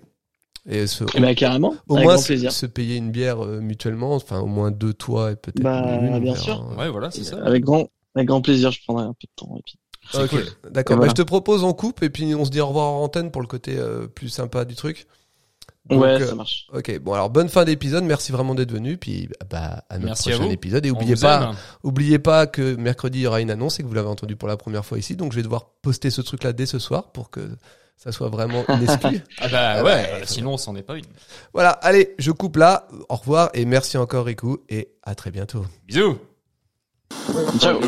et 0.69 0.85
se, 0.87 1.03
Eh 1.15 1.19
bah 1.19 1.33
carrément. 1.35 1.73
au 1.87 1.95
avec 1.95 2.05
moins 2.05 2.13
grand 2.15 2.21
se, 2.21 2.27
plaisir. 2.27 2.51
se 2.51 2.65
payer 2.67 2.95
une 2.97 3.11
bière 3.11 3.43
euh, 3.43 3.59
mutuellement. 3.61 4.13
Enfin, 4.15 4.39
au 4.39 4.45
moins 4.47 4.71
deux 4.71 4.93
toi 4.93 5.31
et 5.31 5.35
peut-être 5.35 5.59
Bah, 5.61 5.97
une. 6.01 6.19
bien 6.19 6.35
sûr. 6.35 6.63
Ouais, 6.77 6.89
voilà, 6.89 7.09
c'est 7.11 7.23
ça. 7.23 7.37
Avec 7.43 7.63
grand 7.63 7.87
avec 8.13 8.27
grand 8.27 8.41
plaisir 8.41 8.71
je 8.71 8.79
prendrai 8.85 9.05
un 9.05 9.13
peu 9.13 9.25
de 9.25 9.31
temps 9.35 9.55
et 9.57 9.61
puis. 9.65 9.75
C'est 10.11 10.23
Ok, 10.23 10.29
cool. 10.29 10.45
d'accord. 10.69 10.97
Voilà. 10.97 11.09
Bah, 11.11 11.15
je 11.17 11.21
te 11.21 11.25
propose 11.25 11.63
on 11.63 11.73
coupe 11.73 12.03
et 12.03 12.09
puis 12.09 12.33
on 12.35 12.45
se 12.45 12.49
dit 12.51 12.59
au 12.61 12.67
revoir 12.67 12.87
en 12.87 13.03
antenne 13.03 13.31
pour 13.31 13.41
le 13.41 13.47
côté 13.47 13.77
euh, 13.77 14.07
plus 14.07 14.29
sympa 14.29 14.65
du 14.65 14.75
truc. 14.75 15.07
Donc, 15.89 16.01
ouais 16.03 16.21
euh, 16.21 16.27
ça 16.27 16.35
marche. 16.35 16.67
Ok, 16.73 16.99
bon 16.99 17.13
alors 17.13 17.29
bonne 17.31 17.49
fin 17.49 17.65
d'épisode, 17.65 18.03
merci 18.03 18.31
vraiment 18.31 18.53
d'être 18.53 18.71
venu, 18.71 18.97
puis 18.97 19.29
bah 19.49 19.83
à 19.89 19.95
notre 19.95 20.05
Merci 20.05 20.29
à 20.29 20.35
prochain 20.35 20.47
vous. 20.47 20.53
épisode 20.53 20.85
et 20.85 20.91
On 20.91 20.95
oubliez 20.95 21.15
pas, 21.15 21.43
aime. 21.49 21.55
oubliez 21.83 22.19
pas 22.19 22.45
que 22.45 22.75
mercredi 22.75 23.19
il 23.19 23.21
y 23.23 23.27
aura 23.27 23.41
une 23.41 23.49
annonce 23.49 23.79
et 23.79 23.83
que 23.83 23.87
vous 23.87 23.93
l'avez 23.95 24.07
entendu 24.07 24.35
pour 24.35 24.47
la 24.47 24.57
première 24.57 24.85
fois 24.85 24.99
ici, 24.99 25.15
donc 25.15 25.31
je 25.31 25.37
vais 25.37 25.43
devoir 25.43 25.65
poster 25.81 26.11
ce 26.11 26.21
truc 26.21 26.43
là 26.43 26.53
dès 26.53 26.67
ce 26.67 26.77
soir 26.77 27.11
pour 27.11 27.31
que 27.31 27.41
ça 27.97 28.11
soit 28.11 28.29
vraiment 28.29 28.63
une 28.69 28.83
exclu. 28.83 29.21
Ah 29.39 29.47
bah 29.49 29.83
ouais, 29.83 30.07
euh, 30.11 30.21
sinon 30.25 30.57
c'en 30.57 30.75
est 30.75 30.83
pas 30.83 30.97
une. 30.97 31.05
voilà, 31.51 31.71
allez, 31.71 32.13
je 32.19 32.29
coupe 32.31 32.57
là. 32.57 32.87
Au 33.09 33.15
revoir 33.15 33.49
et 33.55 33.65
merci 33.65 33.97
encore 33.97 34.25
Riku 34.25 34.59
et 34.69 34.91
à 35.01 35.15
très 35.15 35.31
bientôt. 35.31 35.65
Bisous 35.87 36.19
Ciao. 37.59 37.79